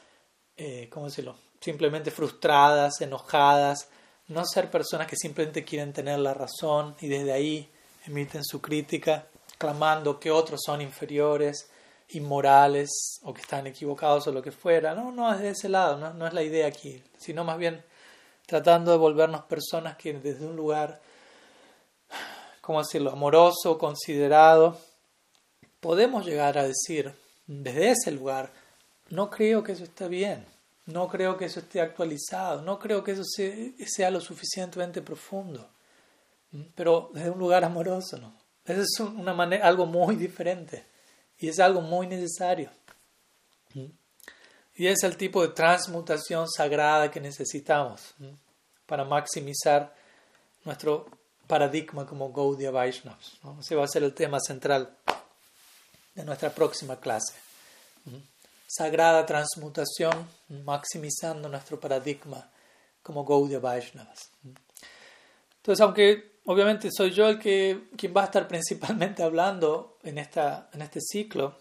eh, 0.55 0.87
¿cómo 0.91 1.07
decirlo? 1.07 1.35
Simplemente 1.59 2.11
frustradas, 2.11 3.01
enojadas. 3.01 3.89
No 4.27 4.45
ser 4.45 4.69
personas 4.69 5.07
que 5.07 5.15
simplemente 5.15 5.63
quieren 5.63 5.93
tener 5.93 6.19
la 6.19 6.33
razón 6.33 6.95
y 6.99 7.07
desde 7.07 7.31
ahí 7.31 7.69
emiten 8.05 8.43
su 8.43 8.61
crítica, 8.61 9.27
clamando 9.57 10.19
que 10.19 10.31
otros 10.31 10.61
son 10.65 10.81
inferiores, 10.81 11.69
inmorales 12.09 12.89
o 13.23 13.33
que 13.33 13.41
están 13.41 13.67
equivocados 13.67 14.27
o 14.27 14.31
lo 14.31 14.41
que 14.41 14.51
fuera. 14.51 14.93
No, 14.93 15.11
no 15.11 15.33
es 15.33 15.39
de 15.39 15.49
ese 15.49 15.69
lado, 15.69 15.97
no, 15.97 16.13
no 16.13 16.27
es 16.27 16.33
la 16.33 16.43
idea 16.43 16.67
aquí, 16.67 17.01
sino 17.17 17.43
más 17.43 17.57
bien 17.57 17.83
tratando 18.45 18.91
de 18.91 18.97
volvernos 18.97 19.43
personas 19.43 19.97
que 19.97 20.13
desde 20.13 20.45
un 20.45 20.55
lugar 20.55 21.01
¿cómo 22.67 22.79
decirlo?, 22.79 23.11
amoroso, 23.11 23.77
considerado, 23.77 24.77
podemos 25.79 26.25
llegar 26.25 26.57
a 26.57 26.67
decir 26.67 27.13
desde 27.45 27.91
ese 27.91 28.11
lugar, 28.11 28.51
no 29.07 29.29
creo 29.29 29.63
que 29.63 29.71
eso 29.71 29.85
esté 29.85 30.09
bien, 30.09 30.45
no 30.87 31.07
creo 31.07 31.37
que 31.37 31.45
eso 31.45 31.59
esté 31.59 31.81
actualizado, 31.81 32.61
no 32.61 32.79
creo 32.79 33.03
que 33.03 33.11
eso 33.11 33.23
sea, 33.23 34.09
lo 34.09 34.21
suficientemente 34.21 35.01
profundo, 35.01 35.69
pero 36.75 37.11
desde 37.13 37.29
un 37.29 37.39
lugar 37.39 37.63
amoroso, 37.63 38.17
¿no? 38.17 38.33
Eso 38.65 38.81
es 38.81 38.99
una 38.99 39.33
manera, 39.33 39.67
algo 39.67 39.85
muy 39.85 40.15
diferente 40.15 40.85
y 41.39 41.49
es 41.49 41.59
algo 41.59 41.81
muy 41.81 42.07
necesario. 42.07 42.69
Y 44.75 44.87
es 44.87 45.03
el 45.03 45.17
tipo 45.17 45.41
de 45.41 45.49
transmutación 45.49 46.47
sagrada 46.49 47.11
que 47.11 47.19
necesitamos 47.19 48.13
para 48.85 49.03
maximizar 49.03 49.93
nuestro 50.63 51.07
paradigma 51.47 52.05
como 52.05 52.31
Gaudiya 52.31 52.71
Vaishnavas. 52.71 53.37
Ese 53.59 53.75
va 53.75 53.83
a 53.83 53.87
ser 53.87 54.03
el 54.03 54.13
tema 54.13 54.39
central 54.39 54.95
de 56.15 56.23
nuestra 56.23 56.49
próxima 56.49 56.99
clase. 56.99 57.33
Sagrada 58.67 59.25
transmutación, 59.25 60.27
maximizando 60.49 61.47
nuestro 61.47 61.79
paradigma 61.79 62.51
como 63.01 63.23
Gaudiya 63.23 63.59
Vaishnavas. 63.59 64.29
Entonces, 65.57 65.81
aunque 65.81 66.39
obviamente 66.45 66.89
soy 66.91 67.11
yo 67.11 67.29
el 67.29 67.39
que 67.39 67.89
quien 67.95 68.13
va 68.15 68.23
a 68.23 68.25
estar 68.25 68.47
principalmente 68.49 69.23
hablando 69.23 69.97
en, 70.03 70.17
esta, 70.17 70.69
en 70.73 70.81
este 70.81 70.99
ciclo, 71.01 71.57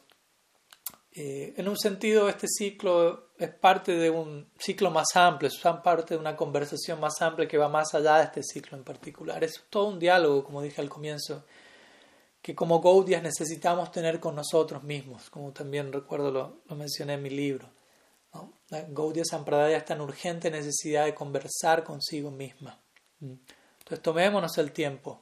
eh, 1.12 1.54
en 1.56 1.68
un 1.68 1.78
sentido 1.78 2.28
este 2.28 2.46
ciclo 2.46 3.30
es 3.38 3.50
parte 3.50 3.92
de 3.92 4.10
un 4.10 4.50
ciclo 4.58 4.90
más 4.90 5.14
amplio, 5.14 5.48
es 5.48 5.58
parte 5.82 6.14
de 6.14 6.20
una 6.20 6.36
conversación 6.36 7.00
más 7.00 7.22
amplia 7.22 7.48
que 7.48 7.56
va 7.56 7.68
más 7.68 7.94
allá 7.94 8.18
de 8.18 8.24
este 8.24 8.42
ciclo 8.42 8.76
en 8.76 8.84
particular. 8.84 9.42
Es 9.44 9.64
todo 9.70 9.88
un 9.88 9.98
diálogo, 9.98 10.44
como 10.44 10.60
dije 10.60 10.80
al 10.80 10.88
comienzo, 10.88 11.44
que 12.46 12.54
como 12.54 12.80
Gaudias 12.80 13.24
necesitamos 13.24 13.90
tener 13.90 14.20
con 14.20 14.36
nosotros 14.36 14.84
mismos, 14.84 15.30
como 15.30 15.50
también 15.50 15.92
recuerdo 15.92 16.30
lo, 16.30 16.62
lo 16.68 16.76
mencioné 16.76 17.14
en 17.14 17.22
mi 17.24 17.30
libro. 17.30 17.68
¿no? 18.32 18.52
La 18.68 18.82
Gaudiya 18.82 19.24
Sampradaya 19.24 19.78
está 19.78 19.94
en 19.94 20.02
urgente 20.02 20.48
necesidad 20.48 21.06
de 21.06 21.12
conversar 21.12 21.82
consigo 21.82 22.30
misma. 22.30 22.78
Entonces 23.20 24.00
tomémonos 24.00 24.56
el 24.58 24.70
tiempo 24.70 25.20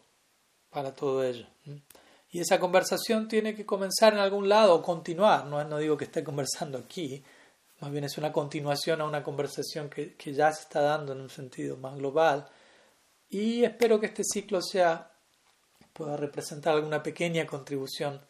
para 0.68 0.94
todo 0.94 1.24
ello. 1.24 1.46
Y 2.28 2.40
esa 2.40 2.60
conversación 2.60 3.26
tiene 3.26 3.54
que 3.54 3.64
comenzar 3.64 4.12
en 4.12 4.18
algún 4.18 4.46
lado 4.46 4.74
o 4.74 4.82
continuar. 4.82 5.46
No, 5.46 5.64
no 5.64 5.78
digo 5.78 5.96
que 5.96 6.04
esté 6.04 6.22
conversando 6.22 6.76
aquí, 6.76 7.24
más 7.80 7.90
bien 7.90 8.04
es 8.04 8.18
una 8.18 8.34
continuación 8.34 9.00
a 9.00 9.06
una 9.06 9.22
conversación 9.22 9.88
que, 9.88 10.14
que 10.14 10.34
ya 10.34 10.52
se 10.52 10.64
está 10.64 10.82
dando 10.82 11.14
en 11.14 11.22
un 11.22 11.30
sentido 11.30 11.78
más 11.78 11.96
global. 11.96 12.46
Y 13.30 13.64
espero 13.64 13.98
que 13.98 14.08
este 14.08 14.24
ciclo 14.24 14.60
sea 14.60 15.13
pueda 15.94 16.16
representar 16.18 16.74
alguna 16.74 17.02
pequeña 17.02 17.46
contribución 17.46 18.20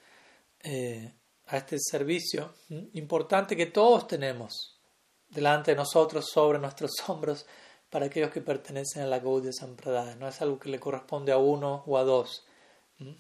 eh, 0.61 1.13
a 1.47 1.57
este 1.57 1.79
servicio 1.81 2.55
importante 2.93 3.57
que 3.57 3.67
todos 3.67 4.07
tenemos 4.07 4.79
delante 5.29 5.73
de 5.73 5.77
nosotros, 5.77 6.31
sobre 6.31 6.59
nuestros 6.59 6.93
hombros, 7.09 7.47
para 7.91 8.07
aquellos 8.07 8.31
que 8.31 8.41
pertenecen 8.41 9.03
a 9.03 9.07
la 9.07 9.19
Gaudiya 9.19 9.53
Sampradaya. 9.53 10.17
No 10.17 10.29
es 10.29 10.41
algo 10.43 10.59
que 10.59 10.69
le 10.69 10.81
corresponde 10.81 11.33
a 11.33 11.39
uno 11.39 11.85
o 11.87 11.99
a 11.99 12.05
dos, 12.05 12.45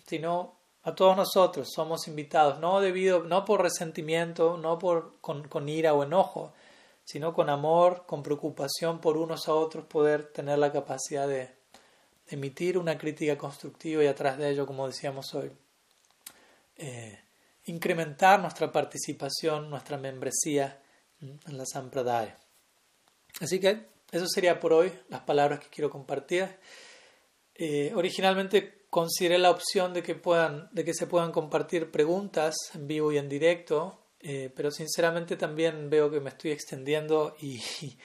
sino 0.06 0.56
a 0.82 0.94
todos 0.94 1.16
nosotros. 1.16 1.68
Somos 1.72 2.08
invitados, 2.08 2.58
no 2.60 2.80
debido, 2.80 3.22
no 3.24 3.44
por 3.44 3.62
resentimiento, 3.62 4.56
no 4.56 4.78
por 4.78 5.20
con, 5.20 5.68
ira 5.68 5.94
o 5.94 6.02
enojo, 6.02 6.52
sino 7.04 7.34
con 7.34 7.50
amor, 7.50 8.04
con 8.06 8.22
preocupación 8.22 9.00
por 9.00 9.16
unos 9.16 9.48
a 9.48 9.54
otros, 9.54 9.84
poder 9.86 10.32
tener 10.32 10.58
la 10.58 10.72
capacidad 10.72 11.28
de, 11.28 11.50
emitir 12.28 12.78
una 12.78 12.96
crítica 12.96 13.36
constructiva 13.36 14.02
y 14.02 14.06
atrás 14.06 14.38
de 14.38 14.51
ello, 14.51 14.66
como 14.66 14.86
decíamos 14.86 15.34
hoy, 15.34 15.51
eh, 16.76 17.20
incrementar 17.66 18.40
nuestra 18.40 18.70
participación, 18.70 19.70
nuestra 19.70 19.96
membresía 19.96 20.80
en 21.20 21.59
la 21.59 21.64
Sampradaya. 21.64 22.36
Así 23.40 23.59
que 23.59 23.86
eso 24.12 24.28
sería 24.28 24.60
por 24.60 24.72
hoy 24.72 24.92
las 25.09 25.22
palabras 25.22 25.60
que 25.60 25.68
quiero 25.68 25.90
compartir. 25.90 26.48
Eh, 27.55 27.92
originalmente 27.94 28.86
consideré 28.90 29.38
la 29.38 29.51
opción 29.51 29.92
de 29.92 30.02
que, 30.02 30.14
puedan, 30.14 30.68
de 30.72 30.84
que 30.84 30.94
se 30.94 31.06
puedan 31.06 31.32
compartir 31.32 31.90
preguntas 31.90 32.55
en 32.74 32.86
vivo 32.86 33.10
y 33.10 33.18
en 33.18 33.28
directo, 33.28 34.06
eh, 34.20 34.52
pero 34.55 34.70
sinceramente 34.70 35.36
también 35.36 35.90
veo 35.90 36.10
que 36.10 36.20
me 36.20 36.30
estoy 36.30 36.52
extendiendo 36.52 37.36
y, 37.40 37.56
y, 37.80 37.98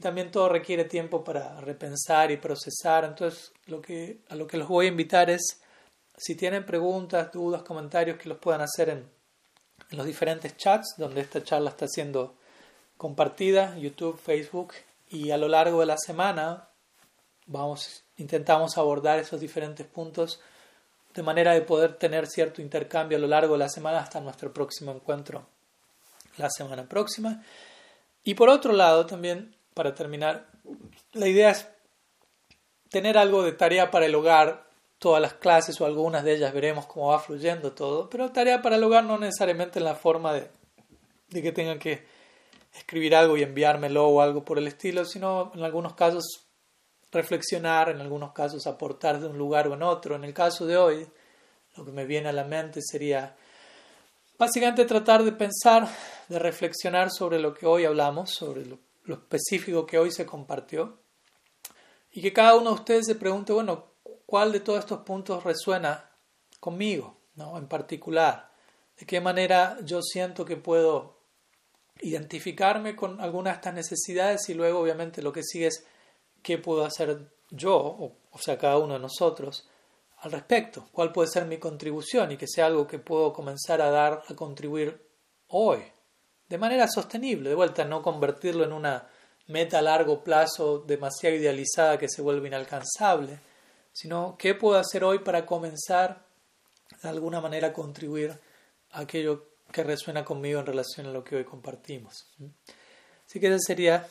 también 0.00 0.30
todo 0.30 0.48
requiere 0.48 0.84
tiempo 0.84 1.24
para 1.24 1.60
repensar 1.60 2.30
y 2.30 2.36
procesar. 2.36 3.04
Entonces, 3.04 3.52
lo 3.66 3.80
que, 3.80 4.20
a 4.28 4.34
lo 4.34 4.46
que 4.46 4.56
los 4.56 4.68
voy 4.68 4.86
a 4.86 4.90
invitar 4.90 5.30
es, 5.30 5.60
si 6.16 6.34
tienen 6.34 6.66
preguntas, 6.66 7.32
dudas, 7.32 7.62
comentarios, 7.62 8.18
que 8.18 8.28
los 8.28 8.38
puedan 8.38 8.60
hacer 8.60 8.88
en, 8.88 9.08
en 9.90 9.96
los 9.96 10.06
diferentes 10.06 10.56
chats 10.56 10.94
donde 10.96 11.20
esta 11.20 11.42
charla 11.42 11.70
está 11.70 11.86
siendo 11.88 12.36
compartida, 12.96 13.76
YouTube, 13.78 14.18
Facebook, 14.18 14.74
y 15.08 15.30
a 15.30 15.36
lo 15.36 15.48
largo 15.48 15.80
de 15.80 15.86
la 15.86 15.98
semana 15.98 16.68
vamos 17.46 18.02
intentamos 18.16 18.76
abordar 18.76 19.18
esos 19.18 19.40
diferentes 19.40 19.86
puntos 19.86 20.40
de 21.14 21.22
manera 21.22 21.52
de 21.52 21.62
poder 21.62 21.94
tener 21.94 22.26
cierto 22.26 22.60
intercambio 22.60 23.18
a 23.18 23.20
lo 23.20 23.26
largo 23.26 23.54
de 23.54 23.60
la 23.60 23.68
semana 23.68 24.00
hasta 24.00 24.20
nuestro 24.20 24.52
próximo 24.52 24.92
encuentro 24.92 25.46
la 26.36 26.50
semana 26.50 26.86
próxima. 26.86 27.42
Y 28.22 28.34
por 28.34 28.50
otro 28.50 28.72
lado, 28.72 29.06
también, 29.06 29.54
para 29.76 29.94
terminar, 29.94 30.46
la 31.12 31.28
idea 31.28 31.50
es 31.50 31.68
tener 32.88 33.18
algo 33.18 33.42
de 33.42 33.52
tarea 33.52 33.90
para 33.90 34.06
el 34.06 34.14
hogar, 34.14 34.70
todas 34.98 35.20
las 35.20 35.34
clases 35.34 35.78
o 35.78 35.84
algunas 35.84 36.24
de 36.24 36.34
ellas 36.34 36.54
veremos 36.54 36.86
cómo 36.86 37.08
va 37.08 37.18
fluyendo 37.18 37.72
todo, 37.72 38.08
pero 38.08 38.32
tarea 38.32 38.62
para 38.62 38.76
el 38.76 38.84
hogar 38.84 39.04
no 39.04 39.18
necesariamente 39.18 39.78
en 39.78 39.84
la 39.84 39.94
forma 39.94 40.32
de, 40.32 40.48
que 41.28 41.52
tengan 41.52 41.78
que 41.78 42.06
escribir 42.74 43.14
algo 43.14 43.36
y 43.36 43.42
enviármelo 43.42 44.08
o 44.08 44.22
algo 44.22 44.42
por 44.42 44.56
el 44.56 44.66
estilo, 44.66 45.04
sino 45.04 45.52
en 45.54 45.62
algunos 45.62 45.92
casos 45.92 46.46
reflexionar, 47.12 47.90
en 47.90 48.00
algunos 48.00 48.32
casos 48.32 48.66
aportar 48.66 49.20
de 49.20 49.26
un 49.26 49.36
lugar 49.36 49.68
o 49.68 49.74
en 49.74 49.82
otro. 49.82 50.16
En 50.16 50.24
el 50.24 50.32
caso 50.32 50.64
de 50.64 50.78
hoy, 50.78 51.06
lo 51.76 51.84
que 51.84 51.92
me 51.92 52.06
viene 52.06 52.30
a 52.30 52.32
la 52.32 52.44
mente 52.44 52.80
sería 52.80 53.36
básicamente 54.38 54.86
tratar 54.86 55.22
de 55.22 55.32
pensar, 55.32 55.86
de 56.28 56.38
reflexionar 56.38 57.10
sobre 57.10 57.38
lo 57.38 57.52
que 57.52 57.66
hoy 57.66 57.84
hablamos, 57.84 58.30
sobre 58.30 58.64
lo, 58.64 58.78
específico 59.14 59.86
que 59.86 59.98
hoy 59.98 60.10
se 60.10 60.26
compartió, 60.26 60.98
y 62.12 62.22
que 62.22 62.32
cada 62.32 62.56
uno 62.56 62.70
de 62.70 62.76
ustedes 62.76 63.06
se 63.06 63.14
pregunte, 63.14 63.52
bueno, 63.52 63.92
¿cuál 64.24 64.50
de 64.50 64.60
todos 64.60 64.78
estos 64.78 65.00
puntos 65.00 65.44
resuena 65.44 66.10
conmigo, 66.60 67.18
¿no? 67.34 67.58
en 67.58 67.68
particular? 67.68 68.50
¿De 68.98 69.04
qué 69.04 69.20
manera 69.20 69.78
yo 69.84 70.00
siento 70.00 70.44
que 70.44 70.56
puedo 70.56 71.18
identificarme 72.00 72.96
con 72.96 73.20
alguna 73.20 73.50
de 73.50 73.56
estas 73.56 73.74
necesidades 73.74 74.48
y 74.48 74.54
luego 74.54 74.80
obviamente 74.80 75.20
lo 75.22 75.32
que 75.32 75.42
sigue 75.42 75.66
es 75.66 75.84
qué 76.42 76.56
puedo 76.56 76.84
hacer 76.84 77.30
yo, 77.50 77.74
o 78.30 78.38
sea, 78.38 78.56
cada 78.56 78.78
uno 78.78 78.94
de 78.94 79.00
nosotros, 79.00 79.68
al 80.18 80.32
respecto? 80.32 80.88
¿Cuál 80.92 81.12
puede 81.12 81.28
ser 81.28 81.44
mi 81.44 81.58
contribución 81.58 82.32
y 82.32 82.36
que 82.36 82.48
sea 82.48 82.66
algo 82.66 82.86
que 82.86 82.98
puedo 82.98 83.32
comenzar 83.32 83.80
a 83.80 83.90
dar, 83.90 84.22
a 84.28 84.34
contribuir 84.34 85.06
hoy? 85.48 85.82
De 86.48 86.58
manera 86.58 86.86
sostenible, 86.88 87.48
de 87.48 87.54
vuelta, 87.54 87.84
no 87.84 88.02
convertirlo 88.02 88.64
en 88.64 88.72
una 88.72 89.08
meta 89.48 89.78
a 89.78 89.82
largo 89.82 90.22
plazo 90.22 90.78
demasiado 90.78 91.36
idealizada 91.36 91.98
que 91.98 92.08
se 92.08 92.22
vuelve 92.22 92.48
inalcanzable, 92.48 93.40
sino 93.92 94.36
qué 94.38 94.54
puedo 94.54 94.78
hacer 94.78 95.04
hoy 95.04 95.20
para 95.20 95.46
comenzar 95.46 96.24
de 97.02 97.08
alguna 97.08 97.40
manera 97.40 97.68
a 97.68 97.72
contribuir 97.72 98.38
a 98.92 99.00
aquello 99.00 99.50
que 99.72 99.82
resuena 99.82 100.24
conmigo 100.24 100.60
en 100.60 100.66
relación 100.66 101.06
a 101.06 101.10
lo 101.10 101.24
que 101.24 101.36
hoy 101.36 101.44
compartimos. 101.44 102.26
Así 103.26 103.40
que 103.40 103.48
esa 103.48 103.58
sería, 103.58 104.08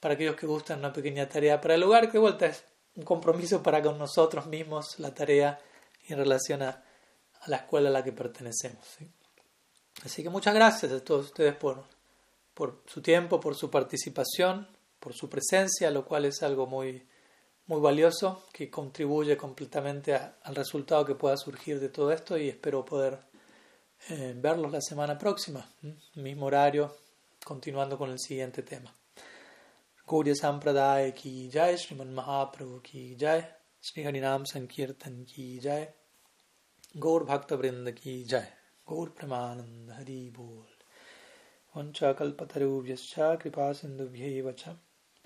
para 0.00 0.14
aquellos 0.14 0.36
que 0.36 0.46
gustan, 0.46 0.80
una 0.80 0.92
pequeña 0.92 1.28
tarea 1.28 1.60
para 1.60 1.74
el 1.74 1.82
hogar, 1.82 2.06
que 2.06 2.12
de 2.12 2.18
vuelta 2.18 2.46
es 2.46 2.64
un 2.96 3.04
compromiso 3.04 3.62
para 3.62 3.82
con 3.82 3.98
nosotros 3.98 4.46
mismos, 4.46 4.98
la 4.98 5.14
tarea 5.14 5.58
en 6.06 6.18
relación 6.18 6.62
a, 6.62 6.82
la 7.46 7.56
escuela 7.56 7.88
a 7.88 7.92
la 7.92 8.04
que 8.04 8.12
pertenecemos. 8.12 8.98
Así 10.04 10.22
que 10.22 10.30
muchas 10.30 10.54
gracias 10.54 10.90
a 10.92 11.04
todos 11.04 11.26
ustedes 11.26 11.54
por, 11.54 11.84
por 12.54 12.82
su 12.86 13.00
tiempo, 13.00 13.38
por 13.38 13.54
su 13.54 13.70
participación, 13.70 14.68
por 14.98 15.14
su 15.14 15.28
presencia, 15.28 15.90
lo 15.90 16.04
cual 16.04 16.24
es 16.24 16.42
algo 16.42 16.66
muy, 16.66 17.06
muy 17.66 17.80
valioso 17.80 18.44
que 18.52 18.70
contribuye 18.70 19.36
completamente 19.36 20.14
al 20.14 20.54
resultado 20.54 21.04
que 21.04 21.14
pueda 21.14 21.36
surgir 21.36 21.78
de 21.80 21.88
todo 21.88 22.10
esto 22.12 22.36
y 22.36 22.48
espero 22.48 22.84
poder 22.84 23.18
eh, 24.08 24.34
verlos 24.36 24.72
la 24.72 24.80
semana 24.80 25.16
próxima, 25.16 25.64
mismo 26.14 26.46
horario, 26.46 26.96
continuando 27.44 27.96
con 27.96 28.10
el 28.10 28.18
siguiente 28.18 28.62
tema. 28.62 28.92
Gauriya 30.06 30.34
Sampradaya 30.34 31.12
ki 31.14 31.48
jai, 31.52 31.78
Sriman 31.78 32.12
Mahaprabhu 32.12 32.82
ki 32.82 33.16
jai, 33.16 33.46
Sri 33.80 34.02
Harinam 34.04 34.44
Sankirtan 34.44 35.24
ki 35.24 35.60
jai, 35.60 35.88
Gaur 36.98 37.24
Bhakta 37.24 37.56
Vrinda 37.56 37.94
ki 37.94 38.24
jai, 38.28 38.46
Gaur 38.90 39.08
Pramanand 39.08 39.90
हरि 39.90 40.34
बोल। 40.36 40.82
वंशाकल्पतरुभ्यश्च 41.76 43.14
कृपा 43.18 43.72
सिन्धुभ्यैव 43.72 44.52
च 44.52 44.64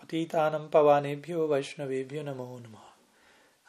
पतितानं 0.03 0.69
पवानेभ्यो 0.69 1.47
वैष्णवेभ्यो 1.47 2.23
नमो 2.23 2.59
नमः। 2.59 2.79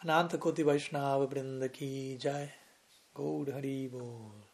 अनंत 0.03 0.35
कोटि 0.35 0.63
वैष्णव 0.63 1.23
वृंद 1.23 1.67
की 1.67 2.17
जय। 2.17 2.49
गौर 3.15 3.53
हरि 3.53 3.89
बोल। 3.93 4.46